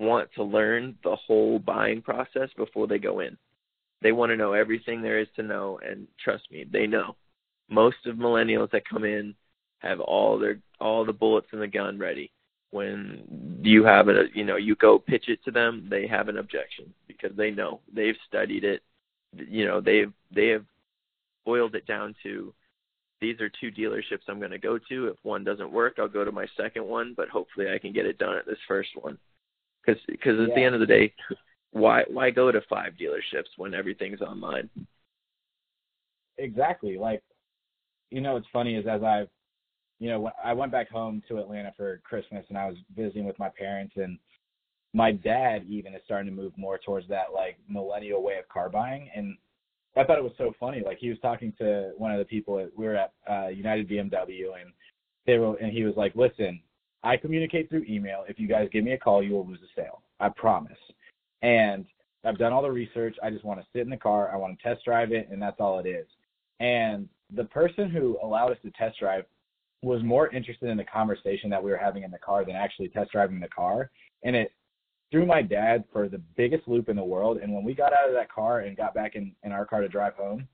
want 0.00 0.30
to 0.34 0.42
learn 0.42 0.96
the 1.04 1.14
whole 1.14 1.58
buying 1.58 2.00
process 2.00 2.48
before 2.56 2.86
they 2.86 2.98
go 2.98 3.20
in. 3.20 3.36
They 4.02 4.12
want 4.12 4.30
to 4.30 4.36
know 4.36 4.54
everything 4.54 5.02
there 5.02 5.20
is 5.20 5.28
to 5.36 5.42
know 5.42 5.78
and 5.86 6.08
trust 6.22 6.50
me 6.50 6.64
they 6.70 6.86
know. 6.86 7.16
Most 7.68 7.98
of 8.06 8.16
millennials 8.16 8.70
that 8.70 8.88
come 8.88 9.04
in 9.04 9.34
have 9.80 10.00
all 10.00 10.38
their 10.38 10.58
all 10.80 11.04
the 11.04 11.12
bullets 11.12 11.48
in 11.52 11.60
the 11.60 11.68
gun 11.68 11.98
ready. 11.98 12.32
When 12.70 13.60
you 13.62 13.84
have 13.84 14.08
a 14.08 14.24
you 14.34 14.44
know 14.44 14.56
you 14.56 14.74
go 14.74 14.98
pitch 14.98 15.28
it 15.28 15.44
to 15.44 15.50
them 15.50 15.86
they 15.90 16.06
have 16.06 16.28
an 16.28 16.38
objection 16.38 16.92
because 17.06 17.36
they 17.36 17.50
know. 17.50 17.80
They've 17.94 18.16
studied 18.26 18.64
it. 18.64 18.82
You 19.36 19.66
know 19.66 19.82
they've 19.82 20.12
they 20.34 20.48
have 20.48 20.64
boiled 21.44 21.74
it 21.74 21.86
down 21.86 22.14
to 22.22 22.54
these 23.20 23.38
are 23.40 23.50
two 23.50 23.70
dealerships 23.70 24.28
I'm 24.28 24.38
going 24.38 24.50
to 24.50 24.58
go 24.58 24.78
to. 24.88 25.08
If 25.08 25.16
one 25.24 25.44
doesn't 25.44 25.70
work 25.70 25.96
I'll 25.98 26.08
go 26.08 26.24
to 26.24 26.32
my 26.32 26.46
second 26.56 26.86
one 26.86 27.12
but 27.14 27.28
hopefully 27.28 27.66
I 27.70 27.78
can 27.78 27.92
get 27.92 28.06
it 28.06 28.16
done 28.16 28.38
at 28.38 28.46
this 28.46 28.58
first 28.66 28.90
one 28.94 29.18
cuz 29.94 30.16
cuz 30.22 30.40
at 30.40 30.48
yeah. 30.48 30.54
the 30.54 30.62
end 30.62 30.74
of 30.74 30.80
the 30.80 30.86
day 30.86 31.12
why 31.72 32.04
why 32.08 32.30
go 32.30 32.50
to 32.50 32.60
five 32.62 32.92
dealerships 32.94 33.48
when 33.56 33.74
everything's 33.74 34.20
online 34.20 34.68
exactly 36.38 36.98
like 36.98 37.22
you 38.10 38.20
know 38.20 38.34
what's 38.34 38.48
funny 38.52 38.74
is 38.74 38.86
as 38.86 39.02
I've 39.02 39.28
you 40.00 40.08
know, 40.08 40.30
I 40.42 40.54
went 40.54 40.72
back 40.72 40.90
home 40.90 41.22
to 41.28 41.38
Atlanta 41.38 41.72
for 41.76 42.00
Christmas 42.04 42.44
and 42.48 42.58
I 42.58 42.66
was 42.66 42.76
visiting 42.96 43.26
with 43.26 43.38
my 43.38 43.50
parents 43.50 43.92
and 43.96 44.18
my 44.94 45.12
dad 45.12 45.64
even 45.68 45.94
is 45.94 46.00
starting 46.06 46.34
to 46.34 46.42
move 46.42 46.52
more 46.56 46.78
towards 46.78 47.06
that 47.08 47.26
like 47.32 47.58
millennial 47.68 48.22
way 48.22 48.38
of 48.38 48.48
car 48.48 48.68
buying 48.70 49.08
and 49.14 49.36
I 49.96 50.04
thought 50.04 50.18
it 50.18 50.24
was 50.24 50.32
so 50.38 50.52
funny. 50.58 50.82
Like 50.84 50.98
he 50.98 51.10
was 51.10 51.18
talking 51.20 51.52
to 51.58 51.92
one 51.98 52.12
of 52.12 52.18
the 52.18 52.24
people 52.24 52.58
at 52.58 52.70
we 52.76 52.86
were 52.86 52.96
at 52.96 53.12
uh 53.30 53.48
United 53.48 53.88
BMW 53.88 54.54
and 54.60 54.72
they 55.26 55.36
were 55.38 55.56
and 55.56 55.70
he 55.70 55.84
was 55.84 55.94
like, 55.96 56.16
Listen, 56.16 56.60
I 57.02 57.16
communicate 57.16 57.68
through 57.68 57.84
email. 57.88 58.24
If 58.28 58.38
you 58.38 58.46
guys 58.46 58.68
give 58.72 58.84
me 58.84 58.92
a 58.92 58.98
call, 58.98 59.22
you 59.22 59.32
will 59.32 59.46
lose 59.46 59.60
a 59.62 59.80
sale. 59.80 60.02
I 60.20 60.28
promise. 60.28 60.78
And 61.42 61.86
I've 62.24 62.38
done 62.38 62.52
all 62.52 62.62
the 62.62 62.70
research. 62.70 63.16
I 63.22 63.30
just 63.30 63.44
want 63.44 63.60
to 63.60 63.66
sit 63.72 63.82
in 63.82 63.90
the 63.90 63.96
car. 63.96 64.30
I 64.32 64.36
want 64.36 64.58
to 64.58 64.62
test 64.62 64.84
drive 64.84 65.12
it, 65.12 65.28
and 65.30 65.40
that's 65.40 65.56
all 65.58 65.78
it 65.78 65.86
is. 65.86 66.06
And 66.60 67.08
the 67.34 67.44
person 67.44 67.90
who 67.90 68.18
allowed 68.22 68.52
us 68.52 68.58
to 68.62 68.70
test 68.72 68.98
drive 69.00 69.24
was 69.82 70.02
more 70.02 70.28
interested 70.28 70.68
in 70.68 70.76
the 70.76 70.84
conversation 70.84 71.48
that 71.50 71.62
we 71.62 71.70
were 71.70 71.78
having 71.78 72.02
in 72.02 72.10
the 72.10 72.18
car 72.18 72.44
than 72.44 72.54
actually 72.54 72.88
test 72.88 73.12
driving 73.12 73.40
the 73.40 73.48
car. 73.48 73.90
And 74.22 74.36
it 74.36 74.52
threw 75.10 75.24
my 75.24 75.40
dad 75.40 75.84
for 75.92 76.08
the 76.08 76.20
biggest 76.36 76.68
loop 76.68 76.90
in 76.90 76.96
the 76.96 77.04
world. 77.04 77.38
And 77.38 77.52
when 77.52 77.64
we 77.64 77.74
got 77.74 77.94
out 77.94 78.08
of 78.08 78.14
that 78.14 78.30
car 78.30 78.60
and 78.60 78.76
got 78.76 78.94
back 78.94 79.16
in, 79.16 79.32
in 79.42 79.52
our 79.52 79.64
car 79.64 79.80
to 79.80 79.88
drive 79.88 80.14
home, 80.14 80.46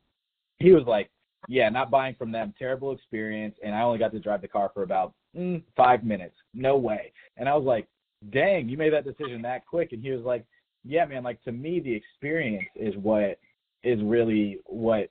he 0.58 0.70
was 0.70 0.84
like, 0.86 1.10
Yeah, 1.48 1.68
not 1.68 1.90
buying 1.90 2.14
from 2.14 2.30
them. 2.30 2.54
Terrible 2.56 2.92
experience. 2.92 3.56
And 3.64 3.74
I 3.74 3.82
only 3.82 3.98
got 3.98 4.12
to 4.12 4.20
drive 4.20 4.42
the 4.42 4.48
car 4.48 4.70
for 4.72 4.84
about 4.84 5.12
mm, 5.36 5.62
five 5.76 6.04
minutes. 6.04 6.34
No 6.54 6.76
way. 6.76 7.12
And 7.36 7.48
I 7.48 7.54
was 7.54 7.64
like, 7.64 7.86
Dang, 8.30 8.68
you 8.68 8.76
made 8.76 8.92
that 8.92 9.04
decision 9.04 9.42
that 9.42 9.66
quick. 9.66 9.92
And 9.92 10.02
he 10.02 10.10
was 10.10 10.24
like, 10.24 10.44
Yeah, 10.84 11.04
man, 11.04 11.22
like 11.22 11.42
to 11.44 11.52
me, 11.52 11.80
the 11.80 11.92
experience 11.92 12.66
is 12.74 12.94
what 12.96 13.38
is 13.82 14.00
really 14.02 14.58
what 14.64 15.10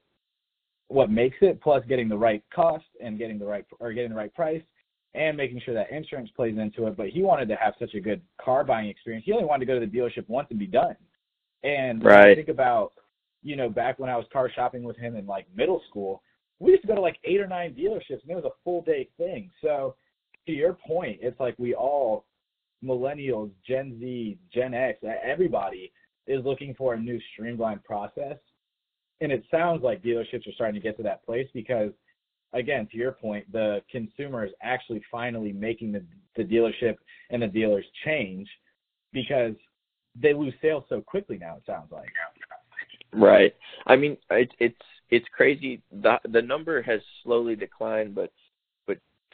what 0.88 1.10
makes 1.10 1.38
it, 1.42 1.62
plus 1.62 1.84
getting 1.88 2.08
the 2.08 2.18
right 2.18 2.44
cost 2.54 2.86
and 3.02 3.18
getting 3.18 3.40
the 3.40 3.46
right 3.46 3.66
or 3.80 3.94
getting 3.94 4.12
the 4.12 4.16
right 4.16 4.34
price 4.34 4.62
and 5.16 5.38
making 5.38 5.62
sure 5.64 5.74
that 5.74 5.92
insurance 5.92 6.30
plays 6.36 6.58
into 6.58 6.88
it. 6.88 6.98
But 6.98 7.10
he 7.10 7.24
wanted 7.24 7.48
to 7.50 7.56
have 7.56 7.74
such 7.80 7.94
a 7.96 8.00
good 8.00 8.22
car 8.40 8.64
buying 8.64 8.90
experience. 8.90 9.26
He 9.26 9.32
only 9.32 9.46
wanted 9.46 9.66
to 9.66 9.74
go 9.74 9.80
to 9.80 9.86
the 9.86 9.92
dealership 9.92 10.28
once 10.28 10.48
and 10.50 10.60
be 10.60 10.68
done. 10.68 10.96
And 11.64 12.04
right. 12.04 12.36
think 12.36 12.50
about, 12.50 12.92
you 13.42 13.56
know, 13.56 13.70
back 13.70 13.98
when 13.98 14.10
I 14.10 14.18
was 14.18 14.26
car 14.32 14.52
shopping 14.54 14.84
with 14.84 14.98
him 14.98 15.16
in 15.16 15.26
like 15.26 15.48
middle 15.56 15.82
school, 15.90 16.22
we 16.60 16.72
used 16.72 16.84
to 16.84 16.88
go 16.88 16.96
to 16.96 17.02
like 17.02 17.18
eight 17.24 17.40
or 17.40 17.48
nine 17.48 17.74
dealerships 17.74 18.22
and 18.22 18.30
it 18.30 18.36
was 18.36 18.46
a 18.46 18.64
full 18.64 18.82
day 18.84 19.10
thing. 19.18 19.50
So 19.62 19.96
to 20.48 20.52
your 20.52 20.74
point, 20.74 21.20
it's 21.22 21.40
like 21.40 21.56
we 21.58 21.74
all 21.74 22.26
millennials, 22.84 23.52
Gen 23.68 23.98
Z, 24.00 24.38
Gen 24.54 24.74
X, 24.74 25.00
everybody 25.24 25.92
is 26.28 26.44
looking 26.46 26.74
for 26.76 26.94
a 26.94 27.00
new 27.00 27.20
streamlined 27.34 27.84
process. 27.84 28.38
And 29.22 29.32
it 29.32 29.44
sounds 29.50 29.84
like 29.84 30.04
dealerships 30.04 30.48
are 30.48 30.54
starting 30.54 30.76
to 30.76 30.82
get 30.82 30.98
to 30.98 31.04
that 31.04 31.26
place 31.26 31.48
because 31.54 31.92
again 32.54 32.88
to 32.92 32.98
your 32.98 33.12
point 33.12 33.50
the 33.52 33.82
consumer 33.92 34.46
is 34.46 34.52
actually 34.62 35.02
finally 35.12 35.52
making 35.52 35.92
the, 35.92 36.04
the 36.36 36.44
dealership 36.44 36.96
and 37.30 37.42
the 37.42 37.48
dealers 37.48 37.86
change 38.06 38.48
because 39.12 39.54
they 40.20 40.34
lose 40.34 40.54
sales 40.62 40.84
so 40.90 41.02
quickly 41.02 41.38
now 41.38 41.58
it 41.58 41.64
sounds 41.66 41.92
like. 41.92 42.10
Right. 43.14 43.54
I 43.88 43.96
mean 43.96 44.18
it, 44.30 44.52
it's 44.60 44.76
it's 45.10 45.26
crazy. 45.36 45.82
The 45.92 46.18
the 46.30 46.42
number 46.42 46.82
has 46.82 47.00
slowly 47.24 47.56
declined 47.56 48.16
but 48.16 48.16
but 48.16 48.32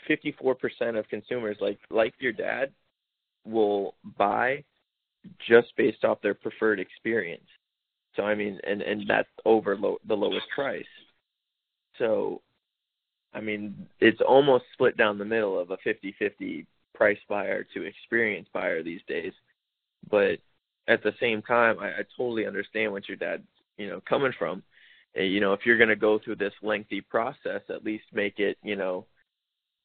54% 0.09 0.97
of 0.97 1.07
consumers 1.09 1.57
like 1.61 1.79
like 1.89 2.13
your 2.19 2.33
dad 2.33 2.71
will 3.45 3.95
buy 4.17 4.63
just 5.47 5.75
based 5.77 6.03
off 6.03 6.21
their 6.21 6.33
preferred 6.33 6.79
experience 6.79 7.47
so 8.15 8.23
I 8.23 8.35
mean, 8.35 8.59
and 8.67 8.81
and 8.81 9.03
that's 9.07 9.29
over 9.45 9.77
low, 9.77 9.97
the 10.07 10.15
lowest 10.15 10.47
price. 10.53 10.83
So, 11.97 12.41
I 13.33 13.41
mean, 13.41 13.87
it's 13.99 14.21
almost 14.21 14.65
split 14.73 14.97
down 14.97 15.17
the 15.17 15.25
middle 15.25 15.59
of 15.59 15.71
a 15.71 15.77
50-50 15.77 16.65
price 16.95 17.17
buyer 17.29 17.65
to 17.73 17.83
experience 17.83 18.47
buyer 18.53 18.81
these 18.81 19.01
days. 19.07 19.33
But 20.09 20.39
at 20.87 21.03
the 21.03 21.13
same 21.19 21.41
time, 21.41 21.79
I, 21.79 21.89
I 21.89 22.01
totally 22.17 22.47
understand 22.47 22.91
what 22.91 23.07
your 23.07 23.17
dad's 23.17 23.43
you 23.77 23.87
know 23.87 24.01
coming 24.07 24.33
from. 24.37 24.63
You 25.15 25.41
know, 25.41 25.53
if 25.53 25.61
you're 25.65 25.77
going 25.77 25.89
to 25.89 25.95
go 25.95 26.19
through 26.19 26.37
this 26.37 26.53
lengthy 26.61 27.01
process, 27.01 27.61
at 27.69 27.85
least 27.85 28.05
make 28.13 28.39
it 28.39 28.57
you 28.63 28.75
know 28.75 29.05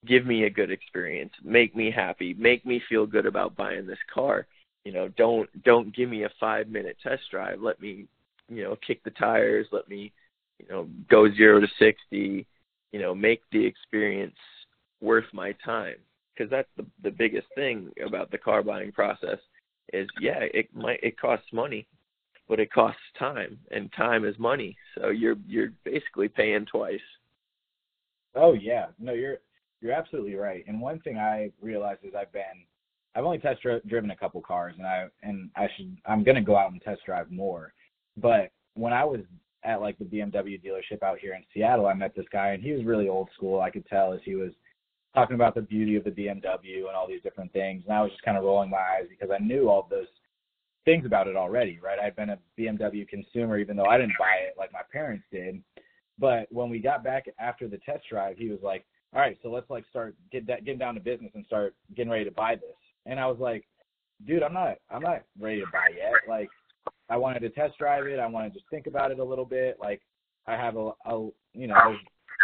give 0.04 0.26
me 0.26 0.44
a 0.44 0.50
good 0.50 0.70
experience, 0.70 1.32
make 1.42 1.74
me 1.74 1.90
happy, 1.90 2.34
make 2.34 2.66
me 2.66 2.82
feel 2.88 3.06
good 3.06 3.26
about 3.26 3.56
buying 3.56 3.86
this 3.86 3.98
car. 4.12 4.46
You 4.84 4.92
know, 4.92 5.08
don't 5.16 5.48
don't 5.64 5.94
give 5.94 6.08
me 6.08 6.24
a 6.24 6.30
five 6.38 6.68
minute 6.68 6.96
test 7.02 7.22
drive. 7.30 7.60
Let 7.60 7.80
me 7.80 8.06
you 8.48 8.62
know, 8.62 8.76
kick 8.86 9.02
the 9.04 9.10
tires, 9.10 9.66
let 9.72 9.88
me, 9.88 10.12
you 10.58 10.66
know, 10.68 10.88
go 11.10 11.32
zero 11.34 11.60
to 11.60 11.66
sixty, 11.78 12.46
you 12.92 13.00
know, 13.00 13.14
make 13.14 13.42
the 13.52 13.64
experience 13.64 14.36
worth 15.00 15.26
my 15.32 15.52
time. 15.64 15.96
Because 16.34 16.50
that's 16.50 16.68
the 16.76 16.86
the 17.02 17.10
biggest 17.10 17.46
thing 17.54 17.90
about 18.04 18.30
the 18.30 18.38
car 18.38 18.62
buying 18.62 18.92
process 18.92 19.38
is 19.92 20.08
yeah, 20.20 20.40
it 20.40 20.74
might 20.74 21.00
it 21.02 21.18
costs 21.18 21.46
money, 21.52 21.86
but 22.48 22.60
it 22.60 22.72
costs 22.72 23.00
time, 23.18 23.58
and 23.70 23.90
time 23.92 24.24
is 24.24 24.38
money. 24.38 24.76
So 24.94 25.08
you're 25.08 25.36
you're 25.46 25.72
basically 25.84 26.28
paying 26.28 26.66
twice. 26.66 27.00
Oh 28.34 28.52
yeah, 28.52 28.86
no, 28.98 29.14
you're 29.14 29.38
you're 29.80 29.92
absolutely 29.92 30.34
right. 30.34 30.64
And 30.66 30.80
one 30.80 31.00
thing 31.00 31.18
I 31.18 31.50
realized 31.60 32.00
is 32.04 32.14
I've 32.18 32.32
been 32.32 32.64
I've 33.14 33.24
only 33.24 33.38
test 33.38 33.62
driven 33.86 34.10
a 34.10 34.16
couple 34.16 34.42
cars, 34.42 34.74
and 34.76 34.86
I 34.86 35.06
and 35.22 35.50
I 35.56 35.68
should 35.76 35.96
I'm 36.06 36.24
gonna 36.24 36.42
go 36.42 36.56
out 36.56 36.72
and 36.72 36.80
test 36.82 37.00
drive 37.06 37.30
more. 37.30 37.72
But 38.16 38.50
when 38.74 38.92
I 38.92 39.04
was 39.04 39.20
at 39.64 39.80
like 39.80 39.98
the 39.98 40.04
BMW 40.04 40.62
dealership 40.62 41.02
out 41.02 41.18
here 41.18 41.34
in 41.34 41.42
Seattle, 41.52 41.86
I 41.86 41.94
met 41.94 42.14
this 42.14 42.26
guy 42.32 42.48
and 42.50 42.62
he 42.62 42.72
was 42.72 42.84
really 42.84 43.08
old 43.08 43.28
school. 43.34 43.60
I 43.60 43.70
could 43.70 43.86
tell 43.86 44.12
as 44.12 44.20
he 44.24 44.36
was 44.36 44.52
talking 45.14 45.34
about 45.34 45.54
the 45.54 45.62
beauty 45.62 45.96
of 45.96 46.04
the 46.04 46.10
BMW 46.10 46.86
and 46.86 46.94
all 46.94 47.08
these 47.08 47.22
different 47.22 47.52
things. 47.52 47.82
And 47.86 47.96
I 47.96 48.02
was 48.02 48.12
just 48.12 48.22
kind 48.22 48.36
of 48.36 48.44
rolling 48.44 48.70
my 48.70 48.76
eyes 48.76 49.06
because 49.08 49.30
I 49.34 49.42
knew 49.42 49.68
all 49.68 49.88
those 49.90 50.06
things 50.84 51.04
about 51.04 51.26
it 51.26 51.36
already, 51.36 51.80
right? 51.82 51.98
I'd 51.98 52.14
been 52.14 52.30
a 52.30 52.38
BMW 52.58 53.08
consumer 53.08 53.58
even 53.58 53.76
though 53.76 53.86
I 53.86 53.98
didn't 53.98 54.18
buy 54.18 54.36
it 54.46 54.54
like 54.56 54.72
my 54.72 54.82
parents 54.92 55.24
did. 55.32 55.62
But 56.18 56.46
when 56.50 56.70
we 56.70 56.78
got 56.78 57.02
back 57.02 57.26
after 57.38 57.66
the 57.66 57.78
test 57.78 58.04
drive, 58.08 58.36
he 58.38 58.48
was 58.48 58.60
like, 58.62 58.84
"All 59.14 59.20
right, 59.20 59.38
so 59.42 59.50
let's 59.50 59.70
like 59.70 59.84
start 59.88 60.14
get 60.30 60.46
that 60.46 60.64
getting 60.64 60.78
down 60.78 60.94
to 60.94 61.00
business 61.00 61.32
and 61.34 61.44
start 61.46 61.74
getting 61.94 62.10
ready 62.10 62.24
to 62.24 62.30
buy 62.30 62.54
this." 62.54 62.76
And 63.06 63.20
I 63.20 63.26
was 63.26 63.38
like, 63.38 63.64
"Dude, 64.26 64.42
I'm 64.42 64.54
not 64.54 64.76
I'm 64.90 65.02
not 65.02 65.22
ready 65.38 65.60
to 65.60 65.66
buy 65.72 65.88
yet. 65.96 66.12
Like 66.28 66.48
I 67.08 67.16
wanted 67.16 67.40
to 67.40 67.50
test 67.50 67.78
drive 67.78 68.06
it. 68.06 68.18
I 68.18 68.26
wanted 68.26 68.52
to 68.52 68.58
just 68.58 68.70
think 68.70 68.86
about 68.86 69.10
it 69.10 69.18
a 69.18 69.24
little 69.24 69.44
bit. 69.44 69.78
Like 69.80 70.02
I 70.46 70.54
have 70.54 70.76
a, 70.76 70.90
a 71.06 71.28
you 71.54 71.66
know, 71.66 71.96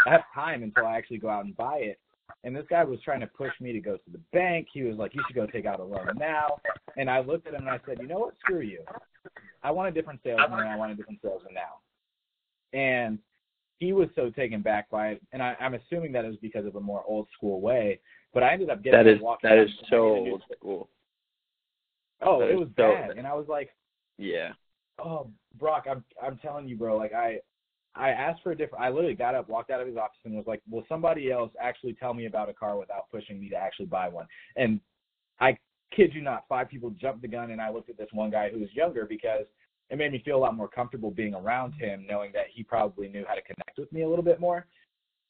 I 0.07 0.11
have 0.11 0.23
time 0.35 0.63
until 0.63 0.87
I 0.87 0.97
actually 0.97 1.19
go 1.19 1.29
out 1.29 1.45
and 1.45 1.57
buy 1.57 1.79
it. 1.79 1.99
And 2.45 2.57
this 2.57 2.65
guy 2.69 2.83
was 2.83 3.01
trying 3.05 3.21
to 3.21 3.27
push 3.27 3.53
me 3.61 3.73
to 3.73 3.81
go 3.81 3.97
to 3.97 4.11
the 4.11 4.21
bank. 4.33 4.69
He 4.73 4.83
was 4.83 4.97
like, 4.97 5.15
"You 5.15 5.23
should 5.27 5.37
go 5.37 5.47
take 5.47 5.67
out 5.67 5.81
a 5.81 5.85
loan 5.85 6.09
now." 6.17 6.59
And 6.97 7.11
I 7.11 7.21
looked 7.21 7.47
at 7.47 7.55
him 7.55 7.63
and 7.63 7.71
I 7.71 7.81
said, 7.87 7.99
"You 8.01 8.09
know 8.09 8.19
what? 8.19 8.35
Screw 8.41 8.61
you. 8.61 8.85
I 9.63 9.71
want 9.71 9.89
a 9.89 9.93
different 9.93 10.21
salesman. 10.25 10.61
I 10.61 10.77
want 10.77 10.93
a 10.93 10.95
different 10.95 11.21
salesman 11.23 11.55
now." 11.55 12.79
And 12.79 13.19
he 13.83 13.93
was 13.93 14.09
so 14.15 14.31
taken 14.31 14.63
back 14.63 14.89
by 14.91 15.09
it, 15.09 15.23
and 15.33 15.43
I, 15.43 15.57
I'm 15.59 15.75
assuming 15.75 16.13
that 16.13 16.25
it 16.25 16.29
was 16.29 16.37
because 16.41 16.67
of 16.67 16.77
a 16.77 16.81
more 16.81 17.03
old 17.05 17.27
school 17.37 17.61
way. 17.61 17.99
But 18.33 18.45
I 18.45 18.53
ended 18.53 18.71
up 18.71 18.81
getting 18.83 19.05
that 19.05 19.11
is 19.11 19.19
that 19.43 19.59
is 19.59 19.71
so 19.91 20.09
old 20.15 20.43
school. 20.57 20.89
Oh, 22.21 22.39
that 22.39 22.51
it 22.51 22.57
was 22.57 22.69
so- 22.77 22.95
bad, 22.95 23.19
and 23.19 23.27
I 23.27 23.35
was 23.35 23.47
like, 23.49 23.71
Yeah. 24.19 24.53
"Oh, 25.01 25.31
Brock, 25.59 25.87
I'm 25.91 26.05
I'm 26.23 26.39
telling 26.39 26.69
you, 26.69 26.77
bro. 26.77 26.97
Like 26.97 27.13
I 27.13 27.41
I 27.97 28.11
asked 28.11 28.43
for 28.43 28.53
a 28.53 28.57
different. 28.57 28.85
I 28.85 28.89
literally 28.91 29.17
got 29.17 29.35
up, 29.35 29.49
walked 29.49 29.71
out 29.71 29.81
of 29.81 29.89
his 29.89 29.97
office, 29.97 30.21
and 30.25 30.37
was 30.37 30.47
like, 30.47 30.63
"Will 30.71 30.85
somebody 30.89 31.33
else 31.33 31.51
actually 31.61 31.95
tell 31.95 32.15
me 32.15 32.27
about 32.27 32.49
a 32.49 32.55
car 32.55 32.79
without 32.79 33.11
pushing 33.11 33.41
me 33.41 33.49
to 33.49 33.57
actually 33.57 33.87
buy 33.87 34.09
one?" 34.09 34.29
And 34.57 34.81
I 35.41 35.59
kid 35.91 36.15
you 36.15 36.23
not, 36.23 36.45
five 36.49 36.69
people 36.69 36.91
jumped 36.91 37.21
the 37.23 37.29
gun, 37.29 37.51
and 37.51 37.61
I 37.61 37.69
looked 37.71 37.91
at 37.91 37.99
this 37.99 38.09
one 38.13 38.31
guy 38.31 38.49
who 38.49 38.61
was 38.61 38.73
younger 38.73 39.05
because 39.07 39.45
it 39.93 39.99
made 39.99 40.11
me 40.11 40.23
feel 40.25 40.37
a 40.37 40.39
lot 40.39 40.57
more 40.57 40.69
comfortable 40.69 41.11
being 41.11 41.35
around 41.35 41.73
him, 41.73 42.07
knowing 42.09 42.33
that 42.33 42.47
he 42.51 42.63
probably 42.63 43.09
knew 43.09 43.27
how 43.29 43.35
to 43.35 43.43
connect 43.43 43.79
with 43.79 43.93
me 43.93 44.03
a 44.03 44.09
little 44.09 44.25
bit 44.25 44.41
more. 44.41 44.67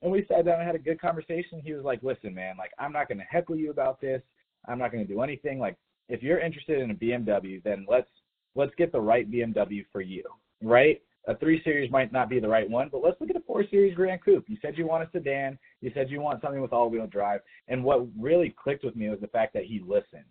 And 0.02 0.10
we 0.10 0.24
sat 0.28 0.44
down 0.44 0.60
and 0.60 0.66
had 0.66 0.76
a 0.76 0.78
good 0.78 1.00
conversation. 1.00 1.60
He 1.64 1.72
was 1.72 1.84
like, 1.84 2.00
"Listen, 2.04 2.32
man, 2.32 2.54
like 2.56 2.70
I'm 2.78 2.92
not 2.92 3.08
going 3.08 3.18
to 3.18 3.24
heckle 3.24 3.56
you 3.56 3.70
about 3.70 4.00
this. 4.00 4.22
I'm 4.68 4.78
not 4.78 4.92
going 4.92 5.04
to 5.04 5.12
do 5.12 5.20
anything. 5.20 5.58
Like 5.58 5.76
if 6.08 6.22
you're 6.22 6.38
interested 6.38 6.78
in 6.78 6.92
a 6.92 6.94
BMW, 6.94 7.62
then 7.64 7.84
let's 7.88 8.08
let's 8.54 8.72
get 8.76 8.92
the 8.92 9.00
right 9.00 9.28
BMW 9.28 9.84
for 9.92 10.00
you, 10.00 10.22
right? 10.62 11.02
A 11.26 11.36
three 11.36 11.60
series 11.64 11.90
might 11.90 12.12
not 12.12 12.28
be 12.28 12.38
the 12.38 12.48
right 12.48 12.68
one, 12.68 12.88
but 12.90 13.02
let's 13.02 13.20
look 13.20 13.30
at 13.30 13.36
a 13.36 13.40
four 13.40 13.64
series 13.68 13.96
Gran 13.96 14.20
Coupe. 14.24 14.48
You 14.48 14.58
said 14.62 14.78
you 14.78 14.86
want 14.86 15.02
a 15.02 15.10
sedan. 15.10 15.58
You 15.80 15.90
said 15.92 16.08
you 16.08 16.20
want 16.20 16.40
something 16.40 16.62
with 16.62 16.72
all 16.72 16.88
wheel 16.88 17.06
drive. 17.08 17.40
And 17.66 17.82
what 17.82 18.06
really 18.16 18.54
clicked 18.62 18.84
with 18.84 18.94
me 18.94 19.08
was 19.08 19.20
the 19.20 19.26
fact 19.28 19.54
that 19.54 19.64
he 19.64 19.80
listened 19.84 20.24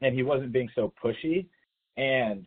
and 0.00 0.14
he 0.14 0.22
wasn't 0.22 0.52
being 0.52 0.70
so 0.74 0.92
pushy. 1.02 1.46
And 1.96 2.46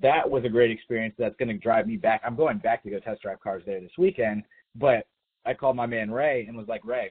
that 0.00 0.28
was 0.28 0.44
a 0.44 0.48
great 0.48 0.70
experience. 0.70 1.14
That's 1.18 1.36
going 1.36 1.48
to 1.48 1.58
drive 1.58 1.86
me 1.86 1.96
back. 1.96 2.22
I'm 2.24 2.36
going 2.36 2.58
back 2.58 2.82
to 2.84 2.90
go 2.90 2.98
test 3.00 3.22
drive 3.22 3.40
cars 3.40 3.62
there 3.66 3.80
this 3.80 3.90
weekend. 3.98 4.44
But 4.76 5.06
I 5.44 5.54
called 5.54 5.76
my 5.76 5.86
man 5.86 6.10
Ray 6.10 6.46
and 6.46 6.56
was 6.56 6.68
like, 6.68 6.84
Ray, 6.84 7.10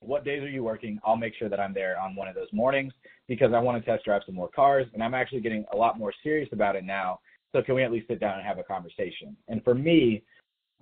what 0.00 0.24
days 0.24 0.42
are 0.42 0.48
you 0.48 0.62
working? 0.62 1.00
I'll 1.04 1.16
make 1.16 1.34
sure 1.34 1.48
that 1.48 1.58
I'm 1.58 1.74
there 1.74 1.98
on 1.98 2.14
one 2.14 2.28
of 2.28 2.34
those 2.34 2.52
mornings 2.52 2.92
because 3.26 3.52
I 3.52 3.58
want 3.58 3.82
to 3.82 3.90
test 3.90 4.04
drive 4.04 4.22
some 4.24 4.36
more 4.36 4.48
cars. 4.48 4.86
And 4.94 5.02
I'm 5.02 5.14
actually 5.14 5.40
getting 5.40 5.64
a 5.72 5.76
lot 5.76 5.98
more 5.98 6.12
serious 6.22 6.48
about 6.52 6.76
it 6.76 6.84
now 6.84 7.18
so 7.56 7.62
can 7.62 7.74
we 7.74 7.82
at 7.82 7.92
least 7.92 8.08
sit 8.08 8.20
down 8.20 8.38
and 8.38 8.46
have 8.46 8.58
a 8.58 8.62
conversation? 8.62 9.36
And 9.48 9.64
for 9.64 9.74
me, 9.74 10.22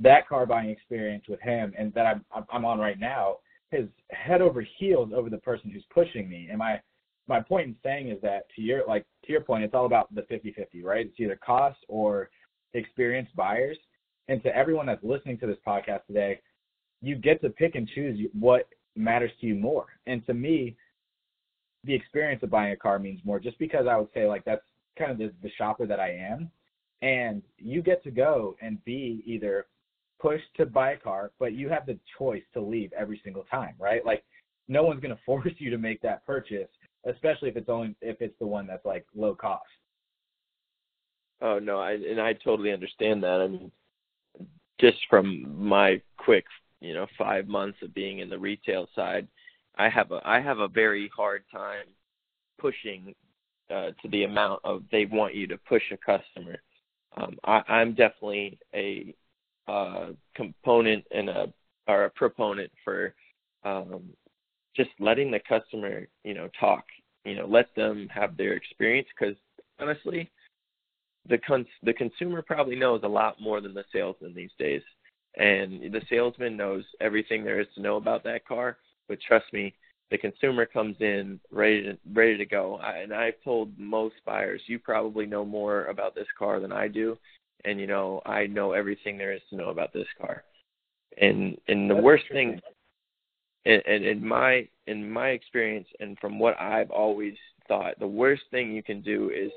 that 0.00 0.28
car 0.28 0.44
buying 0.44 0.70
experience 0.70 1.24
with 1.28 1.40
him 1.40 1.72
and 1.78 1.94
that 1.94 2.06
I'm 2.06 2.24
I'm 2.52 2.64
on 2.64 2.78
right 2.78 2.98
now 2.98 3.36
is 3.70 3.88
head 4.10 4.42
over 4.42 4.66
heels 4.78 5.10
over 5.14 5.30
the 5.30 5.38
person 5.38 5.70
who's 5.70 5.84
pushing 5.92 6.28
me. 6.28 6.48
And 6.50 6.58
my 6.58 6.80
my 7.26 7.40
point 7.40 7.68
in 7.68 7.76
saying 7.82 8.10
is 8.10 8.20
that 8.22 8.46
to 8.56 8.62
your 8.62 8.86
like 8.86 9.04
to 9.24 9.32
your 9.32 9.40
point, 9.40 9.64
it's 9.64 9.74
all 9.74 9.86
about 9.86 10.14
the 10.14 10.22
50-50, 10.22 10.82
right? 10.82 11.06
It's 11.06 11.18
either 11.18 11.38
cost 11.44 11.78
or 11.88 12.28
experienced 12.74 13.34
buyers. 13.34 13.78
And 14.28 14.42
to 14.42 14.54
everyone 14.54 14.86
that's 14.86 15.04
listening 15.04 15.38
to 15.38 15.46
this 15.46 15.56
podcast 15.66 16.06
today, 16.06 16.40
you 17.02 17.16
get 17.16 17.40
to 17.42 17.50
pick 17.50 17.74
and 17.74 17.88
choose 17.88 18.18
what 18.38 18.68
matters 18.96 19.30
to 19.40 19.46
you 19.46 19.54
more. 19.54 19.86
And 20.06 20.24
to 20.26 20.34
me, 20.34 20.76
the 21.84 21.94
experience 21.94 22.42
of 22.42 22.50
buying 22.50 22.72
a 22.72 22.76
car 22.76 22.98
means 22.98 23.20
more 23.24 23.38
just 23.38 23.58
because 23.58 23.86
I 23.88 23.96
would 23.96 24.08
say 24.14 24.26
like 24.26 24.44
that's 24.44 24.62
kind 24.98 25.10
of 25.10 25.18
the, 25.18 25.32
the 25.42 25.50
shopper 25.56 25.86
that 25.86 26.00
I 26.00 26.10
am. 26.10 26.50
And 27.02 27.42
you 27.58 27.82
get 27.82 28.02
to 28.04 28.10
go 28.10 28.56
and 28.62 28.82
be 28.84 29.22
either 29.26 29.66
pushed 30.20 30.54
to 30.56 30.64
buy 30.64 30.92
a 30.92 30.96
car, 30.96 31.32
but 31.38 31.52
you 31.52 31.68
have 31.68 31.84
the 31.84 31.98
choice 32.18 32.42
to 32.54 32.60
leave 32.60 32.92
every 32.96 33.20
single 33.22 33.44
time, 33.50 33.74
right? 33.78 34.04
Like 34.06 34.24
no 34.68 34.82
one's 34.84 35.02
going 35.02 35.14
to 35.14 35.22
force 35.26 35.52
you 35.58 35.70
to 35.70 35.78
make 35.78 36.00
that 36.02 36.24
purchase, 36.24 36.68
especially 37.06 37.48
if 37.48 37.56
it's 37.56 37.68
only 37.68 37.94
if 38.00 38.20
it's 38.20 38.38
the 38.38 38.46
one 38.46 38.66
that's 38.66 38.84
like 38.84 39.06
low 39.14 39.34
cost. 39.34 39.64
Oh 41.40 41.58
no, 41.58 41.78
I 41.78 41.92
and 41.92 42.20
I 42.20 42.32
totally 42.32 42.72
understand 42.72 43.22
that. 43.22 43.40
I 43.40 43.48
mean, 43.48 43.70
just 44.80 44.98
from 45.10 45.66
my 45.66 46.00
quick, 46.16 46.44
you 46.80 46.94
know, 46.94 47.06
five 47.18 47.48
months 47.48 47.78
of 47.82 47.94
being 47.94 48.20
in 48.20 48.28
the 48.28 48.38
retail 48.38 48.88
side, 48.94 49.28
I 49.76 49.88
have 49.88 50.10
a 50.12 50.20
I 50.24 50.40
have 50.40 50.58
a 50.58 50.68
very 50.68 51.10
hard 51.14 51.44
time 51.52 51.86
pushing 52.58 53.14
uh, 53.70 53.90
to 54.02 54.08
the 54.10 54.24
amount 54.24 54.60
of 54.64 54.82
they 54.90 55.06
want 55.06 55.34
you 55.34 55.46
to 55.48 55.58
push 55.58 55.82
a 55.90 55.96
customer. 55.96 56.56
Um, 57.16 57.36
I, 57.44 57.62
I'm 57.68 57.94
definitely 57.94 58.58
a 58.74 59.14
uh, 59.68 60.08
component 60.34 61.04
and 61.10 61.28
a 61.28 61.52
or 61.86 62.04
a 62.04 62.10
proponent 62.10 62.70
for 62.84 63.14
um, 63.64 64.04
just 64.76 64.90
letting 64.98 65.30
the 65.30 65.40
customer, 65.48 66.06
you 66.24 66.34
know, 66.34 66.48
talk. 66.58 66.84
You 67.24 67.36
know, 67.36 67.46
let 67.46 67.74
them 67.74 68.08
have 68.12 68.36
their 68.36 68.52
experience 68.52 69.08
because 69.18 69.36
honestly, 69.80 70.30
the 71.28 71.38
cons- 71.38 71.66
the 71.82 71.92
consumer 71.92 72.42
probably 72.42 72.76
knows 72.76 73.00
a 73.04 73.08
lot 73.08 73.40
more 73.40 73.60
than 73.60 73.74
the 73.74 73.84
salesman 73.92 74.34
these 74.34 74.50
days, 74.58 74.82
and 75.36 75.92
the 75.92 76.02
salesman 76.08 76.56
knows 76.56 76.84
everything 77.00 77.44
there 77.44 77.60
is 77.60 77.66
to 77.74 77.80
know 77.80 77.96
about 77.96 78.24
that 78.24 78.46
car. 78.46 78.76
But 79.08 79.18
trust 79.26 79.46
me, 79.52 79.74
the 80.10 80.18
consumer 80.18 80.66
comes 80.66 80.96
in 81.00 81.40
ready 81.50 81.82
to 81.82 81.98
ready 82.12 82.36
to 82.36 82.44
go. 82.44 82.76
I, 82.76 82.98
and 82.98 83.12
I've 83.12 83.42
told 83.42 83.76
most 83.78 84.16
buyers, 84.26 84.60
you 84.66 84.78
probably 84.78 85.26
know 85.26 85.44
more 85.44 85.86
about 85.86 86.14
this 86.14 86.28
car 86.38 86.60
than 86.60 86.72
I 86.72 86.88
do, 86.88 87.16
and 87.64 87.80
you 87.80 87.86
know 87.86 88.20
I 88.26 88.46
know 88.46 88.72
everything 88.72 89.16
there 89.16 89.32
is 89.32 89.42
to 89.50 89.56
know 89.56 89.70
about 89.70 89.92
this 89.92 90.08
car. 90.20 90.44
And 91.20 91.56
and 91.68 91.88
the 91.88 91.94
That's 91.94 92.04
worst 92.04 92.24
thing, 92.30 92.60
and, 93.66 93.82
and 93.86 94.04
in 94.04 94.26
my 94.26 94.68
in 94.86 95.10
my 95.10 95.28
experience, 95.28 95.88
and 96.00 96.18
from 96.18 96.38
what 96.38 96.60
I've 96.60 96.90
always 96.90 97.34
thought, 97.66 97.98
the 97.98 98.06
worst 98.06 98.42
thing 98.50 98.72
you 98.72 98.82
can 98.82 99.00
do 99.00 99.30
is 99.30 99.50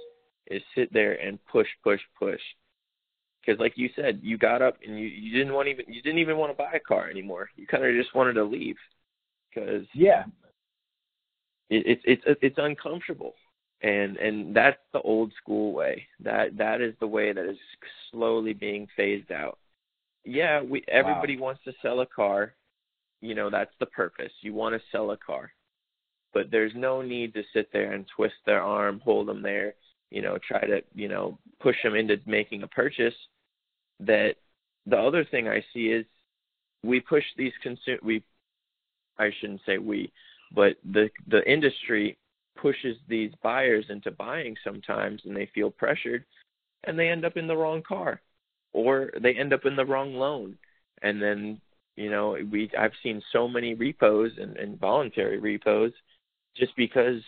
is 0.48 0.62
sit 0.76 0.91
there 0.93 1.13
and 1.13 1.39
push, 1.52 1.67
push, 1.84 2.00
push. 2.17 2.39
Because 3.41 3.60
like 3.60 3.74
you 3.76 3.89
said, 3.96 4.20
you 4.22 4.38
got 4.38 4.62
up 4.62 4.78
and 4.86 4.98
you 4.98 5.08
you 5.08 5.38
didn't 5.38 5.54
want 5.54 5.67
even 5.67 5.86
you 5.88 6.02
didn't 6.02 6.20
even 6.20 6.38
want 6.38 6.52
to 6.52 6.58
buy 6.58 6.72
a 6.74 6.80
car 6.80 7.10
anymore. 7.10 7.50
You 7.56 7.67
kind 7.67 7.86
of 7.86 7.93
just 7.96 8.15
wanted 8.15 8.34
to 8.34 8.43
leave. 8.43 8.78
Because 9.54 9.86
Yeah, 9.93 10.26
it, 11.70 11.84
it's 11.86 12.02
it's 12.26 12.39
it's 12.41 12.58
uncomfortable. 12.58 13.34
And 13.82 14.17
and 14.17 14.56
that's 14.56 14.80
the 14.91 15.02
old 15.02 15.32
school 15.41 15.74
way. 15.74 16.08
That 16.22 16.58
that 16.58 16.82
is 16.82 16.93
the 17.00 17.08
way 17.08 17.32
that 17.34 17.46
is 17.46 17.58
slowly 18.12 18.54
being 18.54 18.88
phased 18.96 19.32
out. 19.32 19.60
Yeah 20.26 20.62
we 20.62 20.84
everybody 20.88 21.38
wants 21.38 21.62
to 21.65 21.74
sell 21.82 22.02
a 22.02 22.06
car 22.06 22.54
you 23.21 23.36
know 23.36 23.49
that's 23.49 23.73
the 23.80 23.86
purpose. 23.86 24.32
You 24.41 24.53
want 24.53 24.75
to 24.75 24.88
sell 24.91 25.12
a 25.12 25.17
car. 25.17 25.51
But 26.34 26.51
there's 26.51 26.73
no 26.75 27.01
need 27.01 27.34
to 27.34 27.43
sit 27.53 27.69
there 27.73 27.93
and 27.93 28.06
twist 28.15 28.36
their 28.45 28.62
arm 28.62 29.01
hold 29.03 29.27
them 29.27 29.41
there 29.41 29.73
you 30.12 30.21
know 30.21 30.38
try 30.47 30.62
to 30.62 30.82
you 30.93 31.08
know 31.08 31.38
push 31.60 31.75
them 31.84 31.95
into 31.95 32.17
making 32.25 32.63
a 32.63 32.67
purchase. 32.67 33.15
That 33.99 34.36
the 34.86 34.97
other 34.97 35.25
thing 35.25 35.47
i 35.47 35.63
see 35.73 35.88
is 35.88 36.06
we 36.84 36.99
push 36.99 37.23
these 37.36 37.51
consume 37.63 37.97
we 38.03 38.23
i 39.17 39.30
shouldn't 39.39 39.62
say 39.65 39.80
we 39.80 40.12
but 40.53 40.77
the 40.93 41.10
the 41.27 41.43
industry 41.51 42.17
pushes 42.56 42.97
these 43.08 43.32
buyers 43.43 43.86
into 43.89 44.12
buying 44.12 44.56
sometimes 44.63 45.21
and 45.25 45.36
they 45.36 45.49
feel 45.53 45.69
pressured 45.71 46.23
and 46.84 46.97
they 46.97 47.10
end 47.10 47.25
up 47.25 47.38
in 47.38 47.47
the 47.47 47.58
wrong 47.58 47.82
car 47.88 48.21
or 48.73 49.12
they 49.21 49.34
end 49.34 49.53
up 49.53 49.65
in 49.65 49.75
the 49.75 49.86
wrong 49.86 50.13
loan. 50.13 50.58
And 51.01 51.21
then 51.21 51.62
you 51.97 52.10
know 52.10 52.38
we 52.49 52.71
i've 52.79 52.93
seen 53.03 53.21
so 53.33 53.47
many 53.47 53.73
repos 53.73 54.31
and, 54.39 54.55
and 54.55 54.79
voluntary 54.79 55.39
repos 55.39 55.91
just 56.55 56.73
because 56.77 57.21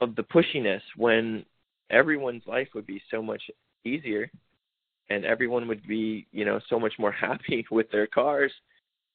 of 0.00 0.16
the 0.16 0.22
pushiness 0.22 0.80
when 0.96 1.44
everyone's 1.90 2.42
life 2.46 2.68
would 2.74 2.86
be 2.86 3.00
so 3.10 3.22
much 3.22 3.42
easier 3.84 4.28
and 5.10 5.24
everyone 5.24 5.68
would 5.68 5.86
be 5.86 6.26
you 6.32 6.44
know 6.44 6.58
so 6.68 6.80
much 6.80 6.94
more 6.98 7.12
happy 7.28 7.64
with 7.70 7.88
their 7.92 8.08
cars 8.08 8.52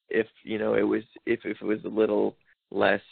if 0.08 0.26
you 0.44 0.58
know 0.58 0.74
it 0.74 0.82
was 0.82 1.02
if 1.26 1.40
if 1.44 1.60
it 1.60 1.64
was 1.64 1.84
a 1.84 1.88
little 1.88 2.36
less 2.70 3.02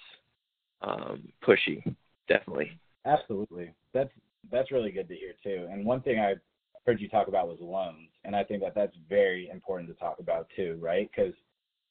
um 0.83 1.29
pushy 1.47 1.83
definitely 2.29 2.79
absolutely. 3.05 3.73
That's 3.93 4.11
that's 4.51 4.71
really 4.71 4.91
good 4.91 5.09
to 5.09 5.15
hear 5.15 5.35
too. 5.43 5.67
And 5.71 5.85
one 5.85 6.01
thing 6.03 6.19
I 6.19 6.35
heard 6.87 7.01
you 7.01 7.09
talk 7.09 7.29
about 7.29 7.49
was 7.49 7.59
loans, 7.61 8.09
and 8.25 8.37
I 8.37 8.45
think 8.45 8.63
that 8.63 8.75
that's 8.75 8.97
very 9.09 9.49
important 9.51 9.89
to 9.89 9.95
talk 9.95 10.19
about 10.19 10.49
too, 10.55 10.79
right? 10.81 11.11
Because 11.15 11.35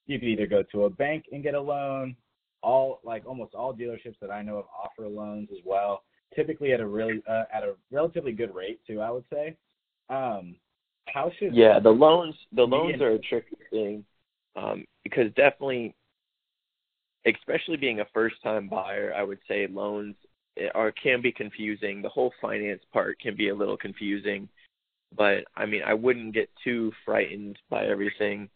you 0.05 0.19
could 0.19 0.27
either 0.27 0.47
go 0.47 0.63
to 0.71 0.85
a 0.85 0.89
bank 0.89 1.25
and 1.31 1.43
get 1.43 1.53
a 1.53 1.61
loan. 1.61 2.15
All 2.61 2.99
like 3.03 3.25
almost 3.25 3.55
all 3.55 3.73
dealerships 3.73 4.19
that 4.21 4.31
I 4.31 4.41
know 4.41 4.57
of 4.57 4.65
offer 4.81 5.07
loans 5.07 5.49
as 5.51 5.59
well, 5.65 6.03
typically 6.33 6.71
at 6.71 6.79
a 6.79 6.87
really 6.87 7.21
uh, 7.29 7.43
at 7.53 7.63
a 7.63 7.75
relatively 7.91 8.31
good 8.31 8.55
rate 8.55 8.79
too. 8.87 9.01
I 9.01 9.11
would 9.11 9.25
say. 9.31 9.57
Um, 10.09 10.55
how 11.07 11.31
should 11.37 11.53
yeah 11.53 11.79
the 11.79 11.89
loans 11.89 12.35
the 12.53 12.63
loans 12.63 13.01
are 13.01 13.11
a 13.11 13.19
tricky 13.19 13.57
thing 13.69 14.05
um 14.55 14.85
because 15.03 15.27
definitely 15.35 15.93
especially 17.25 17.75
being 17.75 17.99
a 17.99 18.05
first 18.13 18.35
time 18.41 18.69
buyer 18.69 19.13
i 19.13 19.21
would 19.21 19.39
say 19.47 19.67
loans 19.67 20.15
are 20.73 20.93
can 20.93 21.21
be 21.21 21.31
confusing 21.31 22.01
the 22.01 22.07
whole 22.07 22.31
finance 22.41 22.81
part 22.93 23.19
can 23.19 23.35
be 23.35 23.49
a 23.49 23.55
little 23.55 23.75
confusing 23.75 24.47
But 25.15 25.45
I 25.55 25.65
mean, 25.65 25.81
I 25.85 25.93
wouldn't 25.93 26.33
get 26.33 26.49
too 26.63 26.91
frightened 27.05 27.57
by 27.69 27.85
everything. 27.85 28.49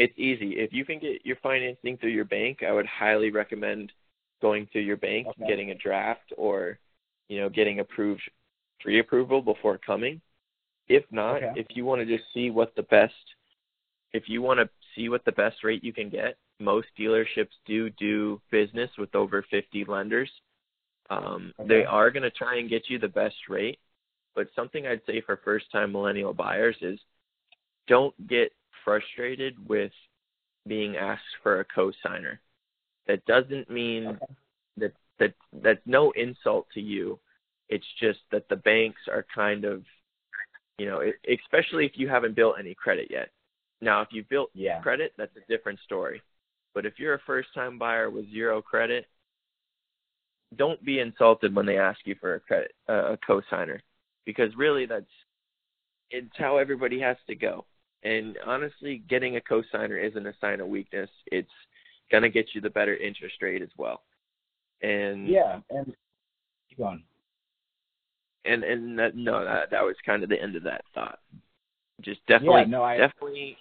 It's 0.00 0.18
easy. 0.18 0.58
If 0.58 0.72
you 0.72 0.84
can 0.84 0.98
get 0.98 1.24
your 1.24 1.36
financing 1.42 1.98
through 1.98 2.10
your 2.10 2.24
bank, 2.24 2.62
I 2.66 2.72
would 2.72 2.86
highly 2.86 3.30
recommend 3.30 3.92
going 4.40 4.66
through 4.72 4.82
your 4.82 4.96
bank, 4.96 5.26
Okay. 5.28 5.46
getting 5.46 5.70
a 5.70 5.74
draft 5.74 6.32
or 6.36 6.78
you 7.28 7.38
know, 7.40 7.48
getting 7.48 7.78
approved 7.78 8.22
pre-approval 8.80 9.40
before 9.40 9.78
coming. 9.78 10.20
If 10.88 11.04
not, 11.12 11.36
Okay. 11.36 11.52
if 11.54 11.66
you 11.76 11.84
want 11.84 12.00
to 12.00 12.06
just 12.06 12.32
see 12.34 12.50
what 12.50 12.74
the 12.74 12.82
best 12.84 13.14
if 14.12 14.28
you 14.28 14.42
want 14.42 14.58
to 14.58 14.68
see 14.96 15.08
what 15.08 15.24
the 15.24 15.32
best 15.32 15.62
rate 15.62 15.84
you 15.84 15.92
can 15.92 16.08
get, 16.08 16.36
most 16.58 16.88
dealerships 16.98 17.54
do 17.66 17.90
do 17.90 18.40
business 18.50 18.90
with 18.98 19.14
over 19.14 19.42
50 19.50 19.84
lenders. 19.84 20.30
Um, 21.10 21.52
Okay. 21.58 21.68
They 21.68 21.84
are 21.84 22.10
going 22.10 22.22
to 22.22 22.30
try 22.30 22.56
and 22.56 22.68
get 22.68 22.88
you 22.88 22.98
the 22.98 23.08
best 23.08 23.36
rate, 23.48 23.78
but 24.34 24.48
something 24.54 24.86
I'd 24.86 25.04
say 25.06 25.20
for 25.20 25.36
first-time 25.44 25.92
millennial 25.92 26.32
buyers 26.32 26.76
is 26.80 26.98
don't 27.86 28.14
get 28.26 28.52
frustrated 28.84 29.56
with 29.68 29.92
being 30.66 30.96
asked 30.96 31.36
for 31.42 31.60
a 31.60 31.64
co-signer. 31.64 32.40
That 33.06 33.24
doesn't 33.26 33.70
mean 33.70 34.06
Okay. 34.08 34.34
that 34.76 34.94
that 35.18 35.34
that's 35.62 35.86
no 35.86 36.10
insult 36.12 36.68
to 36.74 36.80
you. 36.80 37.18
It's 37.68 37.86
just 38.00 38.20
that 38.30 38.48
the 38.48 38.56
banks 38.56 39.00
are 39.08 39.24
kind 39.34 39.64
of, 39.64 39.84
you 40.78 40.86
know, 40.86 41.02
e- 41.02 41.34
especially 41.34 41.86
if 41.86 41.92
you 41.98 42.08
haven't 42.08 42.34
built 42.34 42.56
any 42.58 42.74
credit 42.74 43.10
yet. 43.10 43.30
Now, 43.80 44.02
if 44.02 44.08
you've 44.12 44.28
built 44.28 44.50
Yeah. 44.54 44.80
credit, 44.80 45.12
that's 45.16 45.36
a 45.36 45.46
different 45.48 45.78
story. 45.80 46.22
But 46.74 46.86
if 46.86 46.98
you're 46.98 47.14
a 47.14 47.20
first 47.20 47.52
time 47.54 47.78
buyer 47.78 48.10
with 48.10 48.30
zero 48.30 48.62
credit, 48.62 49.06
don't 50.56 50.82
be 50.84 51.00
insulted 51.00 51.54
when 51.54 51.66
they 51.66 51.78
ask 51.78 52.00
you 52.06 52.14
for 52.16 52.34
a 52.34 52.40
credit 52.40 52.74
uh, 52.88 53.12
a 53.12 53.18
cosigner 53.18 53.80
because 54.24 54.54
really 54.56 54.86
that's 54.86 55.10
it's 56.10 56.36
how 56.36 56.58
everybody 56.58 57.00
has 57.00 57.16
to 57.26 57.34
go. 57.34 57.64
And 58.02 58.38
honestly, 58.46 59.02
getting 59.08 59.36
a 59.36 59.40
cosigner 59.40 60.02
isn't 60.02 60.26
a 60.26 60.34
sign 60.40 60.60
of 60.60 60.68
weakness. 60.68 61.10
It's 61.26 61.50
going 62.10 62.22
to 62.22 62.30
get 62.30 62.46
you 62.54 62.60
the 62.60 62.70
better 62.70 62.96
interest 62.96 63.36
rate 63.42 63.62
as 63.62 63.68
well. 63.76 64.02
And 64.82 65.28
Yeah, 65.28 65.60
and 65.70 65.94
keep 66.68 66.78
going. 66.78 67.04
and 68.46 68.64
and 68.64 68.98
that, 68.98 69.14
no, 69.14 69.44
that 69.44 69.70
that 69.70 69.82
was 69.84 69.96
kind 70.06 70.22
of 70.22 70.30
the 70.30 70.40
end 70.40 70.56
of 70.56 70.62
that 70.62 70.84
thought. 70.94 71.18
Just 72.00 72.24
definitely, 72.26 72.62
Yeah, 72.62 72.66
no, 72.68 72.82
I- 72.82 72.96
definitely 72.96 73.58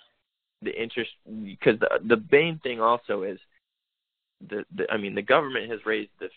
the 0.61 0.81
interest 0.81 1.11
because 1.43 1.77
the 1.79 1.99
the 2.07 2.23
main 2.31 2.59
thing 2.59 2.79
also 2.79 3.23
is 3.23 3.39
the, 4.47 4.63
the 4.75 4.89
I 4.89 4.97
mean 4.97 5.15
the 5.15 5.21
government 5.21 5.69
has 5.69 5.85
raised 5.85 6.11
the 6.19 6.29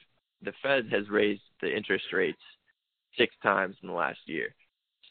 the 0.42 0.52
Fed 0.60 0.88
has 0.90 1.08
raised 1.08 1.42
the 1.60 1.74
interest 1.74 2.06
rates 2.12 2.42
six 3.16 3.34
times 3.42 3.76
in 3.82 3.88
the 3.88 3.94
last 3.94 4.18
year. 4.26 4.54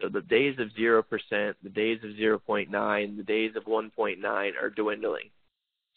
So 0.01 0.09
the 0.09 0.21
days 0.21 0.57
of 0.59 0.73
zero 0.73 1.03
percent, 1.03 1.55
the 1.63 1.69
days 1.69 1.99
of 2.03 2.15
zero 2.15 2.39
point 2.39 2.71
nine, 2.71 3.17
the 3.17 3.23
days 3.23 3.55
of 3.55 3.67
one 3.67 3.91
point 3.91 4.19
nine 4.19 4.53
are 4.59 4.69
dwindling. 4.69 5.29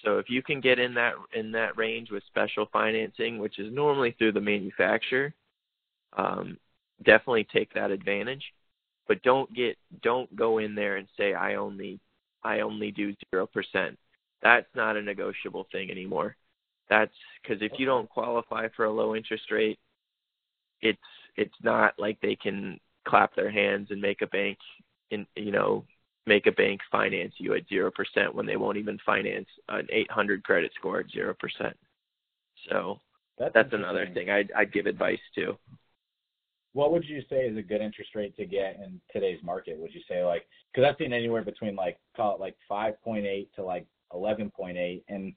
So 0.05 0.19
if 0.19 0.29
you 0.29 0.43
can 0.43 0.61
get 0.61 0.79
in 0.79 0.95
that 0.95 1.15
in 1.35 1.51
that 1.53 1.77
range 1.77 2.11
with 2.11 2.23
special 2.27 2.67
financing, 2.73 3.39
which 3.39 3.59
is 3.59 3.73
normally 3.73 4.15
through 4.19 4.33
the 4.33 4.41
manufacturer, 4.41 5.33
um, 6.17 6.59
definitely 7.05 7.47
take 7.53 7.73
that 7.75 7.91
advantage. 7.91 8.45
But 9.09 9.23
don't 9.23 9.53
get 9.55 9.79
don't 10.03 10.35
go 10.37 10.59
in 10.59 10.75
there 10.75 10.97
and 10.97 11.09
say 11.17 11.33
I 11.35 11.55
only 11.55 11.99
I 12.43 12.61
only 12.61 12.91
do 12.91 13.15
zero 13.31 13.47
percent. 13.47 13.99
That's 14.43 14.69
not 14.75 14.97
a 14.97 15.03
negotiable 15.03 15.67
thing 15.73 15.91
anymore. 15.91 16.37
That's 16.91 17.15
because 17.43 17.63
if 17.63 17.73
you 17.79 17.87
don't 17.87 18.11
qualify 18.11 18.69
for 18.77 18.85
a 18.85 18.93
low 18.93 19.17
interest 19.17 19.51
rate, 19.51 19.79
it's 20.83 20.99
it's 21.37 21.55
not 21.63 21.95
like 21.99 22.21
they 22.21 22.37
can 22.37 22.79
clap 23.07 23.35
their 23.35 23.51
hands 23.51 23.89
and 23.91 24.01
make 24.01 24.23
a 24.23 24.27
bank 24.27 24.59
in 25.11 25.27
you 25.37 25.53
know 25.53 25.85
make 26.27 26.47
a 26.47 26.53
bank 26.53 26.81
finance 26.91 27.35
you 27.39 27.55
at 27.55 27.69
zero 27.69 27.91
percent 27.91 28.35
when 28.35 28.47
they 28.47 28.57
won't 28.57 28.79
even 28.79 28.99
finance 29.05 29.49
an 29.69 29.87
800 29.91 30.43
credit 30.43 30.73
score 30.79 31.01
at 31.01 31.11
zero 31.11 31.35
percent. 31.39 31.77
So 32.69 32.99
that's 33.39 33.73
another 33.73 34.09
thing 34.15 34.31
I'd 34.31 34.51
I'd 34.57 34.73
give 34.73 34.87
advice 34.87 35.19
to. 35.37 35.57
What 36.73 36.91
would 36.91 37.05
you 37.05 37.23
say 37.31 37.47
is 37.47 37.57
a 37.57 37.63
good 37.63 37.81
interest 37.81 38.15
rate 38.15 38.37
to 38.37 38.47
get 38.47 38.81
in 38.85 39.01
today's 39.13 39.41
market? 39.45 39.79
Would 39.79 39.95
you 39.95 40.01
say 40.09 40.25
like 40.25 40.47
because 40.73 40.89
I've 40.89 40.97
seen 40.99 41.13
anywhere 41.13 41.43
between 41.43 41.77
like 41.77 41.99
call 42.17 42.35
it 42.35 42.41
like 42.41 42.57
5.8 42.71 43.49
to 43.57 43.63
like 43.63 43.87
11.8 44.13 45.03
and 45.09 45.33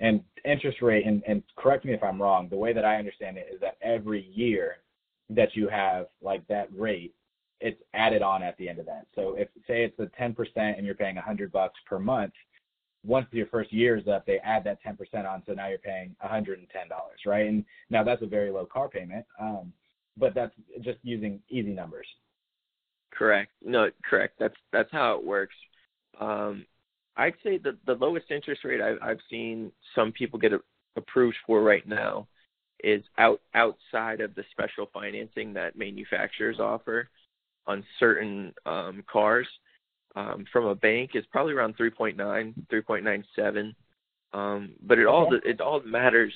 and 0.00 0.22
interest 0.44 0.80
rate 0.80 1.06
and 1.06 1.22
and 1.26 1.42
correct 1.56 1.84
me 1.84 1.92
if 1.92 2.02
I'm 2.02 2.20
wrong. 2.20 2.48
The 2.48 2.56
way 2.56 2.72
that 2.72 2.84
I 2.84 2.96
understand 2.96 3.36
it 3.36 3.48
is 3.52 3.60
that 3.60 3.76
every 3.82 4.26
year 4.32 4.78
that 5.30 5.54
you 5.54 5.68
have 5.68 6.06
like 6.20 6.46
that 6.48 6.68
rate, 6.76 7.14
it's 7.60 7.80
added 7.94 8.22
on 8.22 8.42
at 8.42 8.56
the 8.56 8.68
end 8.68 8.78
of 8.78 8.86
that. 8.86 9.06
So 9.14 9.36
if 9.36 9.48
say 9.66 9.84
it's 9.84 9.96
the 9.96 10.10
10% 10.20 10.36
and 10.56 10.84
you're 10.84 10.94
paying 10.94 11.16
100 11.16 11.52
bucks 11.52 11.78
per 11.86 11.98
month, 11.98 12.32
once 13.04 13.26
your 13.30 13.46
first 13.46 13.72
year 13.72 13.96
is 13.96 14.08
up, 14.08 14.26
they 14.26 14.38
add 14.40 14.64
that 14.64 14.78
10% 14.84 14.98
on, 15.26 15.42
so 15.46 15.52
now 15.52 15.68
you're 15.68 15.78
paying 15.78 16.14
$110, 16.24 16.58
right? 17.26 17.46
And 17.46 17.64
now 17.88 18.04
that's 18.04 18.22
a 18.22 18.26
very 18.26 18.50
low 18.50 18.66
car 18.66 18.88
payment, 18.88 19.24
um, 19.40 19.72
but 20.18 20.34
that's 20.34 20.54
just 20.82 20.98
using 21.02 21.40
easy 21.48 21.70
numbers. 21.70 22.06
Correct. 23.12 23.52
No, 23.64 23.90
correct. 24.08 24.34
That's 24.38 24.54
that's 24.72 24.90
how 24.92 25.16
it 25.16 25.24
works. 25.24 25.54
Um, 26.20 26.64
I'd 27.16 27.34
say 27.42 27.58
the 27.58 27.76
the 27.86 27.94
lowest 27.94 28.30
interest 28.30 28.64
rate 28.64 28.80
I've 28.80 28.98
I've 29.02 29.18
seen 29.28 29.72
some 29.94 30.12
people 30.12 30.38
get 30.38 30.52
a, 30.52 30.60
approved 30.96 31.36
for 31.46 31.62
right 31.62 31.86
now 31.86 32.28
is 32.84 33.02
out 33.18 33.40
outside 33.54 34.20
of 34.20 34.34
the 34.34 34.44
special 34.50 34.88
financing 34.92 35.52
that 35.54 35.76
manufacturers 35.76 36.58
offer 36.58 37.08
on 37.66 37.84
certain 37.98 38.52
um, 38.66 39.04
cars. 39.10 39.46
Um, 40.16 40.44
from 40.52 40.66
a 40.66 40.74
bank 40.74 41.10
is 41.14 41.24
probably 41.30 41.52
around 41.52 41.76
3.9, 41.76 42.16
3.97. 42.16 43.74
Um, 44.32 44.72
but 44.82 44.98
it 44.98 45.06
all 45.06 45.28
it 45.44 45.60
all 45.60 45.80
matters. 45.82 46.32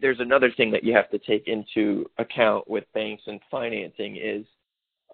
There's 0.00 0.20
another 0.20 0.50
thing 0.56 0.70
that 0.70 0.84
you 0.84 0.94
have 0.94 1.10
to 1.10 1.18
take 1.18 1.48
into 1.48 2.08
account 2.18 2.68
with 2.68 2.84
banks 2.94 3.24
and 3.26 3.40
financing 3.50 4.16
is 4.16 4.46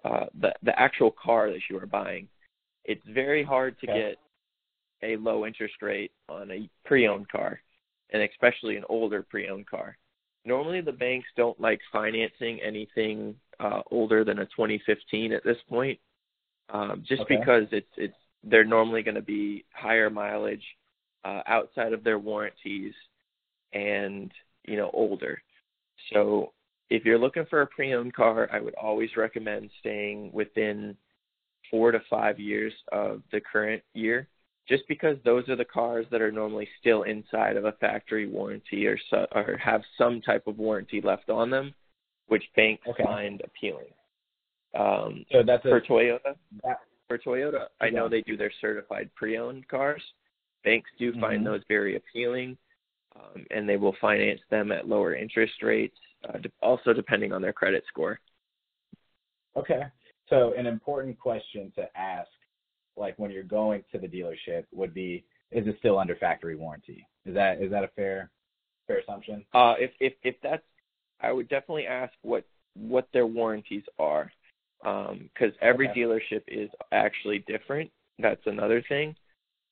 uh, 0.05 0.25
the 0.39 0.53
the 0.63 0.79
actual 0.79 1.11
car 1.11 1.51
that 1.51 1.61
you 1.69 1.77
are 1.77 1.85
buying. 1.85 2.27
It's 2.85 3.05
very 3.07 3.43
hard 3.43 3.79
to 3.81 3.89
Okay. 3.89 3.99
get 3.99 4.17
a 5.03 5.17
low 5.17 5.45
interest 5.45 5.75
rate 5.81 6.11
on 6.27 6.51
a 6.51 6.69
pre-owned 6.85 7.29
car, 7.29 7.61
and 8.11 8.21
especially 8.23 8.75
an 8.77 8.83
older 8.89 9.23
pre-owned 9.23 9.67
car. 9.67 9.97
Normally, 10.45 10.81
the 10.81 10.91
banks 10.93 11.27
don't 11.35 11.59
like 11.59 11.79
financing 11.91 12.59
anything 12.61 13.35
uh, 13.59 13.81
older 13.91 14.23
than 14.23 14.39
a 14.39 14.45
2015 14.47 15.33
at 15.33 15.43
this 15.43 15.57
point, 15.67 15.99
um, 16.69 17.03
just 17.07 17.23
Okay. 17.23 17.37
because 17.37 17.65
it's 17.71 17.91
it's 17.97 18.15
they're 18.43 18.65
normally 18.65 19.03
going 19.03 19.15
to 19.15 19.21
be 19.21 19.65
higher 19.73 20.09
mileage, 20.09 20.63
uh, 21.25 21.41
outside 21.47 21.93
of 21.93 22.03
their 22.03 22.19
warranties, 22.19 22.93
and 23.73 24.31
you 24.65 24.77
know 24.77 24.89
older. 24.93 25.41
So 26.13 26.53
if 26.89 27.05
you're 27.05 27.19
looking 27.19 27.45
for 27.49 27.61
a 27.61 27.67
pre-owned 27.67 28.13
car, 28.13 28.49
I 28.51 28.59
would 28.61 28.75
always 28.75 29.15
recommend 29.17 29.69
staying 29.79 30.31
within 30.33 30.97
four 31.71 31.91
to 31.91 31.99
five 32.09 32.39
years 32.39 32.73
of 32.91 33.21
the 33.31 33.41
current 33.41 33.83
year, 33.93 34.27
just 34.69 34.87
because 34.87 35.17
those 35.25 35.49
are 35.49 35.55
the 35.55 35.65
cars 35.65 36.05
that 36.11 36.21
are 36.21 36.31
normally 36.31 36.69
still 36.79 37.03
inside 37.03 37.57
of 37.57 37.65
a 37.65 37.71
factory 37.73 38.27
warranty 38.27 38.85
or 38.85 38.97
so, 39.09 39.25
or 39.33 39.57
have 39.57 39.81
some 39.97 40.21
type 40.21 40.45
of 40.45 40.59
warranty 40.59 41.01
left 41.01 41.29
on 41.29 41.49
them, 41.49 41.73
which 42.27 42.43
banks 42.55 42.87
Okay. 42.87 43.03
find 43.03 43.41
appealing. 43.41 43.91
Um, 44.75 45.25
So 45.31 45.41
that's 45.41 45.65
a 45.65 45.69
for 45.69 45.81
Toyota, 45.81 46.35
that, 46.63 46.81
for 47.07 47.17
Toyota, 47.17 47.65
I 47.81 47.89
know 47.89 48.07
they 48.07 48.21
do 48.21 48.37
their 48.37 48.51
certified 48.61 49.09
pre-owned 49.15 49.67
cars. 49.67 50.03
Banks 50.63 50.91
do 50.99 51.11
find 51.19 51.41
Mhm. 51.41 51.45
those 51.45 51.63
very 51.67 51.95
appealing, 51.95 52.55
um, 53.15 53.47
and 53.49 53.67
they 53.67 53.77
will 53.77 53.93
finance 53.93 54.41
them 54.49 54.71
at 54.71 54.87
lower 54.87 55.15
interest 55.15 55.63
rates, 55.63 55.97
uh, 56.25 56.37
also 56.61 56.93
depending 56.93 57.33
on 57.33 57.41
their 57.41 57.53
credit 57.53 57.83
score. 57.87 58.19
okay. 59.55 59.87
So 60.27 60.53
an 60.53 60.67
important 60.67 61.17
question 61.19 61.71
to 61.71 61.97
ask, 61.97 62.29
like 62.99 63.17
when 63.17 63.31
you're 63.31 63.43
going 63.43 63.83
to 63.91 63.97
the 63.97 64.07
dealership, 64.07 64.65
would 64.71 64.93
be: 64.93 65.23
Is 65.51 65.65
it 65.67 65.75
still 65.79 65.97
under 65.97 66.15
factory 66.15 66.55
warranty? 66.55 67.07
Is 67.25 67.33
that 67.33 67.61
is 67.61 67.71
that 67.71 67.83
a 67.83 67.89
fair 67.89 68.29
fair 68.87 68.99
assumption? 68.99 69.45
Uh, 69.53 69.75
if 69.79 69.91
if 69.99 70.13
if 70.23 70.35
that's, 70.43 70.63
I 71.21 71.31
would 71.31 71.49
definitely 71.49 71.87
ask 71.87 72.13
what 72.21 72.45
what 72.75 73.07
their 73.13 73.25
warranties 73.27 73.83
are, 73.97 74.31
because 74.81 75.53
every 75.61 75.89
Okay. 75.89 76.01
dealership 76.01 76.43
is 76.47 76.69
actually 76.91 77.39
different. 77.39 77.91
That's 78.19 78.45
another 78.45 78.81
thing, 78.81 79.15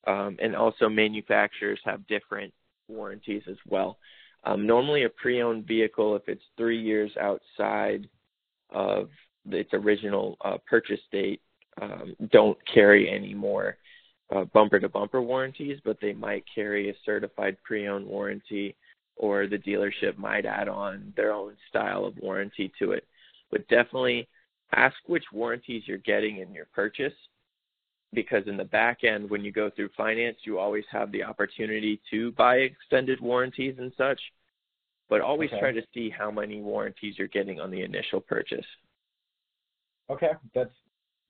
um, 0.06 0.36
and 0.40 0.56
also 0.56 0.88
manufacturers 0.88 1.80
have 1.84 2.06
different 2.06 2.52
warranties 2.88 3.42
as 3.48 3.58
well. 3.66 3.98
Um, 4.44 4.66
normally, 4.66 5.02
a 5.04 5.10
pre-owned 5.10 5.66
vehicle, 5.66 6.16
if 6.16 6.28
it's 6.28 6.44
three 6.56 6.80
years 6.80 7.10
outside 7.20 8.08
of 8.70 9.10
its 9.50 9.70
original 9.72 10.36
uh, 10.44 10.58
purchase 10.66 11.00
date, 11.10 11.42
um, 11.80 12.16
don't 12.30 12.58
carry 12.72 13.10
any 13.10 13.34
more 13.34 13.76
uh, 14.34 14.44
bumper-to-bumper 14.44 15.22
warranties, 15.22 15.80
but 15.84 15.98
they 16.00 16.12
might 16.12 16.44
carry 16.52 16.90
a 16.90 16.94
certified 17.04 17.56
pre-owned 17.64 18.06
warranty 18.06 18.76
or 19.16 19.46
the 19.46 19.58
dealership 19.58 20.16
might 20.16 20.46
add 20.46 20.68
on 20.68 21.12
their 21.16 21.32
own 21.32 21.56
style 21.68 22.04
of 22.04 22.16
warranty 22.18 22.72
to 22.78 22.92
it. 22.92 23.04
But 23.50 23.66
definitely 23.68 24.28
ask 24.72 24.94
which 25.06 25.24
warranties 25.32 25.82
you're 25.86 25.98
getting 25.98 26.38
in 26.38 26.52
your 26.52 26.66
purchase 26.74 27.14
because 28.12 28.42
in 28.46 28.56
the 28.56 28.64
back 28.64 29.04
end 29.04 29.28
when 29.28 29.44
you 29.44 29.52
go 29.52 29.70
through 29.70 29.88
finance 29.96 30.36
you 30.44 30.58
always 30.58 30.84
have 30.90 31.12
the 31.12 31.22
opportunity 31.22 32.00
to 32.10 32.32
buy 32.32 32.56
extended 32.56 33.20
warranties 33.20 33.74
and 33.78 33.92
such 33.96 34.20
but 35.08 35.20
always 35.20 35.50
Okay. 35.50 35.60
try 35.60 35.72
to 35.72 35.82
see 35.94 36.10
how 36.10 36.30
many 36.30 36.60
warranties 36.60 37.18
you're 37.18 37.28
getting 37.28 37.60
on 37.60 37.70
the 37.70 37.82
initial 37.82 38.20
purchase 38.20 38.64
Okay, 40.10 40.30
that's 40.54 40.72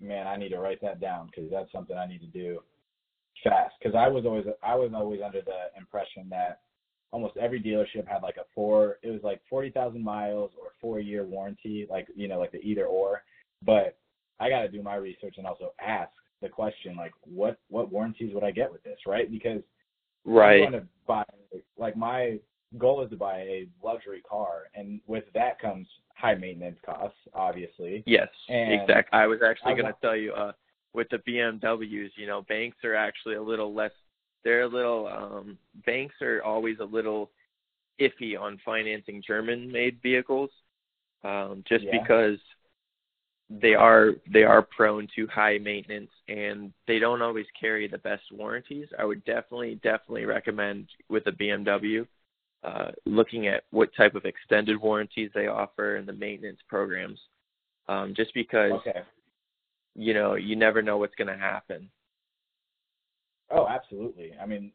man. 0.00 0.26
I 0.26 0.36
need 0.36 0.50
to 0.50 0.58
write 0.58 0.80
that 0.82 1.00
down 1.00 1.26
because 1.26 1.50
that's 1.50 1.70
something 1.72 1.96
I 1.96 2.06
need 2.06 2.20
to 2.20 2.26
do 2.26 2.60
fast. 3.44 3.74
Because 3.80 3.94
I 3.96 4.08
was 4.08 4.24
always 4.24 4.44
I 4.62 4.74
was 4.74 4.90
always 4.94 5.20
under 5.24 5.40
the 5.42 5.78
impression 5.78 6.28
that 6.30 6.60
almost 7.10 7.36
every 7.36 7.60
dealership 7.60 8.06
had 8.06 8.22
like 8.22 8.36
a 8.36 8.44
four. 8.54 8.98
It 9.02 9.10
was 9.10 9.22
like 9.22 9.40
forty 9.48 9.70
thousand 9.70 10.04
miles 10.04 10.50
or 10.60 10.70
four 10.80 11.00
year 11.00 11.24
warranty, 11.24 11.86
like 11.90 12.08
you 12.14 12.28
know, 12.28 12.38
like 12.38 12.52
the 12.52 12.58
either 12.58 12.86
or. 12.86 13.22
But 13.64 13.96
I 14.40 14.48
got 14.48 14.62
to 14.62 14.68
do 14.68 14.82
my 14.82 14.96
research 14.96 15.34
and 15.38 15.46
also 15.46 15.72
ask 15.80 16.10
the 16.40 16.48
question 16.48 16.96
like, 16.96 17.12
what 17.22 17.58
what 17.68 17.90
warranties 17.90 18.34
would 18.34 18.44
I 18.44 18.50
get 18.50 18.70
with 18.70 18.82
this, 18.82 18.98
right? 19.06 19.30
Because 19.30 19.62
I'm 20.26 20.32
right 20.32 20.58
going 20.58 20.72
to 20.72 20.86
buy 21.06 21.24
like 21.76 21.96
my 21.96 22.38
goal 22.76 23.02
is 23.02 23.10
to 23.10 23.16
buy 23.16 23.38
a 23.38 23.68
luxury 23.82 24.22
car, 24.28 24.64
and 24.74 25.00
with 25.06 25.24
that 25.34 25.60
comes 25.60 25.86
high 26.18 26.34
maintenance 26.34 26.78
costs, 26.84 27.16
obviously. 27.32 28.02
yes 28.06 28.28
And 28.48 28.72
exactly 28.72 29.18
i 29.18 29.26
was 29.26 29.38
actually 29.48 29.74
going 29.74 29.86
to 29.86 29.96
tell 30.02 30.16
you 30.16 30.32
uh 30.32 30.52
with 30.92 31.08
the 31.10 31.18
bmws 31.18 32.10
you 32.16 32.26
know 32.26 32.42
banks 32.42 32.78
are 32.84 32.94
actually 32.94 33.36
a 33.36 33.42
little 33.42 33.72
less 33.74 33.92
they're 34.44 34.62
a 34.62 34.68
little 34.68 35.06
um 35.06 35.58
banks 35.86 36.14
are 36.22 36.42
always 36.42 36.78
a 36.80 36.84
little 36.84 37.30
iffy 38.00 38.38
on 38.38 38.58
financing 38.64 39.22
german 39.26 39.70
made 39.70 39.98
vehicles 40.02 40.50
um 41.24 41.62
just 41.68 41.84
Yeah. 41.84 42.00
because 42.00 42.38
they 43.50 43.74
are 43.74 44.12
they 44.32 44.42
are 44.44 44.62
prone 44.62 45.08
to 45.16 45.26
high 45.28 45.58
maintenance 45.58 46.10
and 46.28 46.72
they 46.86 46.98
don't 46.98 47.22
always 47.22 47.46
carry 47.58 47.88
the 47.88 47.98
best 47.98 48.22
warranties 48.32 48.88
i 48.98 49.04
would 49.04 49.24
definitely 49.24 49.76
definitely 49.82 50.26
recommend 50.26 50.86
with 51.08 51.26
a 51.26 51.32
bmw 51.32 52.06
uh 52.64 52.90
looking 53.06 53.46
at 53.46 53.64
what 53.70 53.90
type 53.96 54.14
of 54.14 54.24
extended 54.24 54.80
warranties 54.80 55.30
they 55.34 55.46
offer 55.46 55.96
and 55.96 56.08
the 56.08 56.12
maintenance 56.12 56.60
programs 56.68 57.20
um 57.88 58.14
just 58.16 58.32
because 58.34 58.72
Okay. 58.72 59.00
you 59.94 60.14
know 60.14 60.34
you 60.34 60.56
never 60.56 60.82
know 60.82 60.96
what's 60.98 61.14
going 61.14 61.28
to 61.28 61.36
happen 61.36 61.88
Oh, 63.50 63.66
absolutely. 63.68 64.32
I 64.40 64.46
mean, 64.46 64.72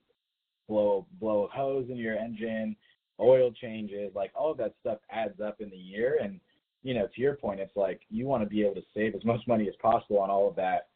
blow 0.67 1.05
blow 1.19 1.45
a 1.45 1.47
hose 1.47 1.87
in 1.89 1.97
your 1.97 2.17
engine, 2.17 2.75
oil 3.19 3.51
changes, 3.51 4.11
like 4.15 4.31
all 4.35 4.51
of 4.51 4.57
that 4.57 4.73
stuff 4.79 4.99
adds 5.11 5.39
up 5.39 5.61
in 5.61 5.69
the 5.69 5.77
year. 5.77 6.19
And 6.21 6.39
you 6.81 6.93
know, 6.93 7.07
to 7.13 7.21
your 7.21 7.35
point, 7.35 7.59
it's 7.59 7.75
like 7.75 8.01
you 8.09 8.25
want 8.25 8.43
to 8.43 8.49
be 8.49 8.61
able 8.63 8.75
to 8.75 8.83
save 8.93 9.15
as 9.15 9.25
much 9.25 9.41
money 9.47 9.67
as 9.67 9.75
possible 9.81 10.19
on 10.19 10.29
all 10.29 10.47
of 10.49 10.55
that 10.55 10.87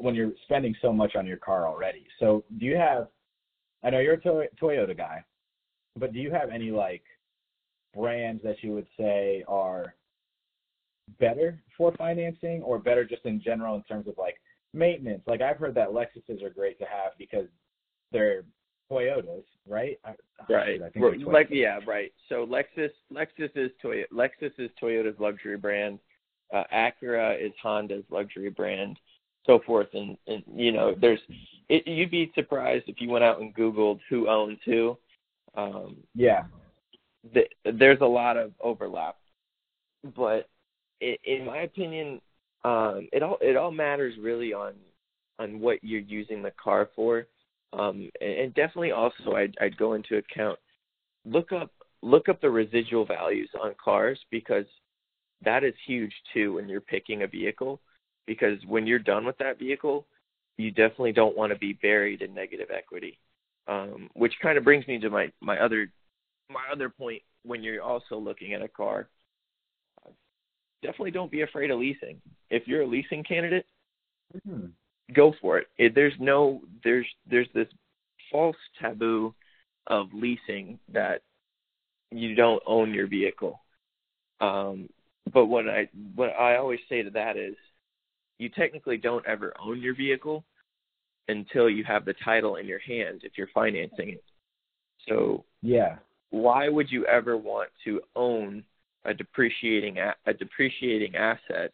when 0.00 0.14
you're 0.14 0.32
spending 0.44 0.74
so 0.82 0.92
much 0.92 1.14
on 1.14 1.26
your 1.26 1.36
car 1.36 1.66
already. 1.66 2.06
So, 2.18 2.44
do 2.58 2.66
you 2.66 2.76
have? 2.76 3.08
I 3.82 3.90
know 3.90 4.00
you're 4.00 4.14
a 4.14 4.20
Toyota 4.20 4.94
guy, 4.94 5.24
but 6.00 6.12
do 6.12 6.18
you 6.18 6.30
have 6.32 6.50
any 6.50 6.70
like 6.70 7.02
brands 7.94 8.42
that 8.42 8.62
you 8.62 8.72
would 8.72 8.86
say 8.98 9.44
are 9.46 9.94
better 11.18 11.60
for 11.76 11.92
financing 11.96 12.62
or 12.62 12.78
better 12.78 13.04
just 13.04 13.24
in 13.24 13.40
general 13.40 13.74
in 13.74 13.82
terms 13.82 14.06
of 14.06 14.14
like 14.16 14.36
maintenance. 14.72 15.22
Like 15.26 15.40
I've 15.40 15.56
heard 15.56 15.74
that 15.74 15.88
Lexuses 15.88 16.42
are 16.42 16.50
great 16.50 16.78
to 16.78 16.84
have 16.84 17.12
because 17.18 17.46
they're 18.12 18.44
Toyotas, 18.90 19.44
right? 19.68 19.98
I, 20.04 20.14
oh, 20.40 20.54
right. 20.54 20.82
I 20.82 20.88
think 20.90 21.24
like 21.26 21.48
yeah 21.50 21.78
right. 21.86 22.12
So 22.28 22.44
lexus 22.44 22.90
lexus 23.12 23.50
is 23.54 23.70
toyota 23.82 24.06
lexus 24.12 24.50
is 24.58 24.70
toyota's 24.82 25.18
luxury 25.20 25.56
brand. 25.56 26.00
Uh 26.52 26.64
acura 26.74 27.40
is 27.40 27.52
honda's 27.62 28.04
luxury 28.10 28.50
brand 28.50 28.96
so 29.46 29.60
forth. 29.64 29.88
And 29.92 30.16
and 30.26 30.42
you 30.52 30.72
know 30.72 30.96
there's 31.00 31.20
it, 31.68 31.86
you'd 31.86 32.10
be 32.10 32.32
surprised 32.34 32.84
if 32.88 33.00
you 33.00 33.08
went 33.08 33.22
out 33.22 33.40
and 33.40 33.54
googled 33.54 34.00
who 34.08 34.28
owns 34.28 34.58
who 34.64 34.98
um 35.56 35.96
yeah, 36.14 36.42
th- 37.34 37.50
there's 37.64 38.00
a 38.00 38.06
lot 38.06 38.36
of 38.36 38.52
overlap 38.60 39.16
but 40.16 40.48
i 41.02 41.16
in 41.24 41.44
my 41.44 41.58
opinion 41.58 42.20
um 42.64 43.08
it 43.12 43.22
all 43.22 43.38
it 43.40 43.56
all 43.56 43.70
matters 43.70 44.14
really 44.20 44.52
on 44.52 44.74
on 45.38 45.58
what 45.58 45.82
you're 45.82 46.00
using 46.00 46.42
the 46.42 46.52
car 46.62 46.90
for. 46.94 47.26
Um 47.72 48.10
and, 48.20 48.30
and 48.30 48.54
definitely 48.54 48.92
also 48.92 49.32
I'd 49.34 49.54
I'd 49.60 49.76
go 49.76 49.94
into 49.94 50.16
account 50.16 50.58
look 51.24 51.52
up 51.52 51.70
look 52.02 52.28
up 52.28 52.40
the 52.40 52.50
residual 52.50 53.04
values 53.04 53.50
on 53.60 53.74
cars 53.82 54.18
because 54.30 54.64
that 55.42 55.64
is 55.64 55.74
huge 55.86 56.12
too 56.32 56.54
when 56.54 56.68
you're 56.68 56.80
picking 56.80 57.22
a 57.22 57.26
vehicle 57.26 57.80
because 58.26 58.58
when 58.66 58.86
you're 58.86 58.98
done 58.98 59.24
with 59.26 59.36
that 59.38 59.58
vehicle 59.58 60.06
you 60.56 60.70
definitely 60.70 61.12
don't 61.12 61.36
want 61.36 61.52
to 61.52 61.58
be 61.58 61.74
buried 61.74 62.22
in 62.22 62.34
negative 62.34 62.68
equity 62.74 63.18
um 63.70 64.10
which 64.14 64.34
kind 64.42 64.58
of 64.58 64.64
brings 64.64 64.86
me 64.86 64.98
to 64.98 65.08
my 65.08 65.30
my 65.40 65.58
other 65.58 65.90
my 66.50 66.64
other 66.70 66.90
point 66.90 67.22
when 67.44 67.62
you're 67.62 67.82
also 67.82 68.18
looking 68.18 68.52
at 68.52 68.60
a 68.62 68.68
car 68.68 69.08
definitely 70.82 71.10
don't 71.10 71.30
be 71.30 71.42
afraid 71.42 71.70
of 71.70 71.78
leasing 71.78 72.20
if 72.50 72.66
you're 72.66 72.82
a 72.82 72.86
leasing 72.86 73.24
candidate 73.24 73.64
Hmm. 74.48 74.66
go 75.12 75.34
for 75.40 75.58
it. 75.58 75.66
it 75.76 75.94
there's 75.94 76.14
no 76.20 76.62
there's 76.84 77.06
there's 77.28 77.48
this 77.52 77.66
false 78.30 78.56
taboo 78.80 79.34
of 79.88 80.06
leasing 80.12 80.78
that 80.92 81.22
you 82.12 82.36
don't 82.36 82.62
own 82.64 82.94
your 82.94 83.08
vehicle 83.08 83.60
um 84.40 84.88
but 85.32 85.46
what 85.46 85.68
i 85.68 85.88
what 86.14 86.30
i 86.38 86.56
always 86.56 86.78
say 86.88 87.02
to 87.02 87.10
that 87.10 87.36
is 87.36 87.56
you 88.38 88.48
technically 88.48 88.96
don't 88.96 89.26
ever 89.26 89.52
own 89.60 89.80
your 89.80 89.94
vehicle 89.96 90.44
until 91.28 91.70
you 91.70 91.84
have 91.84 92.04
the 92.04 92.14
title 92.24 92.56
in 92.56 92.66
your 92.66 92.78
hand 92.80 93.20
if 93.24 93.32
you're 93.36 93.48
financing 93.54 94.10
it. 94.10 94.24
So 95.08 95.44
yeah, 95.62 95.96
why 96.30 96.68
would 96.68 96.90
you 96.90 97.06
ever 97.06 97.36
want 97.36 97.70
to 97.84 98.00
own 98.16 98.64
a 99.04 99.14
depreciating 99.14 99.98
a, 99.98 100.14
a 100.26 100.34
depreciating 100.34 101.16
asset 101.16 101.72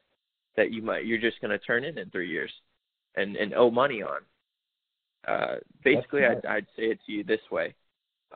that 0.56 0.72
you 0.72 0.82
might 0.82 1.06
you're 1.06 1.20
just 1.20 1.40
going 1.40 1.50
to 1.50 1.58
turn 1.58 1.84
in 1.84 1.98
in 1.98 2.10
three 2.10 2.30
years 2.30 2.50
and 3.16 3.36
and 3.36 3.54
owe 3.54 3.70
money 3.70 4.02
on? 4.02 4.20
Uh 5.26 5.56
basically 5.82 6.24
i'd 6.24 6.44
i'd 6.46 6.66
say 6.76 6.84
it 6.84 6.98
to 7.06 7.12
you 7.12 7.24
this 7.24 7.40
way. 7.50 7.74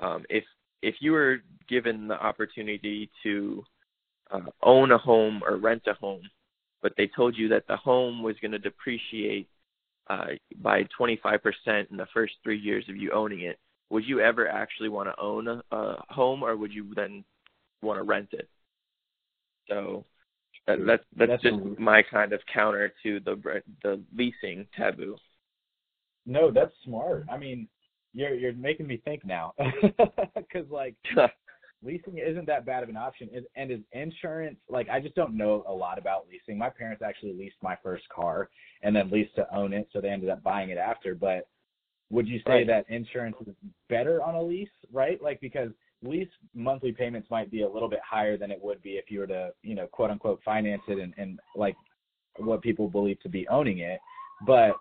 Um 0.01 0.25
if 0.29 0.45
if 0.83 0.97
you 1.01 1.13
were 1.13 1.39
given 1.69 2.09
the 2.09 2.15
opportunity 2.15 3.11
to 3.23 3.63
uh, 4.33 4.41
own 4.63 4.91
a 4.93 4.99
home 4.99 5.43
or 5.45 5.57
rent 5.57 5.83
a 5.87 5.95
home 5.95 6.23
but 6.83 6.93
they 6.97 7.09
told 7.15 7.37
you 7.37 7.49
that 7.49 7.67
the 7.69 7.77
home 7.77 8.23
was 8.23 8.37
going 8.41 8.53
to 8.53 8.59
depreciate 8.59 9.49
uh 10.11 10.27
by 10.63 10.85
25% 11.01 11.91
in 11.91 11.97
the 11.97 12.07
first 12.15 12.35
3 12.45 12.59
years 12.59 12.85
of 12.91 12.97
you 12.97 13.11
owning 13.13 13.43
it 13.43 13.59
would 13.91 14.05
you 14.07 14.21
ever 14.21 14.49
actually 14.49 14.89
want 14.91 15.09
to 15.09 15.21
own 15.21 15.49
a, 15.49 15.63
a 15.73 16.05
home 16.11 16.43
or 16.43 16.57
would 16.57 16.73
you 16.73 16.93
then 16.97 17.25
want 17.83 17.99
to 17.99 18.05
rent 18.05 18.29
it 18.33 18.49
so 19.69 20.05
that, 20.67 20.79
that's 20.87 21.05
that's, 21.17 21.31
That's 21.31 21.43
just 21.43 21.55
a- 21.55 21.81
my 21.81 22.03
kind 22.03 22.33
of 22.33 22.41
counter 22.53 22.93
to 23.03 23.21
the 23.21 23.63
the 23.83 24.03
leasing 24.17 24.67
taboo. 24.77 25.17
no, 26.27 26.51
that's 26.51 26.73
smart. 26.85 27.27
I 27.31 27.39
mean, 27.39 27.69
you're 28.13 28.35
you're 28.35 28.53
making 28.53 28.87
me 28.87 28.99
think 29.05 29.25
now 29.25 29.55
because 30.37 30.69
like 30.71 30.95
leasing 31.83 32.19
isn't 32.19 32.47
that 32.47 32.67
bad 32.67 32.83
of 32.83 32.89
an 32.89 32.97
option. 32.97 33.29
Is, 33.33 33.45
and 33.57 33.71
is 33.71 33.81
insurance 33.93 34.59
like 34.69 34.89
I 34.89 35.01
just 35.01 35.15
don't 35.15 35.35
know 35.35 35.65
a 35.67 35.73
lot 35.73 35.99
about 35.99 36.27
leasing. 36.31 36.59
My 36.59 36.71
parents 36.71 37.03
actually 37.03 37.33
leased 37.33 37.57
my 37.63 37.77
first 37.83 38.09
car 38.09 38.51
and 38.83 38.95
then 38.95 39.11
leased 39.11 39.35
to 39.37 39.55
own 39.55 39.73
it, 39.73 39.89
so 39.93 40.01
they 40.01 40.09
ended 40.09 40.29
up 40.29 40.43
buying 40.43 40.71
it 40.71 40.79
after. 40.79 41.15
But 41.15 41.49
would 42.11 42.27
you 42.27 42.39
say 42.41 42.65
Right. 42.65 42.67
that 42.67 42.89
insurance 42.89 43.37
is 43.47 43.55
better 43.89 44.23
on 44.23 44.35
a 44.35 44.43
lease, 44.43 44.69
right? 44.93 45.23
Like 45.23 45.41
because 45.41 45.71
lease 46.03 46.29
monthly 46.55 46.93
payments 46.93 47.31
might 47.31 47.51
be 47.51 47.63
a 47.63 47.69
little 47.69 47.89
bit 47.89 48.01
higher 48.09 48.37
than 48.37 48.51
it 48.51 48.59
would 48.63 48.83
be 48.83 48.93
if 48.93 49.11
you 49.11 49.21
were 49.21 49.27
to, 49.27 49.53
you 49.63 49.75
know, 49.75 49.87
quote 49.87 50.11
unquote 50.11 50.41
finance 50.45 50.83
it 50.89 50.99
and, 50.99 51.15
and 51.19 51.39
like 51.55 51.77
what 52.39 52.63
people 52.63 52.89
believe 52.89 53.21
to 53.21 53.29
be 53.29 53.47
owning 53.49 53.79
it. 53.79 54.01
But 54.47 54.73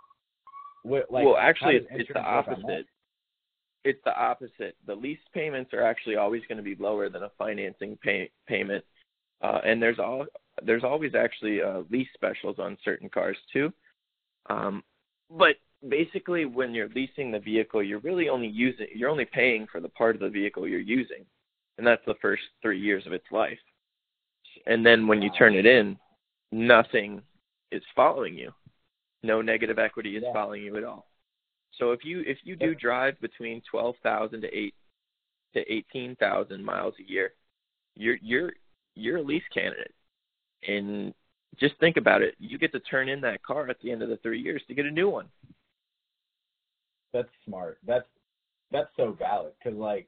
what, 0.83 1.11
like 1.11 1.25
well, 1.25 1.37
actually, 1.37 1.75
it's, 1.75 1.87
it's 1.91 2.07
the 2.13 2.19
insurance 2.19 2.47
work 2.47 2.47
on 2.47 2.61
that? 2.63 2.69
opposite. 2.69 2.85
It's 3.83 4.03
the 4.03 4.17
opposite. 4.17 4.75
The 4.85 4.95
lease 4.95 5.19
payments 5.33 5.73
are 5.73 5.83
actually 5.83 6.17
always 6.17 6.41
going 6.47 6.57
to 6.57 6.63
be 6.63 6.75
lower 6.75 7.09
than 7.09 7.23
a 7.23 7.31
financing 7.37 7.97
pay, 8.01 8.29
payment, 8.47 8.83
uh, 9.41 9.59
and 9.63 9.81
there's 9.81 9.99
all 9.99 10.25
there's 10.63 10.83
always 10.83 11.15
actually 11.15 11.61
uh, 11.61 11.83
lease 11.89 12.09
specials 12.13 12.57
on 12.59 12.77
certain 12.83 13.09
cars 13.09 13.37
too. 13.53 13.71
Um, 14.49 14.83
but 15.29 15.55
basically, 15.87 16.45
when 16.45 16.73
you're 16.73 16.89
leasing 16.89 17.31
the 17.31 17.39
vehicle, 17.39 17.81
you're 17.81 17.99
really 17.99 18.27
only 18.27 18.47
using 18.47 18.87
you're 18.93 19.09
only 19.09 19.25
paying 19.25 19.65
for 19.71 19.79
the 19.79 19.89
part 19.89 20.15
of 20.15 20.21
the 20.21 20.29
vehicle 20.29 20.67
you're 20.67 20.79
using, 20.79 21.25
and 21.77 21.87
that's 21.87 22.05
the 22.05 22.15
first 22.21 22.43
three 22.61 22.79
years 22.79 23.05
of 23.05 23.13
its 23.13 23.25
life. 23.31 23.59
And 24.65 24.85
then 24.85 25.07
when 25.07 25.21
you 25.21 25.29
turn 25.37 25.55
it 25.55 25.65
in, 25.65 25.97
nothing 26.51 27.21
is 27.71 27.83
following 27.95 28.37
you. 28.37 28.51
No 29.23 29.41
negative 29.41 29.79
equity 29.79 30.17
is 30.17 30.23
Yeah. 30.23 30.33
following 30.33 30.63
you 30.63 30.75
at 30.75 30.83
all. 30.83 31.08
So 31.77 31.91
if 31.91 32.03
you 32.03 32.21
if 32.25 32.37
you 32.43 32.55
do 32.55 32.75
drive 32.75 33.19
between 33.21 33.61
twelve 33.69 33.95
thousand 34.03 34.41
to 34.41 34.47
eight 34.55 34.73
to 35.53 35.59
eighteen 35.71 36.15
thousand 36.17 36.63
miles 36.63 36.93
a 36.99 37.09
year, 37.09 37.33
you're 37.95 38.17
you're 38.21 38.51
you're 38.95 39.17
a 39.17 39.21
lease 39.21 39.43
candidate. 39.53 39.93
And 40.67 41.13
just 41.59 41.75
think 41.79 41.97
about 41.97 42.21
it. 42.21 42.35
You 42.39 42.57
get 42.57 42.71
to 42.73 42.79
turn 42.81 43.09
in 43.09 43.21
that 43.21 43.43
car 43.43 43.69
at 43.69 43.77
the 43.81 43.91
end 43.91 44.01
of 44.01 44.09
the 44.09 44.17
three 44.17 44.41
years 44.41 44.61
to 44.67 44.73
get 44.73 44.85
a 44.85 44.91
new 44.91 45.09
one. 45.09 45.27
That's 47.13 47.29
smart. 47.45 47.79
That's 47.85 48.07
that's 48.71 48.89
so 48.97 49.15
valid 49.17 49.53
because 49.57 49.77
like, 49.77 50.07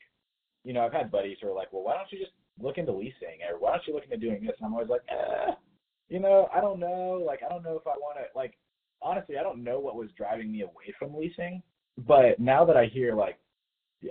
you 0.63 0.73
know, 0.73 0.81
I've 0.85 0.93
had 0.93 1.11
buddies 1.11 1.37
who 1.41 1.49
are 1.49 1.55
like, 1.55 1.73
well, 1.73 1.83
why 1.83 1.95
don't 1.95 2.11
you 2.11 2.19
just 2.19 2.33
look 2.61 2.77
into 2.77 2.91
leasing 2.91 3.39
or 3.49 3.59
why 3.59 3.71
don't 3.71 3.87
you 3.87 3.93
look 3.93 4.03
into 4.03 4.17
doing 4.17 4.45
this? 4.45 4.55
And 4.59 4.67
I'm 4.67 4.73
always 4.73 4.89
like, 4.89 5.01
eh, 5.09 5.53
you 6.09 6.19
know, 6.19 6.49
I 6.53 6.61
don't 6.61 6.79
know. 6.79 7.23
Like, 7.25 7.39
I 7.43 7.49
don't 7.49 7.63
know 7.63 7.77
if 7.77 7.87
I 7.87 7.97
want 7.97 8.17
to. 8.17 8.37
Like, 8.37 8.53
honestly, 9.01 9.37
I 9.37 9.43
don't 9.43 9.63
know 9.63 9.79
what 9.79 9.95
was 9.95 10.09
driving 10.17 10.51
me 10.51 10.61
away 10.61 10.93
from 10.97 11.15
leasing. 11.15 11.61
But 12.07 12.39
now 12.39 12.65
that 12.65 12.77
I 12.77 12.85
hear 12.85 13.13
like, 13.15 13.37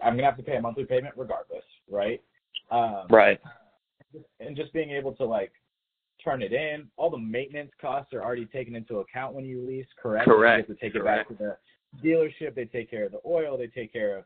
I'm 0.02 0.14
gonna 0.14 0.24
have 0.24 0.36
to 0.36 0.42
pay 0.42 0.56
a 0.56 0.60
monthly 0.60 0.84
payment 0.84 1.14
regardless, 1.16 1.64
right? 1.90 2.22
Um, 2.70 3.06
right. 3.10 3.40
And 4.38 4.56
just 4.56 4.72
being 4.72 4.90
able 4.90 5.12
to 5.14 5.24
like 5.24 5.52
turn 6.22 6.42
it 6.42 6.52
in. 6.52 6.88
All 6.96 7.10
the 7.10 7.18
maintenance 7.18 7.70
costs 7.80 8.12
are 8.12 8.22
already 8.22 8.44
taken 8.46 8.76
into 8.76 8.98
account 8.98 9.34
when 9.34 9.44
you 9.44 9.66
lease, 9.66 9.86
correct? 10.00 10.26
Correct. 10.26 10.68
You 10.68 10.74
have 10.74 10.78
to 10.78 10.84
take 10.84 11.00
correct. 11.00 11.30
it 11.30 11.38
back 11.38 11.48
to 11.48 11.56
the 12.02 12.06
dealership. 12.06 12.54
They 12.54 12.66
take 12.66 12.90
care 12.90 13.06
of 13.06 13.12
the 13.12 13.20
oil. 13.26 13.56
They 13.56 13.68
take 13.68 13.92
care 13.92 14.18
of 14.18 14.24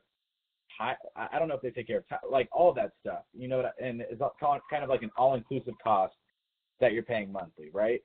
I 0.81 1.39
don't 1.39 1.47
know 1.47 1.55
if 1.55 1.63
they 1.63 1.71
take 1.71 1.87
care 1.87 1.99
of 1.99 2.05
like 2.29 2.49
all 2.53 2.73
that 2.75 2.93
stuff. 3.01 3.23
You 3.33 3.49
know, 3.49 3.65
and 3.81 4.01
it's 4.01 4.21
kind 4.41 4.83
of 4.83 4.89
like 4.89 5.03
an 5.03 5.11
all-inclusive 5.17 5.75
cost 5.83 6.15
that 6.81 6.93
you're 6.93 7.05
paying 7.05 7.31
monthly, 7.31 7.71
right? 7.73 8.03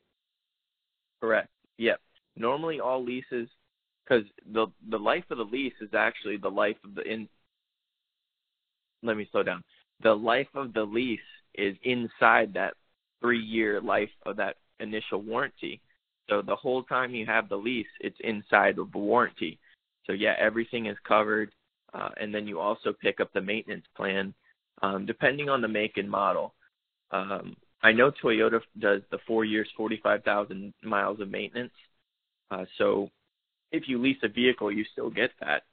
Correct. 1.19 1.49
Yep. 1.77 1.99
Normally, 2.39 2.79
all 2.79 3.03
leases, 3.03 3.47
because 4.03 4.25
the 4.51 4.67
the 4.89 4.97
life 4.97 5.25
of 5.29 5.37
the 5.37 5.43
lease 5.43 5.73
is 5.81 5.93
actually 5.93 6.37
the 6.37 6.49
life 6.49 6.77
of 6.83 6.95
the 6.95 7.01
in. 7.01 7.27
Let 9.03 9.15
me 9.15 9.27
slow 9.31 9.43
down. 9.43 9.63
The 10.01 10.13
life 10.13 10.47
of 10.55 10.73
the 10.73 10.83
lease 10.83 11.19
is 11.53 11.75
inside 11.83 12.53
that 12.53 12.73
three-year 13.21 13.81
life 13.81 14.09
of 14.25 14.37
that 14.37 14.55
initial 14.79 15.21
warranty. 15.21 15.81
So 16.29 16.41
the 16.41 16.55
whole 16.55 16.83
time 16.83 17.13
you 17.13 17.25
have 17.25 17.49
the 17.49 17.55
lease, 17.55 17.87
it's 17.99 18.17
inside 18.21 18.77
of 18.77 18.91
the 18.91 18.97
warranty. 18.97 19.59
So 20.05 20.13
yeah, 20.13 20.35
everything 20.39 20.87
is 20.87 20.97
covered 21.07 21.51
uh, 21.93 22.09
and 22.17 22.33
then 22.33 22.47
you 22.47 22.59
also 22.59 22.93
pick 22.93 23.19
up 23.19 23.31
the 23.33 23.41
maintenance 23.41 23.85
plan 23.95 24.33
um, 24.81 25.05
depending 25.05 25.49
on 25.49 25.61
the 25.61 25.67
make 25.67 25.97
and 25.97 26.09
model. 26.09 26.53
Um, 27.11 27.55
I 27.81 27.91
know 27.91 28.11
Toyota 28.11 28.59
does 28.77 29.01
the 29.11 29.19
four 29.25 29.45
years, 29.45 29.67
45,000 29.75 30.73
miles 30.83 31.19
of 31.19 31.29
maintenance. 31.29 31.71
Uh, 32.51 32.65
so 32.77 33.09
if 33.71 33.83
you 33.87 34.01
lease 34.01 34.17
a 34.23 34.27
vehicle, 34.27 34.71
you 34.71 34.83
still 34.91 35.09
get 35.09 35.31
that. 35.39 35.63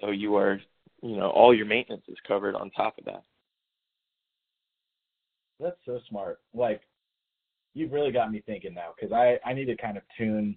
So 0.00 0.10
you 0.10 0.36
are, 0.36 0.60
you 1.02 1.16
know, 1.16 1.30
all 1.30 1.54
your 1.54 1.66
maintenance 1.66 2.04
is 2.08 2.16
covered 2.26 2.54
on 2.54 2.70
top 2.70 2.98
of 2.98 3.04
that. 3.06 3.22
That's 5.60 5.76
so 5.86 6.00
smart. 6.08 6.40
Like, 6.54 6.82
you've 7.74 7.92
really 7.92 8.12
got 8.12 8.32
me 8.32 8.42
thinking 8.46 8.74
now 8.74 8.94
because 8.98 9.12
I 9.12 9.38
I 9.48 9.52
need 9.52 9.66
to 9.66 9.76
kind 9.76 9.96
of 9.96 10.02
tune 10.18 10.56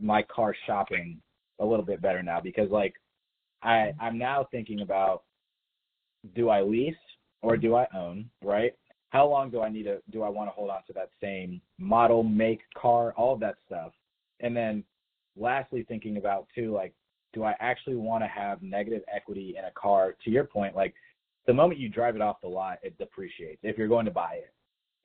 my 0.00 0.22
car 0.22 0.54
shopping 0.66 1.20
a 1.60 1.64
little 1.64 1.84
bit 1.84 2.02
better 2.02 2.22
now 2.22 2.40
because 2.40 2.70
like 2.70 2.94
I 3.62 3.92
I'm 4.00 4.18
now 4.18 4.46
thinking 4.50 4.80
about 4.80 5.22
do 6.34 6.48
I 6.48 6.62
lease 6.62 6.94
or 7.42 7.56
do 7.56 7.74
I 7.74 7.86
own, 7.94 8.30
right? 8.42 8.72
How 9.10 9.28
long 9.28 9.50
do 9.50 9.60
I 9.60 9.68
need 9.68 9.84
to 9.84 10.00
do 10.10 10.22
I 10.22 10.28
want 10.28 10.48
to 10.48 10.52
hold 10.52 10.70
on 10.70 10.82
to 10.86 10.92
that 10.94 11.10
same 11.20 11.60
model, 11.78 12.22
make, 12.22 12.60
car, 12.76 13.12
all 13.16 13.34
of 13.34 13.40
that 13.40 13.56
stuff? 13.66 13.92
And 14.44 14.56
then 14.56 14.84
lastly 15.36 15.84
thinking 15.88 16.16
about 16.16 16.46
too 16.54 16.72
like 16.72 16.92
do 17.32 17.42
I 17.42 17.56
actually 17.58 17.96
want 17.96 18.22
to 18.22 18.28
have 18.28 18.62
negative 18.62 19.02
equity 19.12 19.56
in 19.58 19.64
a 19.64 19.70
car 19.72 20.14
to 20.24 20.30
your 20.30 20.44
point 20.44 20.76
like 20.76 20.94
the 21.48 21.52
moment 21.52 21.80
you 21.80 21.88
drive 21.88 22.14
it 22.14 22.22
off 22.22 22.40
the 22.40 22.48
lot 22.48 22.78
it 22.82 22.96
depreciates 22.98 23.58
if 23.64 23.76
you're 23.76 23.88
going 23.88 24.06
to 24.06 24.12
buy 24.12 24.34
it. 24.34 24.52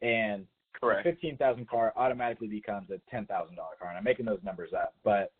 And 0.05 0.45
Correct. 0.79 1.05
a 1.05 1.11
15,000 1.11 1.67
car 1.67 1.91
automatically 1.95 2.47
becomes 2.47 2.89
a 2.91 3.01
$10,000 3.13 3.27
car 3.27 3.89
and 3.89 3.97
I'm 3.97 4.03
making 4.03 4.25
those 4.25 4.39
numbers 4.43 4.71
up, 4.73 4.93
but 5.03 5.31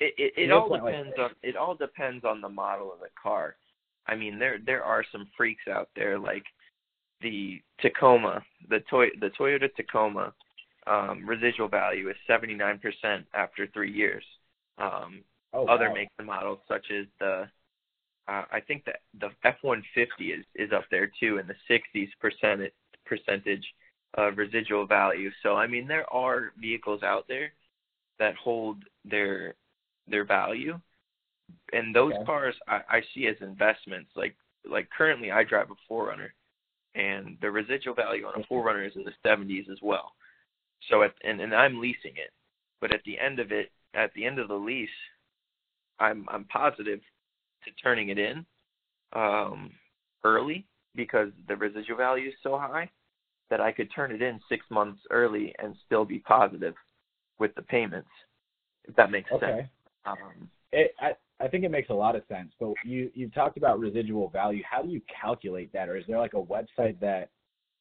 it 0.00 0.14
it, 0.16 0.32
it 0.36 0.50
all 0.50 0.68
depends 0.68 1.12
on 1.18 1.30
it 1.42 1.56
all 1.56 1.74
depends 1.74 2.24
on 2.24 2.40
the 2.40 2.48
model 2.48 2.92
of 2.92 3.00
the 3.00 3.10
car. 3.20 3.56
I 4.06 4.16
mean, 4.16 4.38
there 4.38 4.58
there 4.64 4.82
are 4.82 5.04
some 5.12 5.28
freaks 5.36 5.68
out 5.70 5.88
there 5.94 6.18
like 6.18 6.44
the 7.20 7.60
Tacoma, 7.80 8.42
the 8.68 8.80
toy 8.90 9.08
the 9.20 9.30
Toyota 9.38 9.72
Tacoma 9.74 10.34
um, 10.86 11.26
residual 11.26 11.68
value 11.68 12.08
is 12.10 12.16
79% 12.28 12.80
after 13.34 13.66
three 13.68 13.92
years. 13.92 14.24
Um, 14.78 15.22
oh, 15.52 15.66
other 15.66 15.88
wow. 15.88 15.94
makes 15.94 16.12
and 16.18 16.26
models 16.26 16.58
such 16.68 16.86
as 16.90 17.06
the 17.20 17.48
uh, 18.26 18.44
I 18.50 18.60
think 18.60 18.86
that 18.86 19.00
the 19.20 19.28
F150 19.44 20.38
is 20.38 20.44
is 20.54 20.72
up 20.72 20.84
there 20.90 21.10
too 21.20 21.38
in 21.38 21.46
the 21.46 21.54
60s 21.70 22.08
percent 22.20 22.72
percentage 23.04 23.64
of 24.14 24.38
residual 24.38 24.86
value. 24.86 25.30
So 25.42 25.56
I 25.56 25.66
mean, 25.66 25.86
there 25.86 26.10
are 26.12 26.52
vehicles 26.58 27.02
out 27.02 27.26
there 27.28 27.52
that 28.18 28.34
hold 28.36 28.84
their 29.04 29.54
their 30.08 30.24
value. 30.24 30.78
And 31.72 31.94
those 31.94 32.14
okay. 32.14 32.24
cars 32.24 32.54
I, 32.66 32.80
I 32.88 33.02
see 33.14 33.26
as 33.26 33.36
investments. 33.40 34.10
Like 34.16 34.36
like 34.68 34.88
currently 34.96 35.30
I 35.30 35.44
drive 35.44 35.68
a 35.70 35.92
4Runner, 35.92 36.28
and 36.94 37.36
the 37.40 37.50
residual 37.50 37.94
value 37.94 38.26
on 38.26 38.40
a 38.40 38.52
4Runner 38.52 38.86
is 38.86 38.96
in 38.96 39.04
the 39.04 39.12
70s 39.26 39.70
as 39.70 39.78
well. 39.82 40.12
So 40.90 41.02
at 41.02 41.14
and, 41.22 41.40
and 41.40 41.54
I'm 41.54 41.80
leasing 41.80 42.12
it, 42.16 42.30
but 42.80 42.92
at 42.92 43.02
the 43.04 43.18
end 43.18 43.38
of 43.38 43.52
it, 43.52 43.70
at 43.94 44.12
the 44.14 44.24
end 44.24 44.38
of 44.38 44.48
the 44.48 44.54
lease, 44.54 44.88
I'm 45.98 46.26
I'm 46.30 46.44
positive 46.44 47.00
to 47.64 47.70
turning 47.82 48.10
it 48.10 48.18
in 48.18 48.44
um, 49.14 49.70
early 50.24 50.66
because 50.94 51.30
the 51.48 51.56
residual 51.56 51.96
value 51.96 52.28
is 52.28 52.34
so 52.42 52.58
high 52.58 52.90
that 53.50 53.60
I 53.60 53.72
could 53.72 53.88
turn 53.94 54.12
it 54.12 54.22
in 54.22 54.40
six 54.48 54.64
months 54.70 55.00
early 55.10 55.54
and 55.58 55.74
still 55.86 56.04
be 56.04 56.18
positive 56.20 56.74
with 57.38 57.54
the 57.54 57.62
payments. 57.62 58.08
If 58.84 58.96
that 58.96 59.10
makes 59.10 59.30
okay. 59.32 59.46
sense. 59.46 59.68
Um, 60.04 60.50
it, 60.72 60.94
I 61.00 61.12
I 61.40 61.48
think 61.48 61.64
it 61.64 61.70
makes 61.70 61.90
a 61.90 61.94
lot 61.94 62.16
of 62.16 62.22
sense. 62.28 62.52
But 62.60 62.74
you 62.84 63.10
you 63.14 63.30
talked 63.30 63.56
about 63.56 63.80
residual 63.80 64.28
value. 64.28 64.62
How 64.68 64.82
do 64.82 64.88
you 64.88 65.00
calculate 65.20 65.72
that, 65.72 65.88
or 65.88 65.96
is 65.96 66.04
there 66.06 66.18
like 66.18 66.34
a 66.34 66.42
website 66.42 66.98
that 67.00 67.30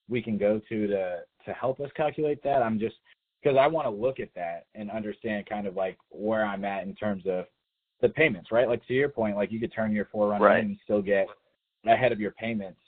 we 0.09 0.21
can 0.21 0.37
go 0.37 0.61
to 0.69 0.87
to 0.87 1.19
to 1.45 1.53
help 1.53 1.79
us 1.79 1.89
calculate 1.95 2.41
that? 2.43 2.61
I'm 2.61 2.79
just 2.79 2.95
because 3.41 3.57
I 3.59 3.67
want 3.67 3.85
to 3.87 3.91
look 3.91 4.19
at 4.19 4.33
that 4.35 4.67
and 4.75 4.89
understand 4.89 5.47
kind 5.47 5.67
of 5.67 5.75
like 5.75 5.97
where 6.09 6.45
I'm 6.45 6.63
at 6.65 6.83
in 6.83 6.95
terms 6.95 7.23
of 7.27 7.45
the 8.01 8.09
payments, 8.09 8.51
right? 8.51 8.67
Like 8.67 8.85
to 8.87 8.93
your 8.93 9.09
point, 9.09 9.35
like 9.35 9.51
you 9.51 9.59
could 9.59 9.73
turn 9.73 9.91
your 9.91 10.05
4Runner 10.05 10.39
right. 10.39 10.59
in 10.59 10.67
and 10.67 10.77
still 10.83 11.01
get 11.01 11.27
ahead 11.85 12.11
of 12.11 12.19
your 12.19 12.31
payments, 12.31 12.79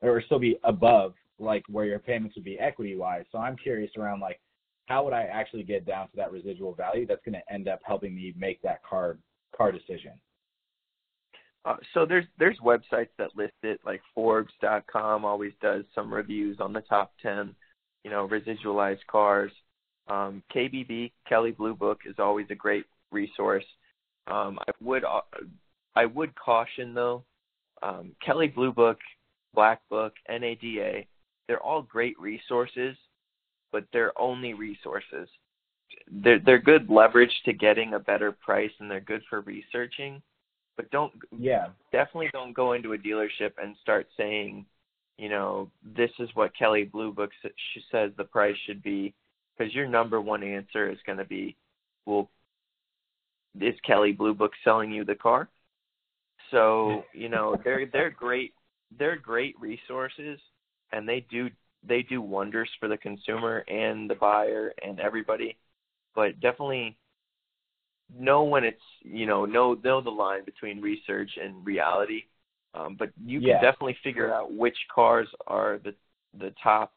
or 0.00 0.20
still 0.22 0.38
be 0.38 0.58
above 0.64 1.14
like 1.38 1.64
where 1.68 1.84
your 1.84 1.98
payments 1.98 2.36
would 2.36 2.44
be 2.44 2.58
equity 2.58 2.96
wise. 2.96 3.24
So 3.32 3.38
I'm 3.38 3.56
curious 3.56 3.90
around 3.96 4.20
like 4.20 4.40
how 4.86 5.04
would 5.04 5.12
I 5.12 5.22
actually 5.24 5.62
get 5.62 5.86
down 5.86 6.08
to 6.08 6.16
that 6.16 6.32
residual 6.32 6.74
value 6.74 7.06
that's 7.06 7.24
going 7.24 7.34
to 7.34 7.52
end 7.52 7.68
up 7.68 7.80
helping 7.84 8.14
me 8.14 8.34
make 8.36 8.60
that 8.62 8.82
car 8.84 9.18
car 9.56 9.72
decision? 9.72 10.12
Uh, 11.64 11.76
so 11.94 12.04
there's 12.04 12.24
there's 12.38 12.58
websites 12.58 13.10
that 13.18 13.36
list 13.36 13.52
it, 13.62 13.80
like 13.84 14.00
Forbes.com 14.14 15.24
always 15.24 15.52
does 15.60 15.84
some 15.94 16.12
reviews 16.12 16.58
on 16.60 16.72
the 16.72 16.80
top 16.82 17.12
ten, 17.22 17.54
you 18.04 18.10
know, 18.10 18.28
residualized 18.28 19.06
cars. 19.08 19.52
Um, 20.08 20.42
KBB 20.54 21.12
Kelley 21.28 21.52
Blue 21.52 21.74
Book 21.74 22.00
is 22.04 22.16
always 22.18 22.46
a 22.50 22.56
great 22.56 22.84
resource. 23.12 23.64
Um, 24.26 24.58
I 24.66 24.72
would 24.80 25.04
uh, 25.04 25.20
I 25.94 26.06
would 26.06 26.34
caution 26.34 26.94
though, 26.94 27.24
um, 27.82 28.12
Kelley 28.24 28.48
Blue 28.48 28.72
Book, 28.72 28.98
Black 29.54 29.80
Book, 29.88 30.14
NADA, 30.28 31.04
they're 31.46 31.62
all 31.62 31.82
great 31.82 32.18
resources 32.18 32.96
but 33.72 33.86
they're 33.92 34.18
only 34.20 34.54
resources. 34.54 35.28
They're 36.10 36.38
they're 36.38 36.58
good 36.58 36.88
leverage 36.88 37.32
to 37.46 37.52
getting 37.52 37.94
a 37.94 37.98
better 37.98 38.32
price, 38.32 38.70
and 38.78 38.90
they're 38.90 39.00
good 39.00 39.22
for 39.28 39.40
researching. 39.40 40.22
But 40.76 40.90
don't 40.90 41.12
yeah 41.38 41.68
definitely 41.92 42.30
don't 42.32 42.54
go 42.54 42.72
into 42.72 42.94
a 42.94 42.98
dealership 42.98 43.52
and 43.62 43.76
start 43.82 44.06
saying, 44.16 44.64
you 45.18 45.28
know, 45.28 45.70
this 45.96 46.10
is 46.18 46.28
what 46.34 46.56
Kelley 46.56 46.84
Blue 46.84 47.12
Book 47.12 47.30
says 47.90 48.10
the 48.16 48.24
price 48.24 48.56
should 48.66 48.82
be, 48.82 49.14
because 49.56 49.74
your 49.74 49.86
number 49.86 50.20
one 50.20 50.42
answer 50.42 50.90
is 50.90 50.98
going 51.04 51.18
to 51.18 51.24
be, 51.24 51.56
well, 52.06 52.30
is 53.60 53.74
Kelley 53.86 54.12
Blue 54.12 54.34
Book 54.34 54.52
selling 54.64 54.90
you 54.90 55.04
the 55.04 55.14
car? 55.14 55.48
So 56.50 57.04
you 57.12 57.28
know 57.28 57.56
they're 57.62 57.86
they're 57.92 58.10
great 58.10 58.54
they're 58.98 59.16
great 59.16 59.54
resources, 59.60 60.38
and 60.92 61.08
they 61.08 61.26
do 61.30 61.50
they 61.86 62.02
do 62.02 62.22
wonders 62.22 62.70
for 62.78 62.88
the 62.88 62.96
consumer 62.96 63.64
and 63.68 64.08
the 64.08 64.14
buyer 64.14 64.72
and 64.82 65.00
everybody. 65.00 65.56
But 66.14 66.40
definitely 66.40 66.96
know 68.18 68.44
when 68.44 68.64
it's 68.64 68.80
you 69.02 69.26
know 69.26 69.44
know 69.44 69.74
know 69.74 70.00
the 70.00 70.10
line 70.10 70.44
between 70.44 70.80
research 70.80 71.30
and 71.42 71.64
reality. 71.64 72.22
Um, 72.74 72.96
but 72.98 73.10
you 73.24 73.38
can 73.40 73.48
yeah. 73.48 73.60
definitely 73.60 73.96
figure 74.02 74.32
out 74.32 74.54
which 74.54 74.76
cars 74.94 75.28
are 75.46 75.78
the 75.84 75.94
the 76.38 76.54
top 76.62 76.92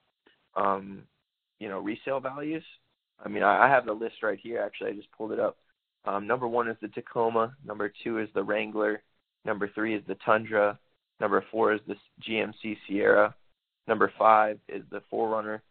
um, 0.56 1.04
you 1.60 1.70
know 1.70 1.80
resale 1.80 2.20
values. 2.20 2.64
I 3.24 3.30
mean, 3.30 3.44
I, 3.44 3.66
I 3.66 3.70
have 3.70 3.86
the 3.86 3.94
list 3.94 4.24
right 4.24 4.40
here. 4.42 4.62
Actually, 4.62 4.92
I 4.92 4.94
just 4.94 5.12
pulled 5.12 5.32
it 5.32 5.40
up. 5.40 5.58
Um, 6.06 6.28
number 6.28 6.48
one 6.48 6.70
is 6.70 6.78
the 6.82 6.88
Tacoma. 6.90 7.56
Number 7.66 7.92
two 8.04 8.20
is 8.20 8.30
the 8.34 8.44
Wrangler. 8.44 9.02
Number 9.44 9.70
three 9.74 9.96
is 9.96 10.04
the 10.08 10.18
Tundra. 10.26 10.78
Number 11.20 11.44
four 11.52 11.74
is 11.74 11.82
the 11.88 11.96
GMC 12.28 12.78
Sierra. 12.88 13.34
Number 13.88 14.12
five 14.18 14.60
is 14.68 14.84
the 14.92 15.02
4Runner. 15.12 15.62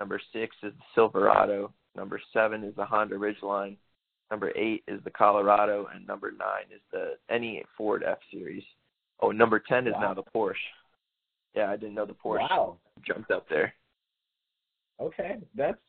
Number 0.00 0.20
six 0.32 0.56
is 0.62 0.72
the 0.72 0.84
Silverado. 0.94 1.72
Number 1.96 2.20
seven 2.32 2.64
is 2.64 2.74
the 2.76 2.84
Honda 2.84 3.16
Ridgeline. 3.16 3.76
Number 4.30 4.52
eight 4.56 4.84
is 4.86 5.00
the 5.04 5.10
Colorado, 5.10 5.88
and 5.94 6.06
number 6.06 6.30
nine 6.30 6.66
is 6.74 6.82
the 6.92 7.14
any 7.30 7.64
Ford 7.76 8.04
F 8.06 8.18
Series. 8.30 8.62
Oh, 9.20 9.30
number 9.30 9.58
ten 9.58 9.86
is 9.86 9.94
Wow. 9.94 10.00
now 10.00 10.14
the 10.14 10.22
Porsche. 10.22 10.54
Yeah, 11.54 11.70
I 11.70 11.76
didn't 11.76 11.94
know 11.94 12.04
the 12.04 12.14
Porsche 12.14 12.48
Wow. 12.50 12.78
jumped 13.06 13.30
up 13.30 13.48
there. 13.48 13.74
Okay, 15.00 15.38
that's 15.54 15.80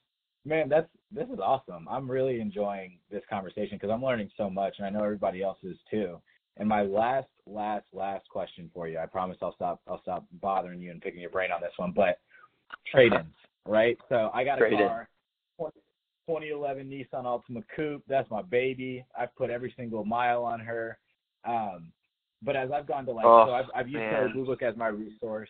man, 0.46 0.70
that's 0.70 0.88
this 1.12 1.28
is 1.30 1.40
awesome. 1.40 1.88
I'm 1.90 2.10
really 2.10 2.40
enjoying 2.40 3.00
this 3.12 3.24
conversation 3.30 3.78
because 3.78 3.90
I'm 3.92 4.04
learning 4.04 4.30
so 4.38 4.50
much, 4.50 4.76
and 4.78 4.88
I 4.88 4.90
know 4.90 5.04
everybody 5.04 5.44
else 5.44 5.58
is 5.64 5.78
too. 5.90 6.22
And 6.58 6.68
my 6.68 6.82
last, 6.82 7.30
last, 7.46 7.86
last 7.94 8.28
question 8.30 8.70
for 8.74 8.88
you. 8.88 9.00
I 9.00 9.06
promise 9.06 9.38
I'll 9.42 9.56
stop. 9.56 9.82
I'll 9.88 10.02
stop 10.02 10.26
bothering 10.42 10.82
you 10.82 10.92
and 10.92 11.02
picking 11.02 11.22
your 11.22 11.30
brain 11.30 11.52
on 11.52 11.62
this 11.62 11.72
one. 11.78 11.94
But 11.94 12.20
trade-ins, 12.92 13.34
right? 13.66 13.98
So 14.10 14.30
I 14.34 14.44
got 14.44 14.58
a 14.58 14.62
Trade-in. 14.62 14.80
car, 14.80 15.10
2011 16.30 16.88
Nissan 16.88 17.26
Altima 17.26 17.64
Coupe. 17.76 18.04
That's 18.08 18.30
my 18.30 18.44
baby. 18.44 19.04
I've 19.18 19.36
put 19.36 19.50
every 19.50 19.74
single 19.76 20.06
mile 20.06 20.44
on 20.44 20.60
her. 20.60 21.00
Um, 21.44 21.92
but 22.44 22.56
as 22.56 22.70
I've 22.72 22.88
gone 22.88 23.06
to 23.08 23.12
like, 23.12 23.26
Oh, 23.26 23.46
so 23.48 23.52
I've, 23.52 23.66
I've 23.76 23.88
used 23.88 24.00
man. 24.00 24.32
Blue 24.34 24.46
Book 24.46 24.62
as 24.62 24.78
my 24.78 24.88
resource, 24.88 25.50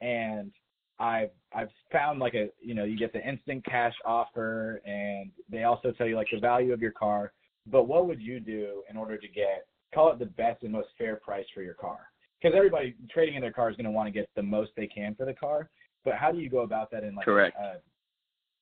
and 0.00 0.52
I've 1.00 1.30
I've 1.52 1.70
found 1.90 2.20
like 2.20 2.34
a 2.34 2.48
you 2.60 2.74
know 2.74 2.84
you 2.84 2.96
get 2.96 3.12
the 3.12 3.28
instant 3.28 3.64
cash 3.64 3.94
offer, 4.06 4.80
and 4.86 5.30
they 5.50 5.64
also 5.64 5.90
tell 5.90 6.06
you 6.06 6.16
like 6.16 6.28
the 6.32 6.38
value 6.38 6.72
of 6.72 6.80
your 6.80 6.92
car. 6.92 7.32
But 7.66 7.88
what 7.88 8.06
would 8.06 8.20
you 8.20 8.38
do 8.38 8.84
in 8.88 8.96
order 8.96 9.18
to 9.18 9.28
get 9.28 9.66
call 9.92 10.12
it 10.12 10.18
the 10.20 10.26
best 10.26 10.62
and 10.62 10.72
most 10.72 10.88
fair 10.96 11.16
price 11.16 11.46
for 11.52 11.62
your 11.62 11.74
car? 11.74 11.98
Because 12.40 12.56
everybody 12.56 12.94
trading 13.10 13.34
in 13.34 13.40
their 13.40 13.52
car 13.52 13.68
is 13.70 13.76
going 13.76 13.84
to 13.86 13.90
want 13.90 14.06
to 14.06 14.12
get 14.12 14.28
the 14.36 14.42
most 14.42 14.70
they 14.76 14.86
can 14.86 15.14
for 15.16 15.26
the 15.26 15.34
car. 15.34 15.68
But 16.04 16.14
how 16.14 16.30
do 16.30 16.38
you 16.38 16.48
go 16.48 16.60
about 16.60 16.90
that 16.92 17.02
in 17.02 17.16
like 17.16 17.24
Correct. 17.24 17.56
Uh, 17.60 17.78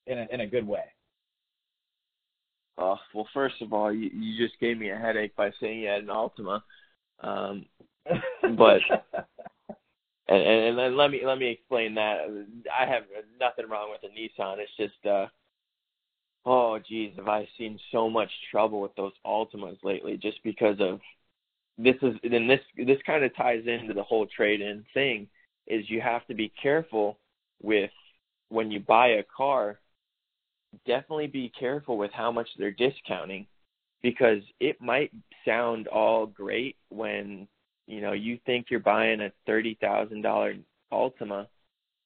in 0.06 0.18
a 0.18 0.26
in 0.32 0.40
a 0.40 0.46
good 0.46 0.66
way? 0.66 0.84
Oh, 2.78 2.96
well, 3.14 3.28
first 3.34 3.60
of 3.60 3.72
all, 3.72 3.92
you, 3.92 4.10
you 4.12 4.46
just 4.46 4.58
gave 4.60 4.78
me 4.78 4.90
a 4.90 4.96
headache 4.96 5.36
by 5.36 5.50
saying 5.60 5.80
you 5.80 5.88
had 5.88 6.02
an 6.02 6.08
Altima. 6.08 6.62
Um, 7.20 7.66
But- 8.56 8.82
and, 10.28 10.42
and 10.42 10.78
and 10.78 10.96
let 10.96 11.10
me 11.10 11.20
let 11.24 11.38
me 11.38 11.50
explain 11.50 11.94
that. 11.96 12.18
I 12.70 12.86
have 12.86 13.04
nothing 13.40 13.68
wrong 13.68 13.90
with 13.90 14.02
a 14.10 14.14
Nissan. 14.14 14.58
It's 14.58 14.76
just, 14.76 15.06
uh, 15.06 15.26
oh, 16.44 16.78
geez, 16.78 17.12
have 17.16 17.28
I 17.28 17.48
seen 17.58 17.78
so 17.90 18.08
much 18.10 18.30
trouble 18.50 18.80
with 18.80 18.94
those 18.96 19.12
Altimas 19.26 19.78
lately? 19.82 20.16
Just 20.16 20.42
because 20.42 20.76
of 20.80 21.00
this 21.78 21.96
is 22.02 22.14
then 22.28 22.46
this 22.48 22.60
this 22.76 22.98
kind 23.06 23.24
of 23.24 23.34
ties 23.36 23.64
into 23.66 23.94
the 23.94 24.02
whole 24.02 24.26
trade-in 24.26 24.84
thing. 24.94 25.28
Is 25.66 25.88
you 25.88 26.00
have 26.00 26.26
to 26.26 26.34
be 26.34 26.52
careful 26.60 27.18
with 27.62 27.90
when 28.48 28.70
you 28.70 28.80
buy 28.80 29.08
a 29.08 29.22
car. 29.36 29.78
Definitely 30.86 31.26
be 31.26 31.52
careful 31.58 31.96
with 31.96 32.10
how 32.12 32.32
much 32.32 32.48
they're 32.58 32.70
discounting 32.70 33.46
because 34.02 34.42
it 34.58 34.80
might 34.80 35.12
sound 35.44 35.86
all 35.88 36.26
great 36.26 36.76
when 36.88 37.46
you 37.86 38.00
know 38.00 38.12
you 38.12 38.38
think 38.46 38.66
you're 38.70 38.80
buying 38.80 39.20
a 39.20 39.32
thirty 39.46 39.76
thousand 39.80 40.22
dollar 40.22 40.54
Altima 40.92 41.46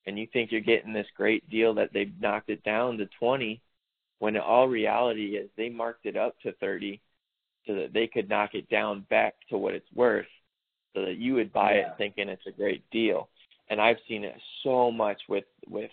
and 0.07 0.19
you 0.19 0.27
think 0.33 0.53
you're 0.53 0.61
getting 0.61 0.93
this 0.93 1.07
great 1.17 1.49
deal 1.51 1.75
that 1.75 1.93
they've 1.93 2.13
knocked 2.21 2.51
it 2.51 2.63
down 2.65 2.99
to 2.99 3.07
twenty 3.19 3.61
when 4.19 4.37
in 4.37 4.43
all 4.43 4.69
reality 4.69 5.37
is 5.37 5.49
they 5.57 5.69
marked 5.69 6.07
it 6.07 6.17
up 6.17 6.39
to 6.41 6.53
thirty 6.55 7.01
so 7.67 7.75
that 7.75 7.93
they 7.93 8.07
could 8.07 8.29
knock 8.29 8.55
it 8.55 8.69
down 8.69 9.05
back 9.11 9.35
to 9.49 9.59
what 9.59 9.75
it's 9.75 9.93
worth 9.95 10.27
so 10.95 11.03
that 11.05 11.17
you 11.19 11.35
would 11.35 11.53
buy 11.53 11.75
Yeah. 11.75 11.89
it 11.89 11.95
thinking 11.99 12.29
it's 12.29 12.47
a 12.47 12.53
great 12.53 12.89
deal 12.91 13.29
and 13.69 13.81
i've 13.81 13.99
seen 14.09 14.25
it 14.25 14.35
so 14.63 14.91
much 14.91 15.21
with 15.29 15.45
with 15.69 15.91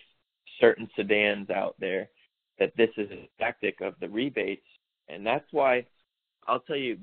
certain 0.60 0.90
sedans 0.96 1.50
out 1.50 1.76
there 1.80 2.10
that 2.60 2.76
this 2.78 2.90
is 2.98 3.10
a 3.12 3.30
tactic 3.40 3.82
of 3.82 3.96
the 4.00 4.10
rebates 4.10 4.66
and 5.10 5.26
that's 5.26 5.46
why 5.52 5.86
I'll 6.48 6.60
tell 6.60 6.76
you 6.76 6.98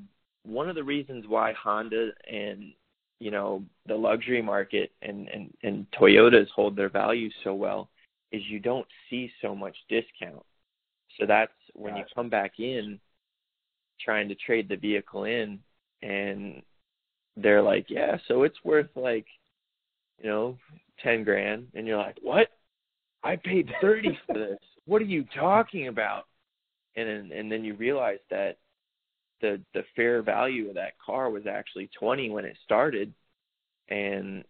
one 0.44 0.68
of 0.68 0.74
the 0.74 0.84
reasons 0.84 1.26
why 1.26 1.53
Honda 1.53 2.11
and 2.30 2.72
you 3.18 3.30
know 3.30 3.62
the 3.86 3.94
luxury 3.94 4.42
market 4.42 4.90
and 5.03 5.28
and 5.28 5.53
and 5.62 5.86
Toyotas 5.98 6.48
hold 6.55 6.76
their 6.76 6.88
value 6.88 7.30
so 7.44 7.55
well 7.55 7.88
is 8.32 8.42
you 8.48 8.61
don't 8.61 8.86
see 9.09 9.30
so 9.42 9.55
much 9.55 9.76
discount. 9.88 10.44
So 11.18 11.26
that's 11.26 11.53
when 11.74 11.96
you 11.96 12.05
come 12.14 12.28
back 12.28 12.61
in 12.61 13.01
trying 14.01 14.28
to 14.28 14.36
trade 14.36 14.68
the 14.68 14.76
vehicle 14.76 15.24
in 15.24 15.59
and 16.03 16.62
they're 17.36 17.62
like, 17.62 17.86
"Yeah, 17.90 18.16
so 18.28 18.44
it's 18.44 18.64
worth 18.64 18.88
like 18.94 19.26
you 20.22 20.28
know, 20.28 20.59
10 21.03 21.24
grand." 21.24 21.66
And 21.74 21.86
you're 21.86 21.96
like, 21.96 22.18
"What? 22.22 22.48
I 23.22 23.36
paid 23.36 23.70
30 23.80 24.18
for 24.26 24.34
this. 24.34 24.59
What 24.91 25.01
are 25.03 25.07
you 25.07 25.24
talking 25.32 25.86
about?" 25.86 26.24
And 26.97 27.09
then 27.09 27.38
and 27.38 27.53
then 27.53 27.62
you 27.62 27.74
realize 27.74 28.18
that 28.30 28.59
the 29.41 29.61
the 29.72 29.84
fair 29.95 30.20
value 30.22 30.68
of 30.68 30.74
that 30.74 30.99
car 30.99 31.30
was 31.30 31.47
actually 31.47 31.88
20 31.99 32.30
when 32.30 32.45
it 32.45 32.57
started 32.64 33.14
and 33.88 34.45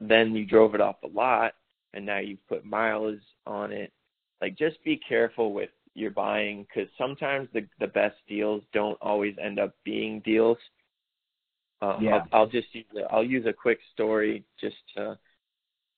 then 0.00 0.34
you 0.34 0.44
drove 0.44 0.74
it 0.74 0.80
off 0.80 1.00
the 1.00 1.08
lot 1.08 1.52
and 1.94 2.04
now 2.04 2.18
you've 2.18 2.46
put 2.48 2.64
miles 2.64 3.18
on 3.46 3.72
it 3.72 3.92
like 4.40 4.58
just 4.58 4.82
be 4.84 4.96
careful 5.08 5.52
with 5.52 5.70
your 5.94 6.10
buying 6.10 6.66
cuz 6.74 6.88
sometimes 6.98 7.48
the 7.52 7.66
the 7.78 7.86
best 7.86 8.16
deals 8.28 8.62
don't 8.72 8.98
always 9.00 9.34
end 9.38 9.58
up 9.58 9.72
being 9.84 10.20
deals 10.20 10.58
um, 11.80 12.02
Yeah. 12.02 12.16
I'll, 12.16 12.28
I'll 12.32 12.46
just 12.46 12.74
use 12.74 12.86
a, 12.96 13.04
I'll 13.12 13.24
use 13.24 13.46
a 13.46 13.52
quick 13.52 13.80
story 13.92 14.44
just 14.60 14.76
to 14.96 15.18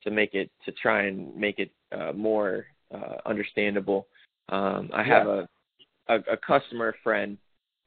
to 0.03 0.11
make 0.11 0.35
it 0.35 0.51
to 0.65 0.73
try 0.73 1.05
and 1.05 1.35
make 1.35 1.59
it 1.59 1.73
uh, 1.91 2.13
more 2.13 2.67
uh, 2.95 3.17
understandable 3.27 4.07
um, 4.49 4.91
I 4.95 5.03
have 5.03 5.27
a, 5.27 5.49
a 6.09 6.15
a 6.33 6.37
customer 6.37 6.95
friend 7.03 7.37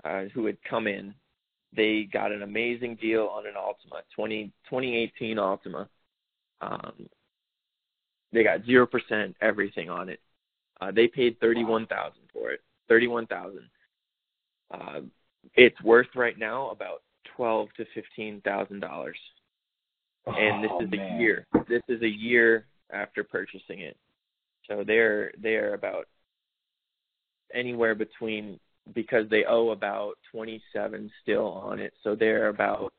uh, 0.04 0.24
who 0.34 0.46
had 0.46 0.58
come 0.64 0.88
in. 0.88 1.14
They 1.76 2.08
got 2.12 2.32
an 2.32 2.44
amazing 2.44 2.96
deal 3.02 3.28
on 3.28 3.46
an 3.48 3.54
Altima, 3.54 4.02
20, 4.14 4.52
2018 4.70 5.38
Altima. 5.38 5.88
Um, 6.60 7.08
they 8.34 8.44
got 8.44 8.66
zero 8.66 8.86
percent 8.86 9.36
everything 9.42 9.90
on 9.90 10.10
it. 10.10 10.20
Uh, 10.80 10.92
they 10.92 11.08
paid 11.08 11.40
thirty 11.40 11.64
one 11.64 11.88
thousand 11.88 12.22
for 12.32 12.52
it. 12.52 12.62
Thirty 12.88 13.08
one 13.08 13.26
thousand. 13.28 13.64
Uh, 14.72 15.02
it's 15.56 15.82
worth 15.82 16.08
right 16.16 16.38
now 16.38 16.70
about 16.70 17.02
twelve 17.36 17.70
to 17.78 17.86
fifteen 17.94 18.42
thousand 18.42 18.80
dollars, 18.80 19.18
and 20.28 20.64
this 20.64 20.72
Oh, 20.74 20.84
is 20.84 20.90
a 20.94 21.18
year. 21.20 21.48
This 21.68 21.82
is 21.88 22.02
a 22.04 22.08
year 22.08 22.66
after 22.92 23.24
purchasing 23.24 23.80
it. 23.80 23.98
So 24.70 24.84
they're 24.86 25.32
they're 25.42 25.74
about 25.74 26.08
anywhere 27.54 27.96
between 27.96 28.60
because 28.94 29.30
they 29.30 29.44
owe 29.48 29.70
about 29.70 30.14
27 30.32 31.12
still 31.22 31.48
on 31.48 31.80
it. 31.80 31.94
So 32.04 32.16
they're 32.16 32.50
about 32.50 32.94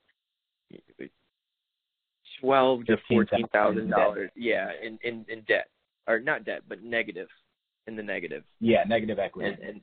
12 2.40 2.86
to 2.86 2.96
14 3.08 3.46
thousand 3.52 3.90
dollars. 3.90 4.30
Yeah, 4.34 4.70
in, 4.82 4.98
in 5.02 5.24
in 5.28 5.42
debt 5.48 5.68
or 6.06 6.20
not 6.20 6.44
debt, 6.44 6.62
but 6.68 6.82
negative 6.82 7.28
in 7.86 7.96
the 7.96 8.02
negative. 8.02 8.44
Yeah, 8.60 8.84
negative 8.86 9.18
equity. 9.18 9.50
And, 9.50 9.68
and 9.68 9.80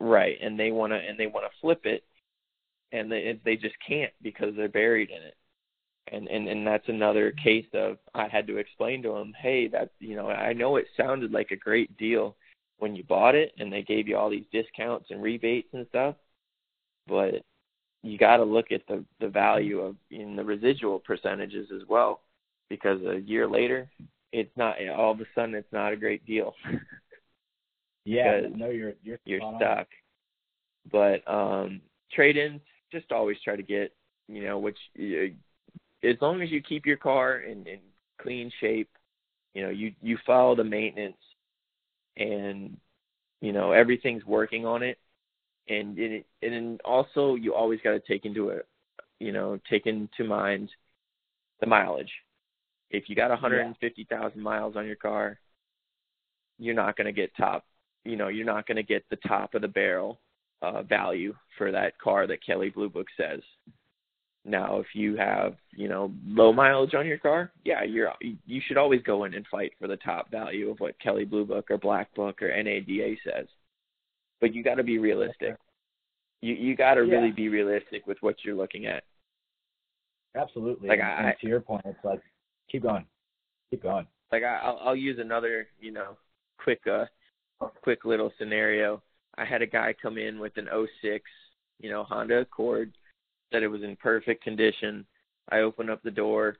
right, 0.00 0.36
and 0.42 0.58
they 0.58 0.70
want 0.70 0.92
to 0.92 0.96
and 0.96 1.18
they 1.18 1.26
want 1.26 1.46
to 1.46 1.60
flip 1.60 1.82
it, 1.84 2.04
and 2.92 3.10
they 3.10 3.40
they 3.44 3.56
just 3.56 3.76
can't 3.86 4.12
because 4.22 4.54
they're 4.56 4.68
buried 4.68 5.10
in 5.10 5.22
it. 5.22 5.34
And 6.12 6.28
and 6.28 6.48
and 6.48 6.66
that's 6.66 6.88
another 6.88 7.32
case 7.32 7.66
of 7.72 7.96
I 8.14 8.28
had 8.28 8.46
to 8.48 8.58
explain 8.58 9.02
to 9.02 9.12
them, 9.12 9.32
hey, 9.40 9.68
that 9.68 9.90
you 10.00 10.16
know 10.16 10.28
I 10.28 10.52
know 10.52 10.76
it 10.76 10.86
sounded 10.96 11.32
like 11.32 11.50
a 11.50 11.56
great 11.56 11.96
deal 11.96 12.36
when 12.78 12.94
you 12.94 13.04
bought 13.04 13.34
it 13.34 13.52
and 13.58 13.72
they 13.72 13.82
gave 13.82 14.06
you 14.08 14.16
all 14.16 14.28
these 14.28 14.44
discounts 14.52 15.06
and 15.10 15.22
rebates 15.22 15.68
and 15.72 15.86
stuff, 15.88 16.16
but 17.06 17.42
you 18.04 18.18
got 18.18 18.36
to 18.36 18.44
look 18.44 18.70
at 18.70 18.86
the 18.86 19.04
the 19.18 19.28
value 19.28 19.80
of 19.80 19.96
in 20.10 20.36
the 20.36 20.44
residual 20.44 20.98
percentages 20.98 21.68
as 21.74 21.82
well 21.88 22.20
because 22.68 23.00
a 23.02 23.18
year 23.20 23.48
later 23.48 23.88
it's 24.32 24.54
not 24.56 24.76
all 24.96 25.12
of 25.12 25.20
a 25.20 25.24
sudden 25.34 25.54
it's 25.54 25.72
not 25.72 25.92
a 25.92 25.96
great 25.96 26.24
deal 26.26 26.54
yeah, 28.04 28.42
no, 28.54 28.68
you're 28.68 28.92
you're 29.02 29.18
you're 29.24 29.40
spot 29.40 29.54
on. 29.54 29.60
stuck 29.60 29.86
but 30.92 31.26
um 31.32 31.80
trade 32.12 32.36
ins 32.36 32.60
just 32.92 33.10
always 33.10 33.38
try 33.42 33.56
to 33.56 33.62
get 33.62 33.92
you 34.28 34.44
know 34.44 34.58
which 34.58 34.78
as 36.04 36.16
long 36.20 36.42
as 36.42 36.50
you 36.50 36.60
keep 36.60 36.86
your 36.86 36.96
car 36.96 37.38
in 37.38 37.66
in 37.66 37.78
clean 38.20 38.50
shape 38.60 38.90
you 39.54 39.62
know 39.62 39.70
you 39.70 39.92
you 40.02 40.18
follow 40.26 40.54
the 40.54 40.64
maintenance 40.64 41.16
and 42.16 42.76
you 43.40 43.52
know 43.52 43.72
everything's 43.72 44.24
working 44.24 44.66
on 44.66 44.82
it. 44.82 44.98
And 45.66 45.98
it, 45.98 46.26
and 46.42 46.80
also 46.82 47.36
you 47.36 47.54
always 47.54 47.80
got 47.82 47.92
to 47.92 48.00
take 48.00 48.26
into 48.26 48.50
a 48.50 48.58
you 49.18 49.32
know 49.32 49.58
take 49.70 49.86
into 49.86 50.24
mind 50.24 50.70
the 51.60 51.66
mileage. 51.66 52.12
If 52.90 53.08
you 53.08 53.16
got 53.16 53.30
150,000 53.30 54.40
miles 54.40 54.76
on 54.76 54.86
your 54.86 54.96
car 54.96 55.38
you're 56.58 56.74
not 56.74 56.96
going 56.96 57.06
to 57.06 57.12
get 57.12 57.36
top 57.36 57.64
you 58.04 58.16
know 58.16 58.28
you're 58.28 58.46
not 58.46 58.66
going 58.66 58.76
to 58.76 58.82
get 58.82 59.04
the 59.10 59.18
top 59.26 59.54
of 59.54 59.62
the 59.62 59.68
barrel 59.68 60.20
uh 60.62 60.82
value 60.82 61.34
for 61.58 61.72
that 61.72 61.98
car 61.98 62.28
that 62.28 62.44
Kelley 62.44 62.68
Blue 62.68 62.88
Book 62.88 63.08
says 63.16 63.40
Now, 64.46 64.78
if 64.78 64.86
you 64.94 65.16
have, 65.16 65.54
you 65.74 65.88
know, 65.88 66.12
low 66.26 66.52
mileage 66.52 66.92
on 66.94 67.06
your 67.06 67.16
car, 67.18 67.50
yeah, 67.64 67.82
you're 67.82 68.12
you 68.20 68.60
should 68.66 68.76
always 68.76 69.00
go 69.02 69.24
in 69.24 69.32
and 69.34 69.46
fight 69.46 69.72
for 69.80 69.88
the 69.88 69.96
top 69.96 70.30
value 70.30 70.70
of 70.70 70.80
what 70.80 70.98
Kelley 71.00 71.24
Blue 71.24 71.46
Book 71.46 71.70
or 71.70 71.78
Black 71.78 72.14
Book 72.14 72.42
or 72.42 72.48
NADA 72.62 73.14
says. 73.24 73.46
But 74.42 74.54
you 74.54 74.62
got 74.62 74.74
to 74.74 74.82
be 74.82 74.98
realistic. 74.98 75.56
You 76.42 76.54
you 76.54 76.76
got 76.76 76.94
to 76.94 77.04
Yeah. 77.06 77.14
really 77.14 77.30
be 77.32 77.48
realistic 77.48 78.06
with 78.06 78.18
what 78.20 78.36
you're 78.44 78.54
looking 78.54 78.84
at. 78.84 79.04
Absolutely. 80.36 80.88
Like, 80.88 80.98
and, 80.98 81.08
I- 81.08 81.28
and 81.30 81.38
to 81.40 81.46
your 81.46 81.60
point, 81.60 81.86
it's 81.86 82.04
like 82.04 82.20
keep 82.70 82.82
going, 82.82 83.06
keep 83.70 83.82
going. 83.82 84.06
like 84.32 84.42
I, 84.42 84.56
I'll, 84.62 84.78
I'll 84.84 84.96
use 84.96 85.18
another, 85.18 85.68
you 85.80 85.92
know, 85.92 86.16
quick, 86.58 86.80
uh, 86.86 87.06
quick 87.82 88.04
little 88.04 88.32
scenario. 88.38 89.00
I 89.38 89.44
had 89.44 89.62
a 89.62 89.66
guy 89.66 89.94
come 90.00 90.18
in 90.18 90.38
with 90.38 90.56
an 90.56 90.68
06, 91.02 91.24
you 91.80 91.90
know, 91.90 92.04
Honda 92.04 92.40
Accord, 92.40 92.92
said 93.54 93.62
it 93.62 93.68
was 93.68 93.82
in 93.82 93.96
perfect 93.96 94.42
condition. 94.42 95.06
I 95.50 95.60
open 95.60 95.88
up 95.88 96.02
the 96.02 96.10
door, 96.10 96.56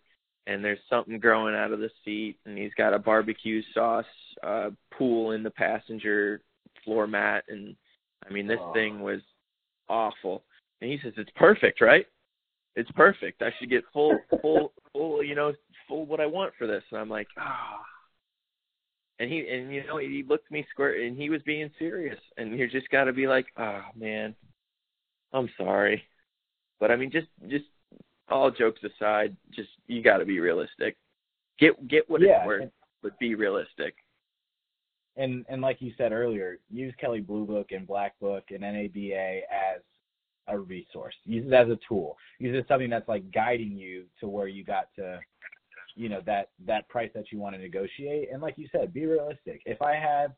and 0.46 0.64
there's 0.64 0.78
something 0.88 1.18
growing 1.18 1.54
out 1.54 1.72
of 1.72 1.80
the 1.80 1.90
seat, 2.04 2.36
and 2.46 2.56
he's 2.56 2.74
got 2.76 2.94
a 2.94 2.98
barbecue 2.98 3.62
sauce 3.74 4.04
uh, 4.42 4.70
pool 4.96 5.32
in 5.32 5.42
the 5.42 5.50
passenger 5.50 6.40
floor 6.84 7.06
mat, 7.06 7.44
and 7.48 7.74
I 8.28 8.32
mean, 8.32 8.46
this 8.46 8.60
Oh. 8.60 8.72
thing 8.72 9.00
was 9.00 9.20
awful. 9.88 10.44
And 10.80 10.90
he 10.90 10.98
says 11.02 11.12
it's 11.16 11.30
perfect, 11.36 11.80
right? 11.80 12.06
It's 12.76 12.90
perfect. 12.92 13.42
I 13.42 13.50
should 13.58 13.70
get 13.70 13.84
full, 13.92 14.18
full, 14.42 14.72
full, 14.92 15.22
you 15.22 15.34
know, 15.34 15.52
full 15.88 16.06
what 16.06 16.20
I 16.20 16.26
want 16.26 16.54
for 16.56 16.66
this. 16.66 16.82
And 16.90 17.00
I'm 17.00 17.08
like, 17.10 17.28
ah. 17.38 17.84
And 19.20 19.30
he, 19.30 19.46
and 19.48 19.72
you 19.72 19.86
know, 19.86 19.98
he 19.98 20.24
looked 20.28 20.50
me 20.50 20.66
square, 20.70 21.00
and 21.02 21.16
he 21.16 21.30
was 21.30 21.40
being 21.42 21.70
serious. 21.78 22.18
And 22.36 22.58
you 22.58 22.68
just 22.68 22.88
got 22.90 23.04
to 23.04 23.12
be 23.12 23.26
like, 23.26 23.46
oh 23.56 23.82
man, 23.96 24.34
I'm 25.32 25.48
sorry, 25.56 26.02
but 26.84 26.90
I 26.90 26.96
mean, 26.96 27.10
just, 27.10 27.28
just 27.48 27.64
all 28.28 28.50
jokes 28.50 28.82
aside, 28.84 29.34
just 29.54 29.70
you 29.86 30.02
got 30.02 30.18
to 30.18 30.26
be 30.26 30.38
realistic. 30.38 30.98
Get, 31.58 31.88
get 31.88 32.10
what 32.10 32.20
Yeah, 32.20 32.40
it's 32.40 32.46
worth, 32.46 32.62
and- 32.64 32.70
but 33.02 33.18
be 33.18 33.34
realistic. 33.34 33.94
and 35.16 35.46
and 35.48 35.62
like 35.62 35.80
you 35.80 35.94
said 35.96 36.12
earlier, 36.12 36.58
use 36.70 36.92
Kelley 37.00 37.20
Blue 37.22 37.46
Book 37.46 37.68
and 37.72 37.86
Black 37.86 38.12
Book 38.20 38.44
and 38.50 38.60
NADA 38.60 39.40
as 39.50 39.80
a 40.48 40.58
resource. 40.58 41.14
Use 41.24 41.46
it 41.46 41.54
as 41.54 41.70
a 41.70 41.78
tool. 41.88 42.18
Use 42.38 42.54
it 42.54 42.58
as 42.58 42.68
something 42.68 42.90
that's 42.90 43.08
like 43.08 43.30
guiding 43.32 43.78
you 43.78 44.04
to 44.20 44.28
where 44.28 44.46
you 44.48 44.62
got 44.62 44.88
to, 44.96 45.20
you 45.94 46.10
know, 46.10 46.20
that 46.26 46.50
that 46.66 46.86
price 46.90 47.10
that 47.14 47.32
you 47.32 47.38
want 47.38 47.54
to 47.56 47.62
negotiate. 47.62 48.28
And 48.30 48.42
like 48.42 48.58
you 48.58 48.68
said, 48.70 48.92
be 48.92 49.06
realistic. 49.06 49.62
If 49.64 49.80
I 49.80 49.94
have, 49.94 50.32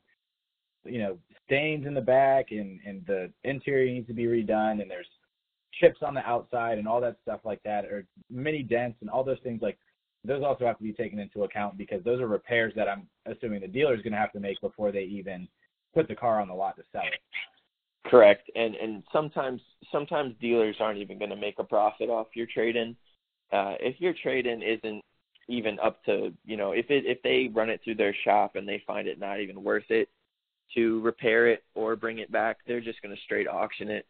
you 0.85 0.99
know, 1.01 1.19
stains 1.45 1.87
in 1.89 1.95
the 1.95 2.01
back 2.01 2.53
and 2.53 2.79
and 2.87 3.05
the 3.05 3.33
interior 3.43 3.93
needs 3.93 4.07
to 4.07 4.15
be 4.15 4.27
redone 4.27 4.81
and 4.81 4.89
there's 4.89 5.09
chips 5.81 5.99
on 6.03 6.14
the 6.14 6.27
outside 6.27 6.79
and 6.79 6.89
all 6.89 7.01
that 7.01 7.16
stuff 7.22 7.41
like 7.45 7.62
that, 7.64 7.85
or 7.85 8.07
mini 8.31 8.62
dents 8.62 8.99
and 9.01 9.11
all 9.11 9.24
those 9.24 9.39
things 9.43 9.61
like 9.62 9.79
those 10.24 10.43
also 10.43 10.66
have 10.66 10.79
to 10.79 10.83
be 10.83 10.93
taken 10.93 11.18
into 11.18 11.45
account 11.45 11.79
because 11.79 12.03
those 12.05 12.20
are 12.20 12.27
repairs 12.27 12.72
that 12.77 12.89
I'm 12.89 13.07
assuming 13.27 13.61
the 13.61 13.68
dealer 13.68 13.95
is 13.95 14.03
going 14.03 14.12
to 14.12 14.18
have 14.18 14.33
to 14.33 14.41
make 14.41 14.61
before 14.61 14.91
they 14.91 15.05
even 15.05 15.47
put 15.95 16.09
the 16.09 16.14
car 16.14 16.41
on 16.41 16.49
the 16.49 16.55
lot 16.55 16.77
to 16.77 16.83
sell 16.93 17.03
it. 17.03 17.20
Correct. 18.11 18.51
And 18.55 18.74
and 18.77 19.03
sometimes 19.12 19.61
sometimes 19.91 20.35
dealers 20.41 20.77
aren't 20.81 20.99
even 20.99 21.18
going 21.18 21.31
to 21.31 21.37
make 21.37 21.59
a 21.59 21.64
profit 21.64 22.09
off 22.09 22.29
your 22.35 22.47
trade 22.47 22.77
in. 22.77 22.97
Uh 23.53 23.74
if 23.81 24.01
your 24.01 24.14
trade 24.22 24.47
in 24.47 24.62
isn't 24.62 25.03
even 25.49 25.79
up 25.79 26.05
to, 26.05 26.33
you 26.45 26.57
know, 26.57 26.72
if 26.72 26.91
it 26.91 27.05
if 27.07 27.22
they 27.22 27.51
run 27.53 27.70
it 27.70 27.81
through 27.83 27.95
their 27.97 28.14
shop 28.24 28.57
and 28.57 28.68
they 28.68 28.83
find 28.87 29.07
it 29.09 29.18
not 29.18 29.41
even 29.41 29.62
worth 29.62 29.91
it 29.91 30.09
to 30.74 31.01
repair 31.01 31.49
it 31.49 31.64
or 31.74 31.95
bring 31.95 32.18
it 32.18 32.31
back, 32.33 32.59
they're 32.66 32.81
just 32.81 33.01
going 33.03 33.14
to 33.14 33.22
straight 33.22 33.47
auction 33.47 33.89
it, 33.89 34.07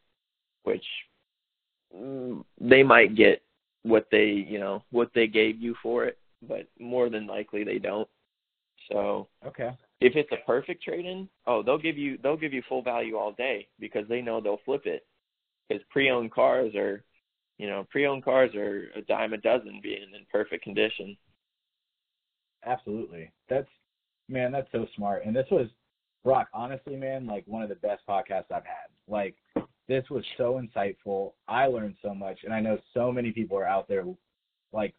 which 0.64 0.84
Mm, 1.94 2.44
they 2.60 2.82
might 2.82 3.14
get 3.14 3.42
what 3.82 4.06
they, 4.10 4.26
you 4.26 4.58
know, 4.58 4.82
what 4.90 5.10
they 5.14 5.26
gave 5.26 5.60
you 5.60 5.74
for 5.82 6.04
it, 6.04 6.18
but 6.42 6.66
more 6.78 7.08
than 7.08 7.26
likely 7.26 7.64
they 7.64 7.78
don't. 7.78 8.08
So, 8.90 9.28
Okay. 9.44 9.70
if 10.00 10.14
it's 10.16 10.30
a 10.32 10.44
perfect 10.46 10.82
trade 10.82 11.06
in, 11.06 11.28
oh, 11.46 11.62
they'll 11.62 11.78
give 11.78 11.96
you 11.96 12.18
they'll 12.22 12.36
give 12.36 12.52
you 12.52 12.62
full 12.68 12.82
value 12.82 13.16
all 13.16 13.32
day 13.32 13.68
because 13.78 14.06
they 14.08 14.20
know 14.20 14.40
they'll 14.40 14.60
flip 14.64 14.86
it. 14.86 15.06
Because 15.68 15.82
pre-owned 15.90 16.32
cars 16.32 16.74
are, 16.74 17.02
you 17.58 17.68
know, 17.68 17.86
pre-owned 17.90 18.24
cars 18.24 18.54
are 18.54 18.88
a 18.94 19.02
dime 19.02 19.32
a 19.32 19.38
dozen 19.38 19.80
being 19.82 20.14
in 20.14 20.26
perfect 20.30 20.62
condition. 20.62 21.16
Absolutely. 22.64 23.30
That's 23.48 23.68
man, 24.28 24.52
that's 24.52 24.70
so 24.72 24.86
smart. 24.96 25.24
And 25.24 25.34
this 25.34 25.46
was 25.50 25.68
Brock, 26.24 26.48
honestly, 26.52 26.96
man, 26.96 27.26
like 27.26 27.44
one 27.46 27.62
of 27.62 27.68
the 27.68 27.76
best 27.76 28.02
podcasts 28.08 28.50
I've 28.50 28.64
had. 28.64 28.88
Like 29.08 29.36
this 29.88 30.04
was 30.10 30.24
so 30.36 30.60
insightful. 30.60 31.32
I 31.48 31.66
learned 31.66 31.96
so 32.02 32.14
much 32.14 32.40
and 32.44 32.52
I 32.52 32.60
know 32.60 32.78
so 32.94 33.12
many 33.12 33.30
people 33.30 33.56
are 33.56 33.66
out 33.66 33.88
there 33.88 34.04
like 34.72 34.94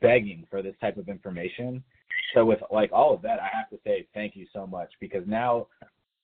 begging 0.00 0.46
for 0.50 0.62
this 0.62 0.74
type 0.80 0.96
of 0.96 1.08
information. 1.08 1.82
So 2.34 2.44
with 2.44 2.60
like 2.70 2.90
all 2.92 3.14
of 3.14 3.22
that, 3.22 3.40
I 3.40 3.48
have 3.52 3.68
to 3.70 3.78
say 3.84 4.06
thank 4.14 4.36
you 4.36 4.46
so 4.52 4.66
much 4.66 4.90
because 5.00 5.24
now 5.26 5.66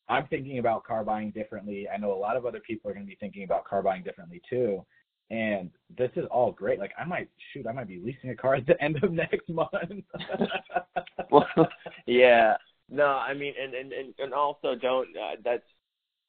I'm 0.08 0.26
thinking 0.28 0.58
about 0.58 0.84
car 0.84 1.04
buying 1.04 1.30
differently. 1.30 1.86
I 1.88 1.98
know 1.98 2.12
a 2.12 2.14
lot 2.14 2.36
of 2.36 2.46
other 2.46 2.60
people 2.60 2.90
are 2.90 2.94
going 2.94 3.04
to 3.04 3.10
be 3.10 3.18
thinking 3.20 3.44
about 3.44 3.64
car 3.64 3.82
buying 3.82 4.02
differently 4.02 4.40
too. 4.48 4.84
And 5.30 5.70
this 5.98 6.10
is 6.16 6.24
all 6.30 6.52
great. 6.52 6.78
Like 6.78 6.92
I 6.98 7.04
might 7.04 7.28
shoot, 7.52 7.66
I 7.66 7.72
might 7.72 7.88
be 7.88 8.00
leasing 8.02 8.30
a 8.30 8.34
car 8.34 8.54
at 8.54 8.66
the 8.66 8.82
end 8.82 9.02
of 9.02 9.12
next 9.12 9.48
month. 9.48 9.72
well, 11.30 11.46
yeah, 12.06 12.56
no, 12.88 13.06
I 13.06 13.34
mean, 13.34 13.52
and 13.62 13.74
and 13.74 13.92
and, 13.92 14.14
and 14.18 14.32
also 14.32 14.74
don't. 14.74 15.08
Uh, 15.14 15.36
that's 15.44 15.62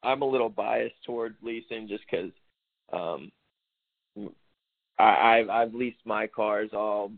I'm 0.04 0.22
a 0.22 0.26
little 0.30 0.50
biased 0.50 1.04
toward 1.06 1.36
leasing 1.42 1.88
just 1.88 2.04
because 2.10 2.32
um, 2.94 3.32
I 4.98 5.40
I've, 5.40 5.50
I've 5.50 5.74
leased 5.74 6.06
my 6.06 6.28
cars 6.28 6.70
all 6.74 7.12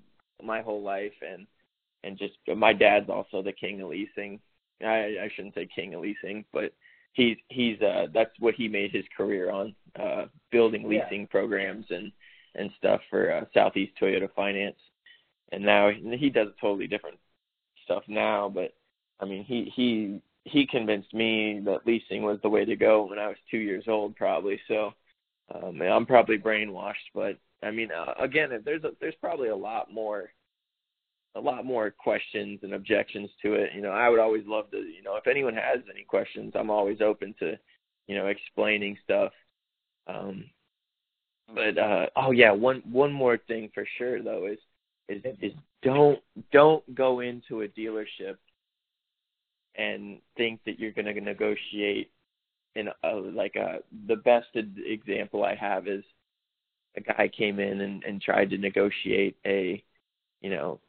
my 0.44 0.62
whole 0.62 0.82
life, 0.82 1.14
and 1.22 1.48
and 2.04 2.18
just 2.18 2.34
my 2.56 2.74
dad's 2.74 3.10
also 3.10 3.42
the 3.42 3.52
king 3.52 3.82
of 3.82 3.90
leasing. 3.90 4.40
I 4.84 5.18
I 5.24 5.32
shouldn't 5.36 5.56
say 5.56 5.68
king 5.74 5.94
of 5.94 6.02
leasing, 6.02 6.46
but 6.52 6.74
he's 7.14 7.38
he's 7.50 7.82
uh 7.82 8.08
that's 8.14 8.32
what 8.40 8.56
he 8.56 8.68
made 8.68 8.92
his 8.92 9.06
career 9.16 9.52
on 9.52 9.76
uh 10.00 10.26
building 10.52 10.90
Yeah. 10.90 11.04
leasing 11.04 11.28
programs 11.28 11.86
and 11.90 12.12
and 12.56 12.70
stuff 12.78 13.02
for 13.10 13.32
uh, 13.32 13.46
Southeast 13.54 13.94
Toyota 14.02 14.30
Finance 14.34 14.78
and 15.52 15.64
now 15.64 15.90
he 15.90 16.30
does 16.30 16.50
totally 16.60 16.88
different 16.88 17.18
stuff 17.84 18.04
now 18.08 18.50
but 18.50 18.74
I 19.20 19.26
mean 19.26 19.44
he 19.44 19.72
he 19.76 20.22
he 20.44 20.66
convinced 20.66 21.14
me 21.14 21.62
that 21.66 21.86
leasing 21.86 22.24
was 22.24 22.40
the 22.42 22.50
way 22.50 22.66
to 22.66 22.76
go 22.76 23.06
when 23.06 23.20
I 23.20 23.28
was 23.28 23.38
2 23.50 23.58
years 23.58 23.86
old 23.88 24.16
probably 24.16 24.60
so 24.68 24.92
um 25.54 25.82
I'm 25.82 26.06
probably 26.06 26.38
brainwashed 26.38 27.12
but 27.14 27.38
I 27.64 27.72
mean 27.72 27.90
uh, 27.92 28.14
again 28.20 28.50
there's 28.66 28.84
a, 28.84 28.92
there's 29.00 29.16
probably 29.22 29.50
a 29.50 29.56
lot 29.56 29.94
more 29.94 30.32
a 31.36 31.40
lot 31.40 31.66
more 31.66 31.92
questions 31.92 32.60
and 32.64 32.74
objections 32.74 33.30
to 33.42 33.54
it. 33.54 33.72
You 33.74 33.82
know, 33.82 33.92
I 33.92 34.10
would 34.10 34.20
always 34.20 34.44
love 34.46 34.70
to, 34.72 34.78
you 34.78 35.02
know, 35.02 35.16
if 35.16 35.28
anyone 35.28 35.54
has 35.54 35.80
any 35.90 36.04
questions, 36.04 36.54
I'm 36.56 36.70
always 36.70 37.00
open 37.02 37.34
to, 37.40 37.58
you 38.08 38.16
know, 38.16 38.28
explaining 38.28 38.98
stuff. 39.04 39.32
Um 40.08 40.46
but 41.54 41.78
uh 41.78 42.08
oh 42.16 42.32
yeah, 42.32 42.52
one 42.52 42.82
one 42.90 43.12
more 43.12 43.38
thing 43.38 43.70
for 43.74 43.86
sure 43.98 44.22
though 44.22 44.48
is 44.48 44.60
is 45.10 45.22
is 45.42 45.54
don't 45.84 46.20
don't 46.52 46.96
go 46.96 47.20
into 47.22 47.62
a 47.62 47.68
dealership 47.68 48.38
and 49.76 50.20
think 50.38 50.60
that 50.66 50.80
you're 50.80 50.92
going 50.92 51.14
to 51.14 51.22
negotiate 51.22 52.12
in 52.76 52.90
a, 53.04 53.16
like 53.16 53.56
a 53.56 53.80
the 54.08 54.16
best 54.16 54.48
example 54.56 55.44
I 55.44 55.56
have 55.56 55.88
is 55.88 56.04
a 56.98 57.02
guy 57.02 57.30
came 57.36 57.60
in 57.60 57.82
and 57.82 58.04
and 58.04 58.22
tried 58.22 58.50
to 58.52 58.58
negotiate 58.58 59.38
a 59.46 59.84
you 60.42 60.50
know 60.50 60.80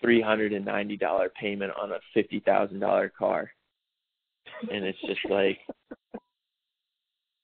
three 0.00 0.20
hundred 0.20 0.52
and 0.52 0.64
ninety 0.64 0.96
dollar 0.96 1.28
payment 1.28 1.72
on 1.80 1.92
a 1.92 1.98
fifty 2.14 2.40
thousand 2.40 2.80
dollar 2.80 3.08
car. 3.08 3.50
And 4.70 4.84
it's 4.84 5.00
just 5.06 5.20
like 5.28 5.58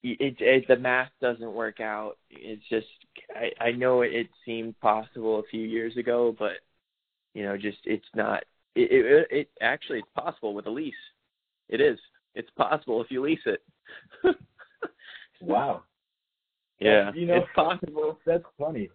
it, 0.02 0.36
it 0.40 0.64
the 0.68 0.76
math 0.76 1.10
doesn't 1.20 1.52
work 1.52 1.80
out. 1.80 2.18
It's 2.30 2.62
just 2.68 2.86
i 3.34 3.50
i 3.60 3.70
know 3.72 4.02
it, 4.02 4.12
it 4.12 4.28
seemed 4.44 4.78
possible 4.80 5.40
a 5.40 5.50
few 5.50 5.62
years 5.62 5.96
ago 5.96 6.34
but 6.38 6.52
you 7.34 7.42
know 7.42 7.56
just 7.56 7.78
it's 7.84 8.06
not 8.14 8.44
it, 8.76 8.88
it 8.92 9.28
it 9.30 9.48
actually 9.60 9.98
it's 9.98 10.08
possible 10.14 10.54
with 10.54 10.66
a 10.66 10.70
lease 10.70 10.94
it 11.68 11.80
is 11.80 11.98
it's 12.34 12.50
possible 12.56 13.00
if 13.02 13.10
you 13.10 13.22
lease 13.22 13.40
it 13.46 13.62
wow. 15.40 15.82
yeah 16.78 17.10
You 17.14 17.26
know- 17.26 17.36
it's 17.36 17.48
possible 17.54 18.18
That's 18.26 18.44
funny. 18.58 18.90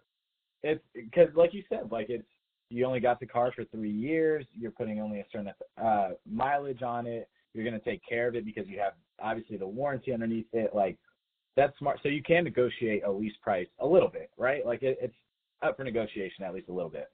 It's 0.63 0.83
because, 0.93 1.29
like 1.35 1.53
you 1.55 1.63
said, 1.69 1.91
like 1.91 2.09
it's 2.09 2.27
you 2.69 2.85
only 2.85 2.99
got 2.99 3.19
the 3.19 3.25
car 3.25 3.51
for 3.55 3.65
three 3.65 3.89
years. 3.91 4.45
You're 4.53 4.71
putting 4.71 5.01
only 5.01 5.19
a 5.19 5.25
certain 5.31 5.51
uh, 5.83 6.09
mileage 6.31 6.83
on 6.83 7.07
it. 7.07 7.27
You're 7.53 7.65
going 7.65 7.77
to 7.77 7.83
take 7.83 8.01
care 8.07 8.27
of 8.27 8.35
it 8.35 8.45
because 8.45 8.67
you 8.67 8.79
have 8.79 8.93
obviously 9.21 9.57
the 9.57 9.67
warranty 9.67 10.13
underneath 10.13 10.45
it. 10.53 10.73
Like 10.73 10.97
that's 11.57 11.75
smart. 11.79 11.99
So 12.03 12.09
you 12.09 12.21
can 12.23 12.43
negotiate 12.43 13.03
a 13.03 13.11
lease 13.11 13.33
price 13.41 13.67
a 13.79 13.87
little 13.87 14.07
bit, 14.07 14.29
right? 14.37 14.63
Like 14.65 14.83
it, 14.83 14.99
it's 15.01 15.15
up 15.63 15.75
for 15.77 15.83
negotiation 15.83 16.43
at 16.45 16.53
least 16.53 16.69
a 16.69 16.73
little 16.73 16.89
bit, 16.91 17.09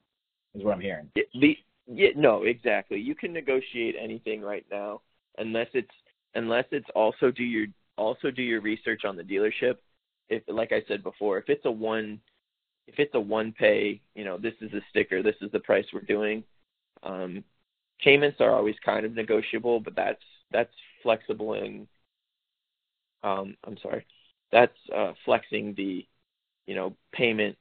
is 0.54 0.62
what 0.62 0.74
I'm 0.74 0.80
hearing. 0.80 1.10
The 1.14 1.56
yeah 1.90 2.10
no 2.16 2.42
exactly 2.42 2.98
you 2.98 3.14
can 3.14 3.32
negotiate 3.32 3.96
anything 4.00 4.40
right 4.40 4.66
now 4.70 5.00
unless 5.38 5.68
it's 5.74 5.90
unless 6.34 6.64
it's 6.70 6.88
also 6.94 7.30
do 7.30 7.42
your 7.42 7.66
also 7.96 8.30
do 8.30 8.42
your 8.42 8.60
research 8.60 9.04
on 9.04 9.16
the 9.16 9.22
dealership 9.22 9.76
if 10.28 10.42
like 10.48 10.72
i 10.72 10.82
said 10.86 11.02
before 11.02 11.38
if 11.38 11.48
it's 11.48 11.64
a 11.64 11.70
one 11.70 12.20
if 12.88 12.98
it's 12.98 13.14
a 13.14 13.20
one 13.20 13.52
pay, 13.52 14.00
you 14.14 14.24
know, 14.24 14.38
this 14.38 14.54
is 14.62 14.72
a 14.72 14.80
sticker, 14.88 15.22
this 15.22 15.36
is 15.42 15.52
the 15.52 15.60
price 15.60 15.84
we're 15.92 16.00
doing. 16.00 16.42
Um, 17.02 17.44
payments 18.00 18.40
are 18.40 18.54
always 18.54 18.76
kind 18.84 19.04
of 19.04 19.14
negotiable, 19.14 19.78
but 19.78 19.94
that's 19.94 20.22
that's 20.50 20.72
flexible 21.02 21.52
and 21.52 21.86
um, 23.22 23.56
I'm 23.64 23.76
sorry, 23.82 24.06
that's 24.50 24.78
uh, 24.94 25.12
flexing 25.24 25.74
the 25.76 26.06
you 26.66 26.74
know 26.74 26.96
payment 27.12 27.56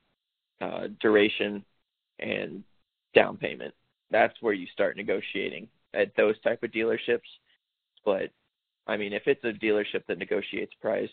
uh, 0.61 0.87
duration 1.01 1.65
and 2.19 2.63
down 3.13 3.37
payment. 3.37 3.73
That's 4.11 4.33
where 4.41 4.53
you 4.53 4.67
start 4.73 4.97
negotiating 4.97 5.67
at 5.93 6.15
those 6.15 6.39
type 6.41 6.63
of 6.63 6.71
dealerships. 6.71 7.19
But 8.05 8.29
I 8.87 8.97
mean, 8.97 9.13
if 9.13 9.23
it's 9.25 9.43
a 9.43 9.51
dealership 9.63 10.05
that 10.07 10.17
negotiates 10.17 10.73
price, 10.81 11.09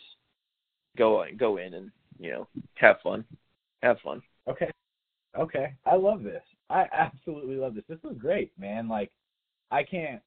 go 0.96 1.24
go 1.36 1.56
in 1.56 1.74
and 1.74 1.90
you 2.18 2.30
know 2.30 2.48
have 2.74 2.96
fun, 3.02 3.24
have 3.82 3.98
fun. 4.04 4.22
Okay, 4.48 4.70
okay, 5.38 5.74
I 5.84 5.96
love 5.96 6.22
this. 6.22 6.42
I 6.70 6.86
absolutely 6.92 7.56
love 7.56 7.74
this. 7.74 7.84
This 7.88 7.98
is 8.10 8.16
great, 8.18 8.52
man. 8.58 8.88
Like, 8.88 9.10
I 9.70 9.82
can't. 9.82 10.22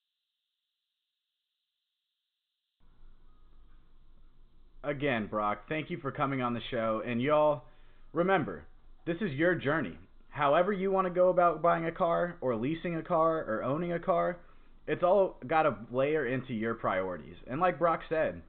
Again, 4.83 5.27
Brock, 5.27 5.63
thank 5.67 5.89
you 5.89 5.97
for 5.97 6.11
coming 6.11 6.41
on 6.41 6.53
the 6.53 6.61
show. 6.71 7.01
And 7.05 7.21
y'all, 7.21 7.63
remember, 8.13 8.63
this 9.05 9.17
is 9.19 9.31
your 9.31 9.55
journey. 9.55 9.97
However, 10.37 10.71
you 10.71 10.91
want 10.91 11.07
to 11.07 11.13
go 11.13 11.29
about 11.29 11.63
buying 11.63 11.85
a 11.85 11.91
car, 11.91 12.37
or 12.41 12.55
leasing 12.55 12.95
a 12.95 13.01
car, 13.01 13.39
or 13.39 13.63
owning 13.63 13.93
a 13.93 13.99
car, 13.99 14.37
it's 14.85 15.01
all 15.01 15.37
got 15.47 15.63
to 15.63 15.75
layer 15.91 16.27
into 16.27 16.53
your 16.53 16.75
priorities. 16.75 17.37
And 17.47 17.59
like 17.59 17.79
Brock 17.79 18.01
said, 18.07 18.43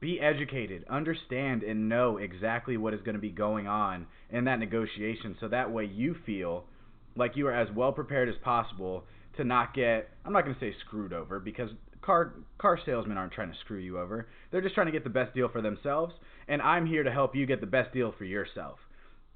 be 0.00 0.18
educated, 0.18 0.86
understand, 0.88 1.62
and 1.62 1.90
know 1.90 2.16
exactly 2.16 2.78
what 2.78 2.94
is 2.94 3.02
going 3.02 3.16
to 3.16 3.20
be 3.20 3.28
going 3.28 3.66
on 3.66 4.06
in 4.30 4.44
that 4.44 4.58
negotiation 4.58 5.36
so 5.38 5.48
that 5.48 5.70
way 5.70 5.84
you 5.84 6.16
feel 6.24 6.64
like 7.16 7.36
you 7.36 7.46
are 7.48 7.52
as 7.52 7.68
well 7.76 7.92
prepared 7.92 8.30
as 8.30 8.34
possible 8.42 9.04
to 9.36 9.44
not 9.44 9.74
get 9.74 10.08
I'm 10.24 10.32
not 10.32 10.44
going 10.44 10.54
to 10.54 10.60
say 10.60 10.74
screwed 10.86 11.12
over 11.12 11.38
because 11.38 11.68
car 12.00 12.32
car 12.58 12.78
salesmen 12.86 13.18
aren't 13.18 13.34
trying 13.34 13.52
to 13.52 13.58
screw 13.58 13.78
you 13.78 13.98
over. 13.98 14.26
They're 14.50 14.62
just 14.62 14.74
trying 14.74 14.86
to 14.86 14.92
get 14.92 15.04
the 15.04 15.10
best 15.10 15.34
deal 15.34 15.50
for 15.50 15.60
themselves 15.60 16.14
and 16.48 16.62
I'm 16.62 16.86
here 16.86 17.02
to 17.02 17.12
help 17.12 17.36
you 17.36 17.44
get 17.44 17.60
the 17.60 17.66
best 17.66 17.92
deal 17.92 18.14
for 18.16 18.24
yourself. 18.24 18.78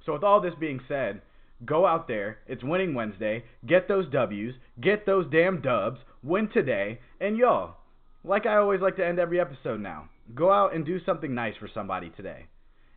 So 0.05 0.13
with 0.13 0.23
all 0.23 0.41
this 0.41 0.53
being 0.59 0.79
said, 0.87 1.21
go 1.65 1.85
out 1.85 2.07
there. 2.07 2.39
It's 2.47 2.63
winning 2.63 2.93
Wednesday. 2.93 3.43
Get 3.67 3.87
those 3.87 4.09
W's, 4.11 4.53
get 4.79 5.05
those 5.05 5.25
damn 5.31 5.61
dubs, 5.61 5.99
win 6.23 6.49
today, 6.53 6.99
and 7.19 7.37
y'all, 7.37 7.75
like 8.23 8.45
I 8.45 8.57
always 8.57 8.81
like 8.81 8.95
to 8.97 9.05
end 9.05 9.19
every 9.19 9.39
episode 9.39 9.79
now, 9.79 10.09
go 10.35 10.51
out 10.51 10.75
and 10.75 10.85
do 10.85 10.99
something 11.05 11.33
nice 11.33 11.55
for 11.59 11.69
somebody 11.73 12.11
today. 12.15 12.45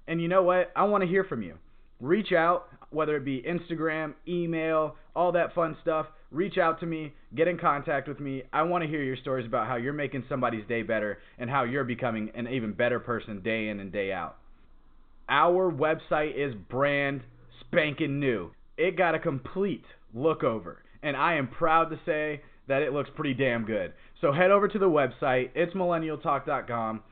And 0.07 0.21
you 0.21 0.29
know 0.29 0.43
what? 0.43 0.71
I 0.77 0.85
want 0.85 1.03
to 1.03 1.09
hear 1.09 1.25
from 1.25 1.43
you. 1.43 1.57
Reach 2.01 2.33
out, 2.33 2.69
whether 2.91 3.17
it 3.17 3.25
be 3.25 3.43
Instagram, 3.43 4.15
email, 4.29 4.97
all 5.17 5.33
that 5.33 5.55
fun 5.55 5.77
stuff. 5.81 6.07
Reach 6.31 6.59
out 6.59 6.81
to 6.81 6.87
me, 6.87 7.15
get 7.35 7.49
in 7.49 7.57
contact 7.57 8.09
with 8.09 8.21
me. 8.21 8.43
I 8.53 8.63
want 8.63 8.83
to 8.83 8.91
hear 8.91 9.03
your 9.03 9.17
stories 9.17 9.47
about 9.47 9.69
how 9.69 9.77
you're 9.77 9.93
making 9.93 10.25
somebody's 10.29 10.67
day 10.67 10.83
better 10.83 11.19
and 11.39 11.49
how 11.49 11.63
you're 11.63 11.85
becoming 11.85 12.31
an 12.35 12.49
even 12.49 12.73
better 12.73 12.99
person 12.99 13.41
day 13.41 13.69
in 13.69 13.81
and 13.81 13.93
day 13.93 14.13
out. 14.13 14.37
Our 15.29 15.73
website 15.73 16.35
is 16.37 16.55
brand 16.69 17.23
spanking 17.75 18.21
new. 18.21 18.51
It 18.77 18.97
got 18.97 19.15
a 19.15 19.19
complete 19.19 19.85
look 20.13 20.43
over, 20.43 20.83
and 21.03 21.17
I 21.17 21.35
am 21.35 21.49
proud 21.49 21.91
to 21.91 21.99
say 22.07 22.43
that 22.69 22.83
it 22.83 22.93
looks 22.93 23.11
pretty 23.15 23.35
damn 23.35 23.65
good. 23.65 23.93
So 24.21 24.33
head 24.33 24.51
over 24.51 24.69
to 24.69 24.79
the 24.79 24.89
website, 24.89 25.51
it's 25.55 25.75
millennialtalk.com. 25.75 27.03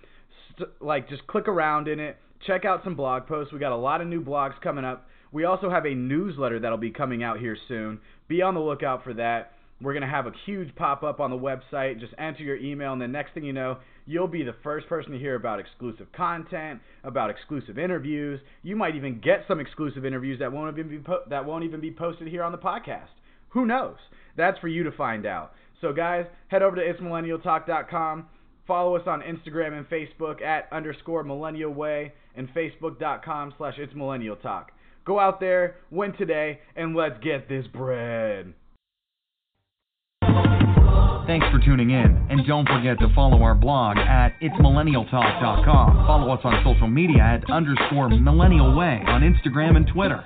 St- 0.57 0.69
like 0.81 1.09
just 1.09 1.27
click 1.27 1.49
around 1.49 1.89
in 1.89 2.01
it, 2.01 2.17
check 2.47 2.65
out 2.65 2.83
some 2.85 2.95
blog 2.95 3.27
posts. 3.27 3.53
We 3.53 3.59
got 3.59 3.73
a 3.73 3.77
lot 3.77 4.01
of 4.01 4.07
new 4.07 4.23
blogs 4.23 4.61
coming 4.61 4.85
up. 4.85 5.09
We 5.31 5.45
also 5.45 5.71
have 5.71 5.87
a 5.87 5.95
newsletter 5.95 6.61
that'll 6.61 6.79
be 6.79 6.91
coming 6.91 7.23
out 7.23 7.39
here 7.39 7.57
soon. 7.69 8.01
Be 8.29 8.43
on 8.43 8.55
the 8.55 8.61
lookout 8.61 9.03
for 9.05 9.15
that. 9.15 9.53
We're 9.83 9.93
going 9.93 10.03
to 10.03 10.09
have 10.09 10.27
a 10.27 10.33
huge 10.47 10.75
pop 10.77 11.03
up 11.03 11.19
on 11.19 11.31
the 11.31 11.37
website. 11.37 11.99
Just 11.99 12.15
enter 12.19 12.43
your 12.43 12.57
email, 12.57 12.93
and 12.93 13.03
the 13.03 13.09
next 13.09 13.35
thing 13.35 13.45
you 13.45 13.53
know, 13.53 13.79
you'll 14.07 14.29
be 14.29 14.43
the 14.43 14.55
first 14.63 14.89
person 14.89 15.13
to 15.13 15.19
hear 15.19 15.35
about 15.35 15.59
exclusive 15.59 16.07
content, 16.13 16.81
about 17.05 17.31
exclusive 17.31 17.79
interviews. 17.79 18.41
You 18.63 18.77
might 18.77 18.95
even 18.95 19.21
get 19.21 19.45
some 19.49 19.61
exclusive 19.61 20.05
interviews 20.05 20.39
that 20.39 20.53
won't 20.53 20.79
even 20.79 20.91
be 20.91 20.99
po- 20.99 21.25
that 21.29 21.45
won't 21.45 21.65
even 21.65 21.81
be 21.81 21.91
posted 21.91 22.29
here 22.29 22.45
on 22.45 22.53
the 22.53 22.59
podcast. 22.59 23.09
Who 23.51 23.67
knows? 23.67 23.97
That's 24.37 24.59
for 24.61 24.69
you 24.69 24.85
to 24.85 24.93
find 24.93 25.27
out. 25.27 25.53
So, 25.81 25.93
guys, 25.93 26.27
head 26.49 26.63
over 26.63 26.77
to 26.77 26.83
itsmillennialtalk.com. 26.83 28.27
Follow 28.67 28.97
us 28.97 29.07
on 29.07 29.23
Instagram 29.23 29.77
and 29.77 29.89
Facebook 29.89 30.41
at 30.41 30.69
underscore 30.73 31.25
millennial 31.25 31.75
way 31.75 32.13
and 32.37 32.49
facebook.com 32.55 33.55
slash 33.59 33.75
it's 33.79 33.95
millennial 33.95 34.37
talk. 34.37 34.71
Go 35.05 35.19
out 35.19 35.41
there, 35.41 35.77
win 35.91 36.13
today, 36.13 36.61
and 36.77 36.95
let's 36.95 37.23
get 37.23 37.49
this 37.49 37.67
bread. 37.67 38.55
Thanks 41.33 41.47
for 41.51 41.59
tuning 41.65 41.93
in, 41.93 42.27
and 42.29 42.47
don't 42.47 42.69
forget 42.69 42.99
to 42.99 43.09
follow 43.15 43.43
our 43.43 43.55
blog 43.55 43.97
at 43.97 44.39
itsmillennialtalk.com. 44.43 46.07
Follow 46.07 46.31
us 46.31 46.41
on 46.45 46.63
social 46.63 46.89
media 46.89 47.23
at 47.23 47.51
underscore 47.51 48.11
millennial 48.11 48.77
way 48.77 49.01
on 49.07 49.23
Instagram 49.23 49.79
and 49.79 49.87
Twitter. 49.87 50.23